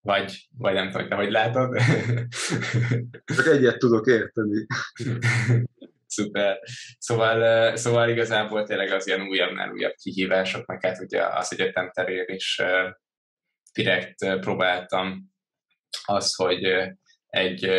[0.00, 1.78] vagy, vagy nem tudom, te hogy látod.
[3.36, 4.66] Csak egyet tudok érteni.
[6.06, 6.58] Szuper.
[6.98, 12.24] Szóval, szóval igazából tényleg az ilyen újabbnál újabb kihívások, meg hát ugye az egyetem terén
[12.26, 12.62] is
[13.72, 15.32] direkt próbáltam
[16.04, 16.92] az, hogy
[17.34, 17.70] egy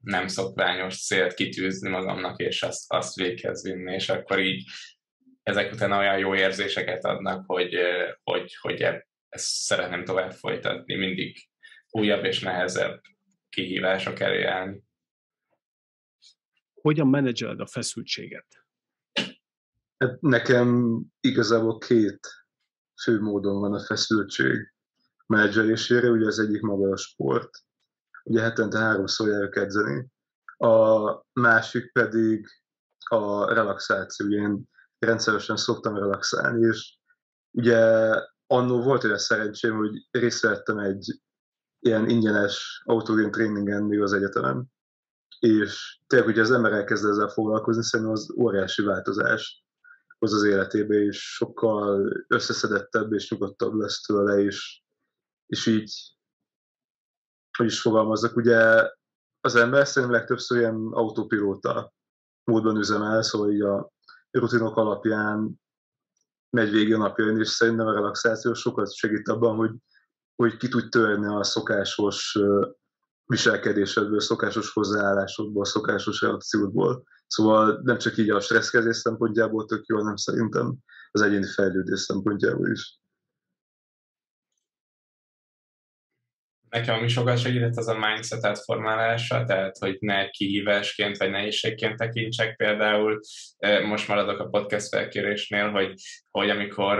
[0.00, 4.64] nem szokványos célt kitűzni magamnak, és azt, azt véghez vinni, és akkor így
[5.42, 7.76] ezek után olyan jó érzéseket adnak, hogy,
[8.22, 8.82] hogy, hogy
[9.28, 11.48] ezt szeretném tovább folytatni, mindig
[11.90, 13.00] újabb és nehezebb
[13.48, 14.82] kihívások elé állni.
[16.74, 18.46] Hogyan menedzseled a feszültséget?
[19.96, 22.28] Hát nekem igazából két
[23.02, 24.72] fő módon van a feszültség
[25.26, 27.63] menedzselésére, ugye az egyik maga a sport,
[28.24, 30.06] ugye hetente háromszor járok edzeni,
[30.56, 32.46] a másik pedig
[33.04, 34.68] a relaxáció, ugye én
[34.98, 36.98] rendszeresen szoktam relaxálni, és
[37.50, 37.78] ugye
[38.46, 41.20] annó volt olyan szerencsém, hogy részt vettem egy
[41.78, 44.72] ilyen ingyenes autogén tréningen még az egyetemen,
[45.38, 49.64] és tényleg, hogy az ember elkezd ezzel foglalkozni, szerintem az óriási változás
[50.18, 54.82] hoz az életébe, és sokkal összeszedettebb és nyugodtabb lesz tőle, és,
[55.46, 56.13] és így,
[57.56, 58.90] hogy is fogalmazzak, ugye
[59.40, 61.92] az ember szerintem legtöbbször ilyen autopilóta
[62.44, 63.90] módban üzemel, szóval így a
[64.30, 65.60] rutinok alapján
[66.50, 69.70] megy végig a napjain, és szerintem a relaxáció sokat segít abban, hogy,
[70.36, 72.38] hogy ki tudj törni a szokásos
[73.26, 77.04] viselkedésedből, szokásos hozzáállásodból, szokásos reakciódból.
[77.26, 80.74] Szóval nem csak így a stresszkezés szempontjából tök jó, hanem szerintem
[81.10, 82.98] az egyéni fejlődés szempontjából is.
[86.74, 92.56] Nekem ami sokat segített, az a mindset átformálása, tehát hogy ne kihívásként vagy nehézségként tekintsek.
[92.56, 93.20] Például
[93.86, 95.94] most maradok a podcast felkérésnél, hogy,
[96.30, 96.96] hogy amikor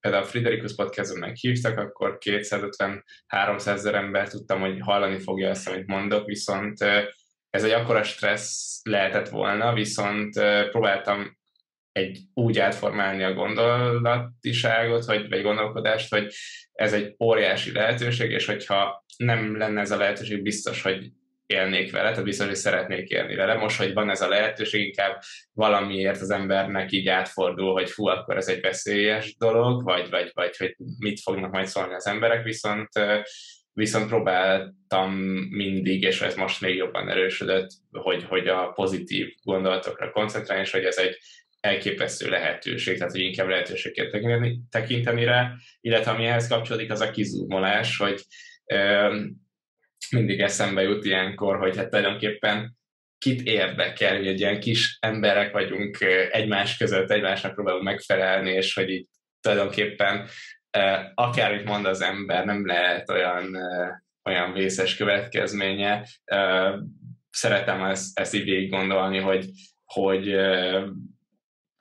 [0.00, 6.26] például Friderikus podcaston meghívtak, akkor 250-300 ezer ember tudtam, hogy hallani fogja ezt, amit mondok,
[6.26, 6.82] viszont
[7.50, 10.40] ez egy akkora stressz lehetett volna, viszont
[10.70, 11.38] próbáltam
[11.92, 16.32] egy úgy átformálni a gondolatiságot, vagy, vagy gondolkodást, hogy
[16.72, 21.10] ez egy óriási lehetőség, és hogyha nem lenne ez a lehetőség, biztos, hogy
[21.46, 23.54] élnék vele, tehát biztos, hogy szeretnék élni vele.
[23.54, 25.20] Most, hogy van ez a lehetőség, inkább
[25.52, 30.56] valamiért az embernek így átfordul, hogy fú, akkor ez egy veszélyes dolog, vagy, vagy, vagy
[30.56, 32.88] hogy mit fognak majd szólni az emberek, viszont
[33.72, 35.12] viszont próbáltam
[35.50, 40.84] mindig, és ez most még jobban erősödött, hogy, hogy a pozitív gondolatokra koncentrálni, és hogy
[40.84, 41.18] ez egy
[41.60, 44.10] elképesztő lehetőség, tehát hogy inkább lehetőségként
[44.70, 48.22] tekinteni, rá, illetve ami ehhez kapcsolódik, az a kizúmolás, hogy
[48.64, 49.16] ö,
[50.10, 52.78] mindig eszembe jut ilyenkor, hogy hát tulajdonképpen
[53.18, 56.00] kit érdekel, hogy egy ilyen kis emberek vagyunk
[56.30, 59.06] egymás között, egymásnak próbálunk megfelelni, és hogy így
[59.40, 60.28] tulajdonképpen
[61.14, 63.56] akármit mond az ember, nem lehet olyan,
[64.24, 66.06] olyan vészes következménye.
[67.30, 69.46] Szeretem ezt, ezt így gondolni, hogy,
[69.84, 70.36] hogy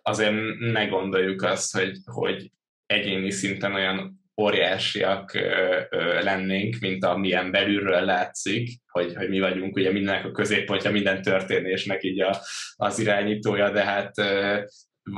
[0.10, 2.52] azért ne gondoljuk azt, hogy, hogy
[2.86, 9.76] egyéni szinten olyan óriásiak ö, ö, lennénk, mint amilyen belülről látszik, hogy, hogy mi vagyunk
[9.76, 12.38] ugye mindennek a középpontja, minden történésnek így a,
[12.76, 14.60] az irányítója, de hát ö,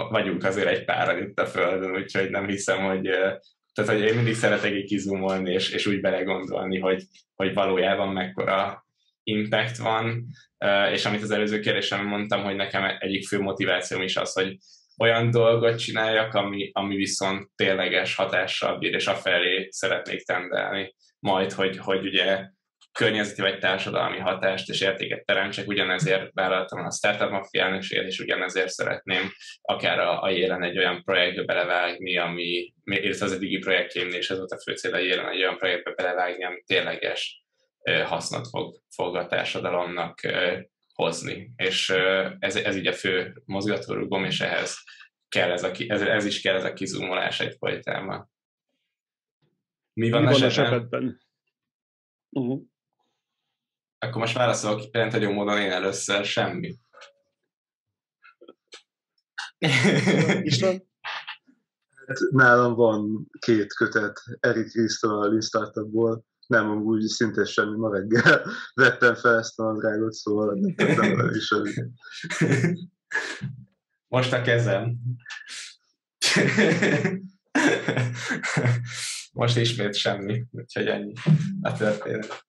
[0.09, 3.09] vagyunk azért egy páran itt a Földön, úgyhogy nem hiszem, hogy
[3.73, 7.03] tehát, hogy én mindig szeretek így kizumolni, és, és úgy belegondolni, hogy,
[7.35, 8.85] hogy valójában mekkora
[9.23, 10.25] impact van,
[10.91, 14.57] és amit az előző kérdésem mondtam, hogy nekem egyik fő motivációm is az, hogy
[15.01, 20.95] olyan dolgot csináljak, ami, ami viszont tényleges hatással bír, és afelé szeretnék tendelni.
[21.19, 22.45] Majd, hogy, hogy ugye
[22.91, 29.31] környezeti vagy társadalmi hatást és értéket teremtsek, ugyanezért vállaltam a Startup Mafia és ugyanezért szeretném
[29.61, 34.37] akár a, a jelen egy olyan projektbe belevágni, ami, illetve az eddigi projektjeimnél és ez
[34.37, 37.43] volt a fő cél, a jelen egy olyan projektbe belevágni, ami tényleges
[38.03, 40.19] hasznot fog, fog a társadalomnak
[40.93, 41.53] hozni.
[41.55, 41.89] És
[42.39, 44.83] ez, ez így a fő mozgatórugom, és ehhez
[45.27, 48.31] kell ez, a, ez, ez is kell ez a kizumolás egyfolytában.
[49.93, 51.21] Mi van, Mi van a zsebedben?
[52.29, 52.61] Uh-huh.
[53.97, 56.75] Akkor most válaszolok rendhagyó módon én először semmi.
[60.41, 60.89] István?
[62.29, 68.45] Nálam van két kötet Erik Risztől a Lean Startupból, nem amúgy szinte semmi, ma reggel
[68.73, 71.53] vettem fel ezt a drágot, szóval nem is
[74.07, 74.97] Most a kezem.
[79.31, 81.13] Most ismét semmi, úgyhogy ennyi
[81.61, 82.45] a történet.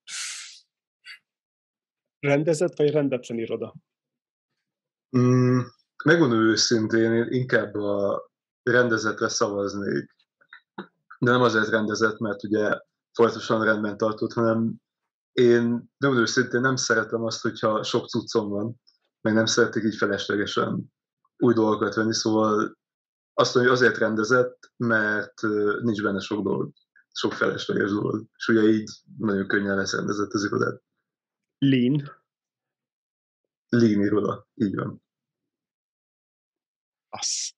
[2.21, 3.75] Rendezett vagy rendetlen iroda?
[5.19, 5.61] Mm,
[6.05, 8.31] megmondom őszintén, én inkább a
[8.63, 10.17] rendezetre szavaznék.
[11.19, 12.81] De nem azért rendezett, mert ugye
[13.13, 14.75] folyamatosan rendben tartott, hanem
[15.33, 18.81] én nem őszintén nem szeretem azt, hogyha sok cuccom van.
[19.21, 20.93] meg nem szeretik így feleslegesen
[21.37, 22.79] új dolgokat venni, szóval
[23.33, 25.43] azt mondja, hogy azért rendezett, mert
[25.83, 26.73] nincs benne sok dolog,
[27.13, 28.27] sok felesleges dolog.
[28.37, 30.83] És ugye így nagyon könnyen lesz rendezett az irodát.
[31.59, 32.11] Lean.
[33.69, 35.03] Lean iroda, így van.
[37.09, 37.55] Az.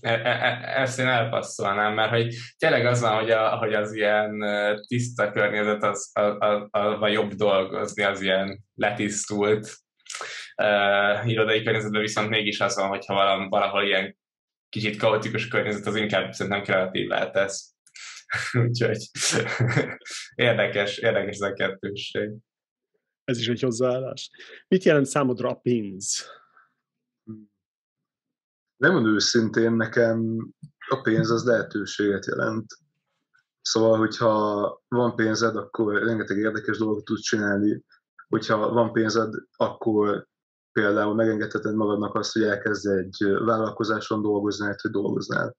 [0.00, 3.94] E, e, e, ezt én elpasszolnám, mert hogy tényleg az van, hogy, a, hogy az
[3.94, 4.44] ilyen
[4.86, 9.76] tiszta környezet, az, a, a, a, a jobb dolgozni, az ilyen letisztult
[10.62, 14.16] uh, irodai környezetben, viszont mégis az van, hogyha valahol, valahol ilyen
[14.68, 17.74] kicsit kaotikus környezet, az inkább szerintem kreatív tesz.
[18.66, 18.98] Úgyhogy
[20.34, 22.30] érdekes, érdekes ez a kettőség.
[23.24, 24.30] Ez is egy hozzáállás.
[24.68, 26.26] Mit jelent számodra a pénz?
[28.84, 30.48] Nem őszintén, nekem
[30.88, 32.66] a pénz az lehetőséget jelent.
[33.60, 37.84] Szóval, hogyha van pénzed, akkor rengeteg érdekes dolgot tudsz csinálni.
[38.28, 40.26] Hogyha van pénzed, akkor
[40.72, 45.56] például megengedheted magadnak azt, hogy elkezd egy vállalkozáson dolgozni, hogy dolgoznál.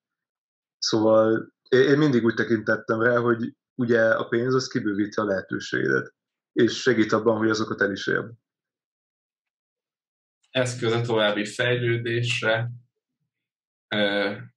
[0.78, 6.14] Szóval én mindig úgy tekintettem rá, hogy ugye a pénz az kibővíti a lehetőségedet,
[6.54, 8.32] és segít abban, hogy azokat el is érd.
[10.50, 12.72] Eszköz a további fejlődésre,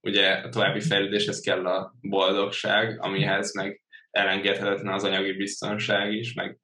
[0.01, 6.59] ugye a további fejlődéshez kell a boldogság, amihez meg elengedhetetlen az anyagi biztonság is, meg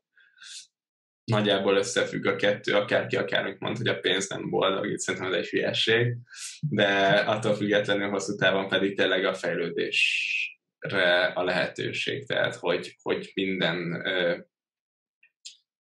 [1.25, 5.39] nagyjából összefügg a kettő, akárki akármit mond, hogy a pénz nem boldog, itt szerintem ez
[5.39, 6.17] egy hülyeség,
[6.61, 14.07] de attól függetlenül hosszú távon pedig tényleg a fejlődésre a lehetőség, tehát hogy, hogy minden
[14.07, 14.39] ö,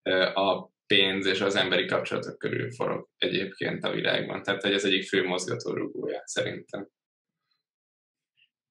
[0.03, 4.43] ö, a pénz és az emberi kapcsolatok körül forog egyébként a világban.
[4.43, 6.89] Tehát, hogy ez egyik fő mozgatórugója szerintem.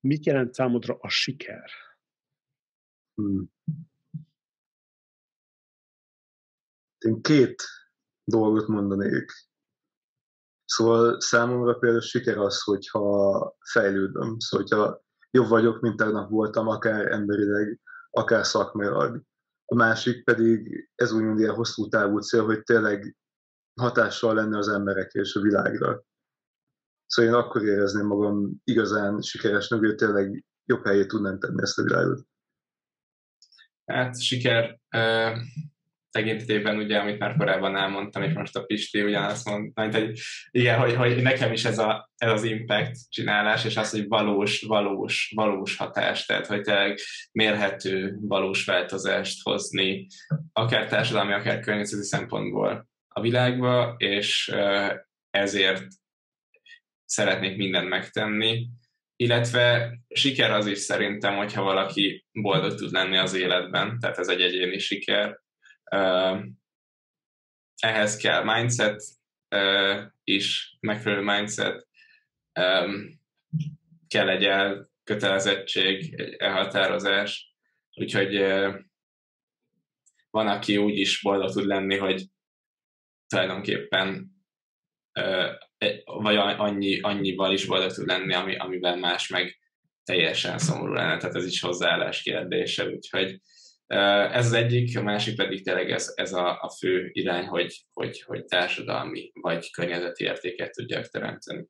[0.00, 1.70] Mit jelent számodra a siker?
[3.14, 3.52] Hmm.
[6.98, 7.62] Én két
[8.24, 9.32] dolgot mondanék.
[10.64, 14.38] Szóval számomra például siker az, hogyha fejlődöm.
[14.38, 17.80] Szóval, hogyha jobb vagyok, mint tegnap voltam, akár emberileg,
[18.10, 19.22] akár szakmailag.
[19.70, 23.16] A másik pedig, ez úgymond ilyen hosszú távú cél, hogy tényleg
[23.80, 26.02] hatással lenne az emberekre és a világra.
[27.06, 31.82] Szóval én akkor érezném magam igazán sikeresnek, hogy tényleg jobb helyét tudnám tenni ezt a
[31.82, 32.26] világot.
[33.84, 34.78] Hát siker
[36.10, 40.18] tekintetében, ugye, amit már korábban elmondtam, és most a Pisti ugyanazt mondta, hogy
[40.50, 44.62] igen, hogy, hogy nekem is ez, a, ez az impact csinálás, és az, hogy valós,
[44.62, 46.98] valós, valós hatás, tehát hogy tényleg
[47.32, 50.06] mérhető valós változást hozni,
[50.52, 54.52] akár társadalmi, akár környezeti szempontból a világba, és
[55.30, 55.86] ezért
[57.04, 58.68] szeretnék mindent megtenni,
[59.16, 64.40] illetve siker az is szerintem, hogyha valaki boldog tud lenni az életben, tehát ez egy
[64.40, 65.40] egyéni siker,
[67.78, 69.02] ehhez kell mindset
[70.24, 71.88] is, megfelelő mindset,
[74.08, 77.54] kell egy elkötelezettség, egy elhatározás,
[77.94, 78.34] úgyhogy
[80.30, 82.26] van, aki úgy is boldog tud lenni, hogy
[83.26, 84.36] tulajdonképpen
[86.04, 89.58] vagy annyi, annyival is boldog tud lenni, ami, amiben más meg
[90.04, 93.40] teljesen szomorú lenne, tehát ez is hozzáállás kérdése, úgyhogy
[93.88, 98.22] ez az egyik, a másik pedig tényleg ez, ez a, a fő irány, hogy, hogy,
[98.22, 101.68] hogy társadalmi vagy környezeti értéket tudják teremteni.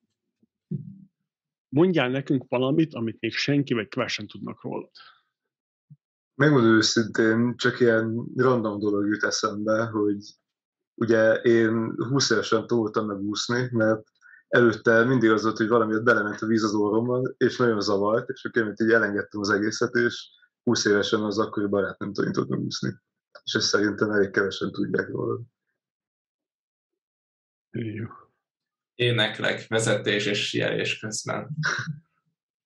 [1.68, 4.90] Mondjál nekünk valamit, amit még senki vagy kevesen tudnak rólad.
[6.34, 10.18] Megmondom őszintén, csak ilyen random dolog jut eszembe, hogy
[10.94, 14.02] ugye én 20 évesen tanultam meg úszni, mert
[14.48, 18.44] előtte mindig az volt, hogy valami belement a víz az orromban, és nagyon zavart, és
[18.44, 20.30] akkor így elengedtem az egészet, és
[20.68, 22.94] 20 évesen az akkori barát nem tanított úszni.
[23.44, 25.40] És ezt szerintem elég kevesen tudják róla.
[27.70, 28.06] Jó.
[28.94, 31.56] Éneklek, vezetés és sielés közben.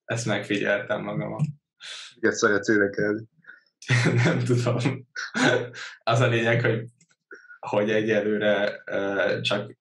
[0.04, 1.42] Ezt megfigyeltem magamon.
[2.14, 3.24] Miket szeretsz énekelni?
[4.24, 5.08] nem tudom.
[6.02, 6.88] Az a lényeg, hogy,
[7.58, 8.82] hogy egyelőre
[9.40, 9.76] csak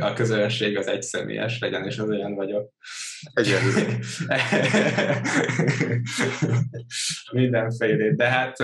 [0.00, 2.72] a közönség az egyszemélyes legyen, és az olyan vagyok.
[3.32, 3.98] Egyelőre.
[7.32, 8.16] Mindenfélét.
[8.16, 8.56] De hát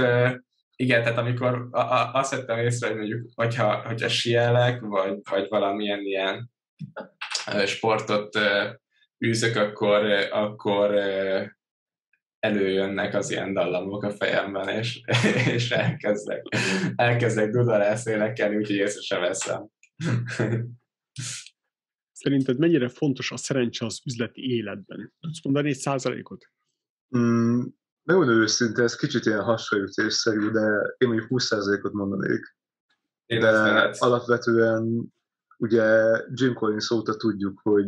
[0.76, 1.68] igen, tehát amikor
[2.12, 6.50] azt vettem észre, hogy mondjuk, hogyha, hogyha sielek, vagy, vagy valamilyen ilyen
[7.66, 8.38] sportot
[9.24, 10.94] űzök, akkor, akkor
[12.38, 15.00] előjönnek az ilyen dallamok a fejemben, és,
[15.54, 16.42] és elkezdek,
[16.96, 19.70] elkezdek dudalász énekelni, úgyhogy észre sem veszem.
[22.12, 25.12] Szerinted mennyire fontos a szerencse az üzleti életben?
[25.20, 26.44] Tudsz mondani egy százalékot?
[27.16, 27.62] Mm,
[28.02, 32.56] megmondom őszinte, ez kicsit ilyen hasraütésszerű, de én mondjuk 20%-ot mondanék.
[33.26, 35.12] Én de alapvetően
[35.58, 37.86] ugye Jim Collins óta tudjuk, hogy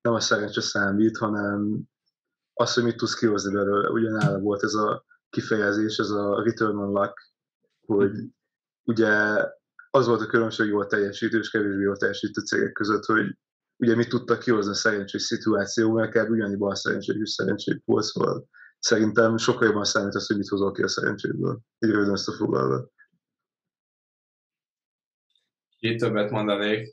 [0.00, 1.82] nem a szerencse számít, hanem
[2.52, 3.90] az, hogy mit tudsz kihozni belőle.
[3.90, 7.14] Ugyanála volt ez a kifejezés, ez a return on luck,
[7.86, 8.12] hogy
[8.82, 9.44] ugye
[9.94, 13.36] az volt a különbség jól teljesítő és kevésbé jól teljesítő cégek között, hogy
[13.76, 16.30] ugye mit tudtak kihozni a szerencsés szituáció, mert kb.
[16.30, 18.48] ugyannyiban a szerencsés szerencsét volt, szóval
[18.78, 21.60] szerintem sokkal jobban számít az, hogy mit hozol ki a szerencséből.
[21.78, 22.90] Így röviden ezt a foglalva.
[25.78, 26.92] Itt többet mondanék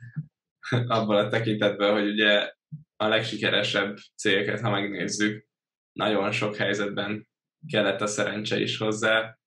[0.96, 2.52] abban a tekintetben, hogy ugye
[2.96, 5.46] a legsikeresebb cégeket, ha megnézzük,
[5.92, 7.28] nagyon sok helyzetben
[7.68, 9.38] kellett a szerencse is hozzá,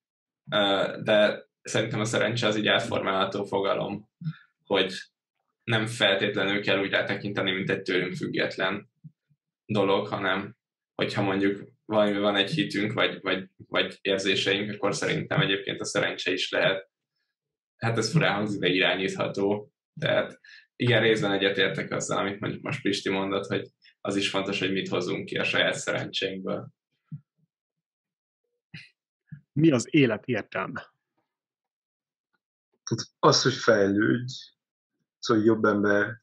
[1.04, 4.10] de szerintem a szerencse az így átformálható fogalom,
[4.66, 4.94] hogy
[5.64, 8.90] nem feltétlenül kell úgy rátekinteni, mint egy tőlünk független
[9.66, 10.56] dolog, hanem
[10.96, 16.32] hogyha mondjuk valami van egy hitünk, vagy, vagy, vagy érzéseink, akkor szerintem egyébként a szerencse
[16.32, 16.90] is lehet,
[17.78, 19.72] hát ez furán hangzik, de irányítható.
[20.00, 20.40] Tehát
[20.76, 23.68] igen, részben egyetértek azzal, amit mondjuk most Pisti mondott, hogy
[24.02, 26.68] az is fontos, hogy mit hozunk ki a saját szerencsénkből.
[29.52, 30.95] Mi az élet értelme?
[33.20, 34.34] Az, hogy fejlődj,
[35.20, 36.22] az, hogy jobb ember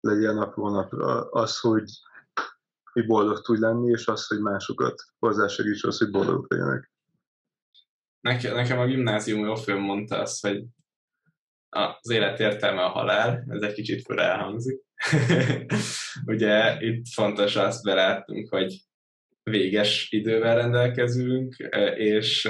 [0.00, 1.90] legyen napról napra, az, hogy,
[2.92, 6.90] hogy boldog tudj lenni, és az, hogy másokat hozzásegíts az, hogy boldogok legyenek.
[8.20, 10.64] Nekem, nekem a gimnázium jó film mondta azt, hogy
[11.68, 14.80] az élet értelme a halál, ez egy kicsit fura elhangzik.
[16.26, 18.84] Ugye itt fontos azt belátnunk, hogy
[19.42, 21.56] véges idővel rendelkezünk,
[21.94, 22.48] és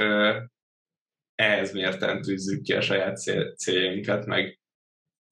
[1.40, 3.16] ehhez mérten tűzzük ki a saját
[3.56, 4.60] céljainkat, meg,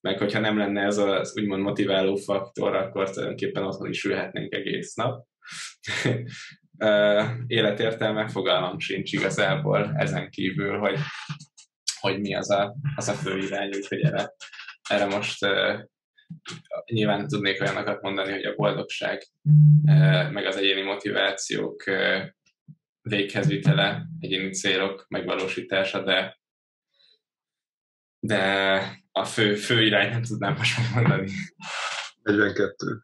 [0.01, 4.95] meg hogyha nem lenne ez az úgymond motiváló faktor, akkor tulajdonképpen otthon is ülhetnénk egész
[4.95, 5.27] nap.
[7.47, 10.99] Életértelme fogalmam sincs igazából ezen kívül, hogy
[12.01, 14.35] hogy mi az a, az a fő irány, úgyhogy erre,
[14.89, 15.81] erre most uh,
[16.93, 19.23] nyilván tudnék olyanokat mondani, hogy a boldogság,
[19.85, 22.23] uh, meg az egyéni motivációk uh,
[23.09, 26.39] véghezvitele, egyéni célok megvalósítása, de
[28.21, 31.31] de a fő, fő irány nem tudnám most megmondani.
[32.23, 33.01] 42.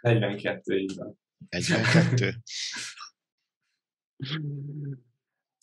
[0.00, 1.18] 42, így van.
[1.48, 2.42] 42.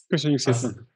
[0.08, 0.92] Köszönjük szépen!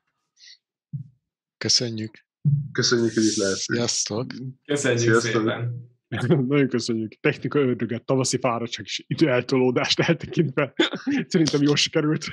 [1.57, 2.25] Köszönjük.
[2.71, 3.57] Köszönjük, hogy itt lehet.
[3.57, 4.33] Sziasztok.
[4.65, 5.31] Köszönjük Sziasztok.
[5.31, 5.95] szépen.
[6.47, 7.19] Nagyon köszönjük.
[7.19, 10.73] Technika ördöget, tavaszi fáradtság és időeltolódást eltekintve.
[11.27, 12.25] Szerintem jól sikerült.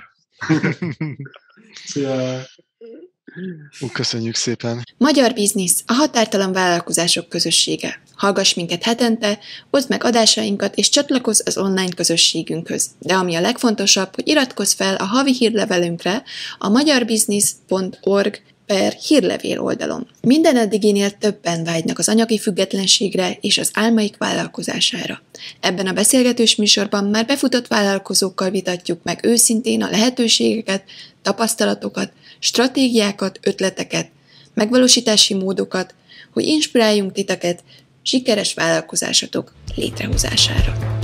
[1.84, 2.46] Szia.
[3.92, 4.82] Köszönjük szépen!
[4.98, 8.02] Magyar Biznisz, a határtalan vállalkozások közössége.
[8.14, 9.38] Hallgass minket hetente,
[9.70, 12.90] oszd meg adásainkat és csatlakozz az online közösségünkhöz.
[12.98, 16.22] De ami a legfontosabb, hogy iratkozz fel a havi hírlevelünkre
[16.58, 20.06] a magyarbiznisz.org per hírlevél oldalon.
[20.20, 25.22] Minden eddiginél többen vágynak az anyagi függetlenségre és az álmaik vállalkozására.
[25.60, 30.84] Ebben a beszélgetős műsorban már befutott vállalkozókkal vitatjuk meg őszintén a lehetőségeket,
[31.22, 34.08] tapasztalatokat, stratégiákat, ötleteket,
[34.54, 35.94] megvalósítási módokat,
[36.32, 37.62] hogy inspiráljunk titeket
[38.02, 41.02] sikeres vállalkozásatok létrehozására.